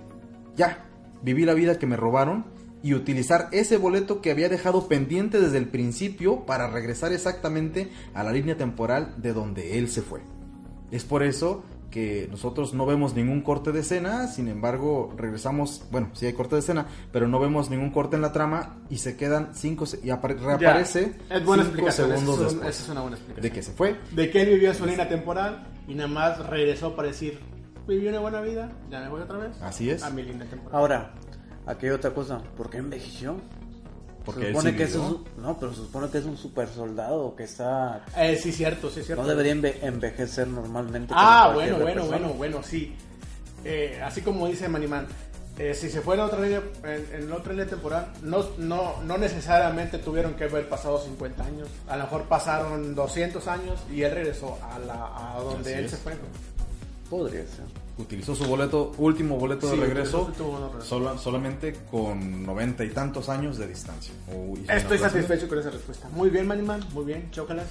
ya, 0.56 0.86
viví 1.22 1.46
la 1.46 1.54
vida 1.54 1.78
que 1.78 1.86
me 1.86 1.98
robaron 1.98 2.46
y 2.82 2.94
utilizar 2.96 3.48
ese 3.52 3.78
boleto 3.78 4.22
que 4.22 4.32
había 4.32 4.50
dejado 4.50 4.88
pendiente 4.88 5.40
desde 5.40 5.58
el 5.58 5.68
principio 5.70 6.46
para 6.46 6.70
regresar 6.70 7.14
exactamente 7.14 7.90
a 8.14 8.24
la 8.24 8.32
línea 8.34 8.58
temporal 8.58 9.14
de 9.18 9.34
donde 9.34 9.78
él 9.78 9.88
se 9.90 10.02
fue. 10.02 10.22
Es 10.92 11.04
por 11.06 11.24
eso 11.24 11.64
que 11.94 12.28
nosotros 12.32 12.74
no 12.74 12.88
vemos 12.88 13.14
ningún 13.14 13.42
corte 13.42 13.72
de 13.72 13.82
escena, 13.82 14.26
sin 14.28 14.48
embargo 14.48 15.14
regresamos, 15.16 15.84
bueno, 15.92 16.10
sí 16.14 16.26
hay 16.26 16.34
corte 16.34 16.56
de 16.56 16.62
escena, 16.62 16.88
pero 17.12 17.28
no 17.28 17.40
vemos 17.40 17.70
ningún 17.70 17.92
corte 17.92 18.16
en 18.16 18.24
la 18.24 18.32
trama 18.32 18.78
y 18.90 18.98
se 18.98 19.16
quedan 19.16 19.52
cinco 19.54 19.86
y 20.02 20.08
apare- 20.10 20.40
reaparece 20.40 21.16
Ya, 21.30 21.36
es 21.36 21.46
buena 21.46 21.64
cinco 21.66 21.76
explicación. 21.88 22.10
segundos 22.10 22.36
esa 22.38 22.46
es, 22.48 22.52
después 22.54 22.76
esa 22.76 22.84
es 22.84 22.90
una 22.90 23.02
buena 23.02 23.18
explicación. 23.18 23.44
de 23.44 23.52
que 23.56 23.62
se 23.62 23.72
fue. 23.74 23.96
de 24.12 24.32
que 24.32 24.42
él 24.42 24.50
vivió 24.50 24.74
su 24.74 24.86
línea 24.88 25.08
temporal 25.08 25.68
y 25.88 25.94
nada 25.94 26.10
más 26.10 26.48
regresó 26.50 26.96
para 26.96 27.10
decir, 27.10 27.40
viví 27.88 28.08
una 28.08 28.20
buena 28.22 28.42
vida, 28.42 28.72
ya 28.90 29.00
me 29.02 29.10
voy 29.10 29.22
otra 29.22 29.38
vez. 29.38 29.62
Así 29.62 29.92
es. 29.92 30.02
A 30.02 30.10
mi 30.10 30.24
línea 30.24 30.48
temporal. 30.50 30.80
Ahora, 30.80 31.12
aquí 31.68 31.86
hay 31.86 31.92
otra 31.92 32.12
cosa. 32.12 32.42
¿Por 32.58 32.70
qué 32.72 32.78
envejeció? 32.78 33.36
Porque 34.26 34.42
se 34.42 34.48
él 34.48 34.54
supone 34.54 34.72
sí 34.72 34.78
que 34.78 34.84
es 34.84 34.96
un, 34.96 35.24
no, 35.38 35.58
pero 35.60 35.74
se 35.74 35.82
supone 35.82 36.10
que 36.10 36.18
es 36.20 36.26
un 36.26 36.38
super 36.38 36.68
soldado 36.70 37.36
que 37.36 37.44
está 37.44 38.06
Eh, 38.18 38.38
sí, 38.42 38.52
cierto, 38.52 38.90
sí, 38.90 39.04
cierto. 39.04 39.22
no 39.24 39.28
debería 39.30 39.54
enve- 39.54 39.78
envejecer 39.82 40.48
normalmente. 40.48 41.14
Ah, 41.16 41.52
bueno, 41.54 41.78
bueno, 41.80 42.02
persona. 42.02 42.18
bueno, 42.18 42.34
bueno, 42.36 42.64
sí. 42.64 42.96
Eh, 43.66 44.02
así 44.04 44.22
como 44.22 44.48
dice 44.48 44.68
Maniman, 44.70 45.08
eh, 45.58 45.74
si 45.74 45.90
se 45.90 46.02
fuera 46.02 46.24
a 46.24 46.26
otra 46.28 46.40
línea, 46.40 46.62
en, 46.84 47.24
en 47.24 47.32
otra 47.32 47.54
línea 47.54 47.68
temporal, 47.68 48.08
no, 48.24 48.46
no, 48.58 49.02
no 49.04 49.18
necesariamente 49.18 49.98
tuvieron 50.00 50.34
que 50.36 50.46
haber 50.46 50.68
pasado 50.68 51.00
50 51.02 51.44
años. 51.44 51.68
A 51.88 51.96
lo 51.98 52.04
mejor 52.04 52.24
pasaron 52.24 52.96
200 52.96 53.46
años 53.48 53.80
y 53.92 54.02
él 54.04 54.12
regresó 54.12 54.58
a, 54.64 54.80
la, 54.80 55.34
a 55.36 55.40
donde 55.42 55.70
Así 55.72 55.80
él 55.80 55.86
es. 55.86 55.92
se 55.92 55.98
fue. 55.98 56.14
Podría 57.10 57.42
ser. 57.42 57.83
Utilizó 57.98 58.34
su 58.36 58.46
boleto, 58.46 58.92
último 58.98 59.38
boleto 59.38 59.70
Sí, 59.70 59.78
de 59.78 59.86
regreso, 59.86 60.24
boleto. 60.26 60.82
sola- 60.82 61.18
solamente 61.18 61.74
con 61.92 62.44
noventa 62.44 62.84
y 62.84 62.90
tantos 62.90 63.30
años 63.30 63.58
de 63.60 63.68
distancia. 63.68 64.14
O 64.36 64.56
Estoy 64.72 64.98
satisfecho 64.98 65.48
con 65.48 65.60
esa 65.60 65.70
respuesta. 65.70 66.10
Muy 66.10 66.30
bien, 66.32 66.48
Maniman. 66.48 66.80
Muy 66.94 67.06
bien, 67.06 67.30
chócalas. 67.30 67.68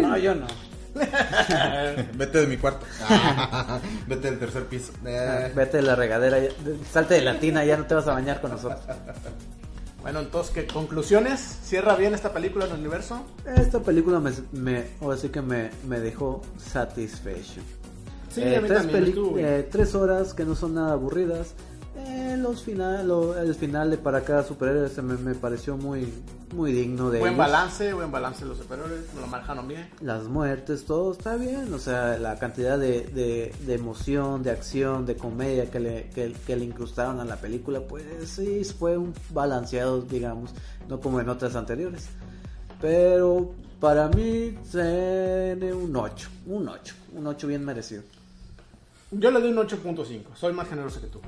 No, 0.00 0.16
yo 0.16 0.34
no. 0.36 0.46
Vete 2.14 2.38
de 2.38 2.46
mi 2.46 2.56
cuarto. 2.56 2.86
Vete 4.06 4.30
del 4.30 4.38
tercer 4.38 4.66
piso. 4.66 4.92
Eh, 5.04 5.52
Vete 5.54 5.78
de 5.78 5.82
la 5.82 5.94
regadera, 5.96 6.38
salte 6.90 7.14
de 7.14 7.22
la 7.22 7.38
tina, 7.40 7.64
ya 7.64 7.76
no 7.76 7.86
te 7.86 7.94
vas 7.94 8.06
a 8.06 8.12
bañar 8.12 8.40
con 8.40 8.52
nosotros. 8.52 8.80
Bueno, 10.00 10.20
entonces, 10.20 10.54
¿qué 10.54 10.64
conclusiones? 10.64 11.40
¿Cierra 11.64 11.96
bien 11.96 12.14
esta 12.14 12.32
película 12.32 12.66
en 12.66 12.70
el 12.72 12.78
universo? 12.78 13.26
Esta 13.56 13.80
película 13.80 14.20
me, 14.20 14.30
me 14.52 14.84
ahora 15.02 15.16
sí 15.18 15.28
que 15.28 15.42
me, 15.42 15.70
me 15.86 15.98
dejó 15.98 16.40
satisfecho. 16.56 17.60
Sí, 18.30 18.42
Eh, 18.44 18.60
tres, 18.66 18.86
eh, 19.38 19.68
tres 19.70 19.94
horas 19.94 20.34
que 20.34 20.44
no 20.44 20.54
son 20.54 20.74
nada 20.74 20.92
aburridas. 20.92 21.54
Eh, 21.96 22.36
los 22.38 22.62
final, 22.62 23.08
lo- 23.08 23.36
el 23.36 23.54
final 23.56 23.90
de 23.90 23.98
para 23.98 24.20
cada 24.22 24.44
superhéroe 24.44 24.88
se 24.88 25.02
me, 25.02 25.16
me 25.16 25.34
pareció 25.34 25.76
muy, 25.76 26.06
muy 26.54 26.70
digno 26.70 27.10
de 27.10 27.18
Buen 27.18 27.32
ellos. 27.34 27.46
balance, 27.46 27.92
buen 27.92 28.12
balance 28.12 28.44
de 28.44 28.50
los 28.50 28.58
superiores, 28.58 29.00
lo 29.20 29.26
manejaron 29.26 29.66
bien. 29.66 29.88
Las 30.00 30.24
muertes, 30.24 30.84
todo 30.84 31.10
está 31.10 31.34
bien. 31.34 31.74
O 31.74 31.78
sea, 31.80 32.16
la 32.18 32.38
cantidad 32.38 32.78
de, 32.78 33.00
de, 33.02 33.52
de 33.66 33.74
emoción, 33.74 34.44
de 34.44 34.52
acción, 34.52 35.06
de 35.06 35.16
comedia 35.16 35.70
que 35.72 35.80
le, 35.80 36.10
que, 36.14 36.32
que 36.46 36.54
le 36.54 36.66
incrustaron 36.66 37.18
a 37.18 37.24
la 37.24 37.36
película, 37.36 37.80
pues 37.80 38.04
sí, 38.28 38.62
fue 38.64 38.96
un 38.96 39.12
balanceado, 39.30 40.00
digamos, 40.02 40.52
no 40.88 41.00
como 41.00 41.20
en 41.20 41.28
otras 41.28 41.56
anteriores. 41.56 42.06
Pero 42.80 43.50
para 43.80 44.08
mí 44.08 44.56
tiene 44.70 45.72
un 45.74 45.96
8, 45.96 46.28
un 46.46 46.68
8, 46.68 46.94
un 47.16 47.26
8 47.26 47.46
bien 47.48 47.64
merecido. 47.64 48.02
Yo 49.10 49.30
le 49.30 49.40
doy 49.40 49.50
un 49.50 49.56
8.5, 49.56 50.34
soy 50.34 50.52
más 50.52 50.68
generoso 50.68 51.00
que 51.00 51.06
tú. 51.06 51.20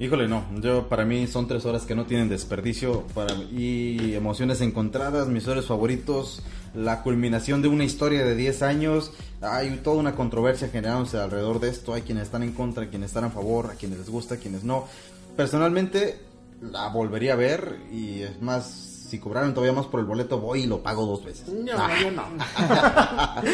Híjole, 0.00 0.28
no. 0.28 0.44
Yo, 0.60 0.88
para 0.88 1.04
mí 1.04 1.26
son 1.26 1.48
tres 1.48 1.64
horas 1.64 1.84
que 1.84 1.96
no 1.96 2.06
tienen 2.06 2.28
desperdicio. 2.28 3.04
Para 3.14 3.34
y 3.34 4.14
emociones 4.14 4.60
encontradas, 4.60 5.26
mis 5.26 5.46
héroes 5.48 5.66
favoritos, 5.66 6.44
la 6.72 7.02
culminación 7.02 7.62
de 7.62 7.68
una 7.68 7.82
historia 7.82 8.24
de 8.24 8.36
10 8.36 8.62
años. 8.62 9.12
Hay 9.40 9.80
toda 9.82 9.96
una 9.96 10.14
controversia 10.14 10.68
generándose 10.68 11.18
alrededor 11.18 11.58
de 11.58 11.70
esto. 11.70 11.94
Hay 11.94 12.02
quienes 12.02 12.24
están 12.24 12.44
en 12.44 12.52
contra, 12.52 12.88
quienes 12.88 13.10
están 13.10 13.24
a 13.24 13.30
favor, 13.30 13.72
a 13.72 13.74
quienes 13.74 13.98
les 13.98 14.08
gusta, 14.08 14.36
a 14.36 14.38
quienes 14.38 14.62
no. 14.62 14.86
Personalmente, 15.36 16.20
la 16.60 16.88
volvería 16.90 17.32
a 17.32 17.36
ver. 17.36 17.80
Y 17.90 18.22
es 18.22 18.40
más, 18.40 18.97
si 19.08 19.18
cobraron 19.18 19.54
todavía 19.54 19.72
más 19.72 19.86
por 19.86 20.00
el 20.00 20.06
boleto, 20.06 20.38
voy 20.38 20.64
y 20.64 20.66
lo 20.66 20.82
pago 20.82 21.06
dos 21.06 21.24
veces. 21.24 21.48
No, 21.48 21.72
yo 22.00 22.10
no. 22.10 22.24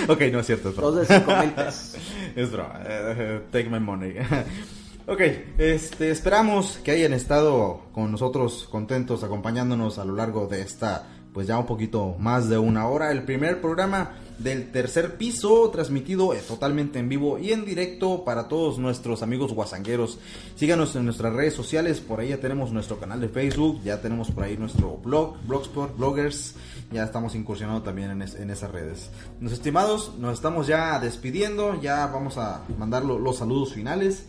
ok, 0.13 0.21
no 0.33 0.41
es 0.41 0.47
cierto, 0.47 0.71
es 0.71 0.77
broma. 0.77 0.97
Dos 0.97 1.09
de 1.09 1.19
5 1.21 1.37
mil 1.37 1.51
pesos. 1.53 1.97
Es 2.35 2.51
broma. 2.51 2.81
eh, 2.85 3.41
take 3.53 3.71
my 3.71 3.79
money. 3.79 4.15
ok, 5.07 5.21
este, 5.59 6.11
esperamos 6.11 6.81
que 6.83 6.91
hayan 6.91 7.13
estado 7.13 7.83
con 7.93 8.11
nosotros 8.11 8.67
contentos, 8.69 9.23
acompañándonos 9.23 9.99
a 9.99 10.05
lo 10.05 10.17
largo 10.17 10.49
de 10.49 10.63
esta, 10.63 11.07
pues 11.33 11.47
ya 11.47 11.57
un 11.57 11.67
poquito 11.67 12.17
más 12.19 12.49
de 12.49 12.59
una 12.59 12.89
hora. 12.89 13.13
El 13.13 13.23
primer 13.23 13.61
programa 13.61 14.11
del 14.39 14.73
tercer 14.73 15.17
piso, 15.17 15.71
transmitido 15.71 16.35
eh, 16.35 16.41
totalmente 16.47 16.99
en 16.99 17.09
vivo 17.09 17.39
y 17.39 17.53
en 17.53 17.65
directo 17.65 18.25
para 18.25 18.49
todos 18.49 18.79
nuestros 18.79 19.23
amigos 19.23 19.53
guasangueros. 19.53 20.19
Síganos 20.57 20.97
en 20.97 21.05
nuestras 21.05 21.33
redes 21.33 21.55
sociales, 21.55 22.01
por 22.01 22.19
ahí 22.21 22.31
ya 22.31 22.41
tenemos 22.41 22.73
nuestro 22.73 22.99
canal 22.99 23.21
de 23.21 23.29
Facebook, 23.29 23.81
ya 23.85 24.01
tenemos 24.01 24.31
por 24.33 24.45
ahí 24.45 24.57
nuestro 24.57 24.97
blog, 24.97 25.37
Blogspot, 25.47 25.97
Bloggers. 25.97 26.55
Ya 26.93 27.05
estamos 27.05 27.35
incursionando 27.35 27.83
también 27.83 28.11
en, 28.11 28.23
es- 28.23 28.35
en 28.35 28.51
esas 28.51 28.71
redes. 28.73 29.11
Los 29.41 29.53
estimados, 29.53 30.13
nos 30.19 30.35
estamos 30.35 30.67
ya 30.67 30.99
despidiendo. 30.99 31.81
Ya 31.81 32.07
vamos 32.09 32.37
a 32.37 32.63
mandar 32.79 33.05
lo- 33.05 33.19
los 33.19 33.37
saludos 33.39 33.73
finales. 33.73 34.27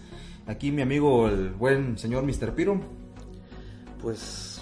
Aquí 0.47 0.72
mi 0.72 0.84
amigo, 0.84 1.28
el 1.28 1.49
buen 1.49 1.97
señor 1.97 2.24
Mr. 2.24 2.53
Piro. 2.53 2.80
Pues, 4.01 4.62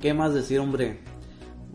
¿qué 0.00 0.12
más 0.14 0.34
decir, 0.34 0.58
hombre? 0.58 1.00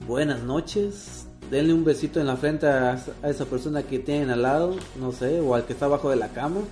Buenas 0.06 0.44
noches. 0.44 1.25
Denle 1.50 1.74
un 1.74 1.84
besito 1.84 2.20
en 2.20 2.28
la 2.28 2.38
frente 2.38 2.68
a, 2.68 3.04
a 3.22 3.30
esa 3.30 3.46
persona 3.46 3.84
que 3.84 4.00
tienen 4.00 4.30
al 4.30 4.42
lado, 4.42 4.76
no 5.00 5.12
sé, 5.12 5.40
o 5.40 5.56
al 5.56 5.66
que 5.66 5.74
está 5.74 5.86
abajo 5.86 6.10
de 6.10 6.16
la 6.16 6.30
cama. 6.30 6.62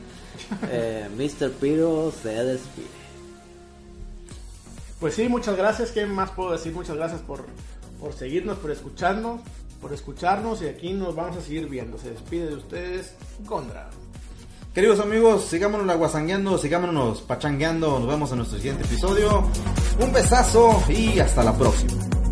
Eh, 0.72 1.08
Mr. 1.16 1.52
Piro 1.52 2.12
se 2.12 2.30
despide. 2.30 2.88
Pues 5.00 5.16
sí, 5.16 5.28
muchas 5.30 5.56
gracias. 5.56 5.92
¿Qué 5.92 6.06
más 6.06 6.32
puedo 6.32 6.54
decir? 6.54 6.74
Muchas 6.74 6.96
gracias 6.96 7.22
por, 7.22 7.46
por 8.00 8.14
seguirnos, 8.14 8.58
por 8.58 8.72
escucharnos, 8.72 9.42
por 9.82 9.94
escucharnos 9.94 10.62
y 10.62 10.68
aquí 10.68 10.94
nos 10.94 11.14
vamos 11.14 11.38
a 11.38 11.42
seguir 11.42 11.68
viendo. 11.68 11.98
Se 11.98 12.12
despide 12.12 12.48
de 12.48 12.56
ustedes 12.56 13.14
Gondra. 13.46 13.90
Queridos 14.74 15.00
amigos, 15.02 15.44
sigámonos 15.44 15.86
la 15.86 15.96
guasangueando, 15.96 16.58
sigámonos 16.58 17.22
pachangueando. 17.22 18.00
Nos 18.00 18.08
vemos 18.08 18.32
en 18.32 18.38
nuestro 18.38 18.58
siguiente 18.58 18.84
episodio. 18.86 19.44
Un 20.00 20.14
besazo 20.14 20.82
y 20.90 21.20
hasta 21.20 21.44
la 21.44 21.56
próxima. 21.56 22.23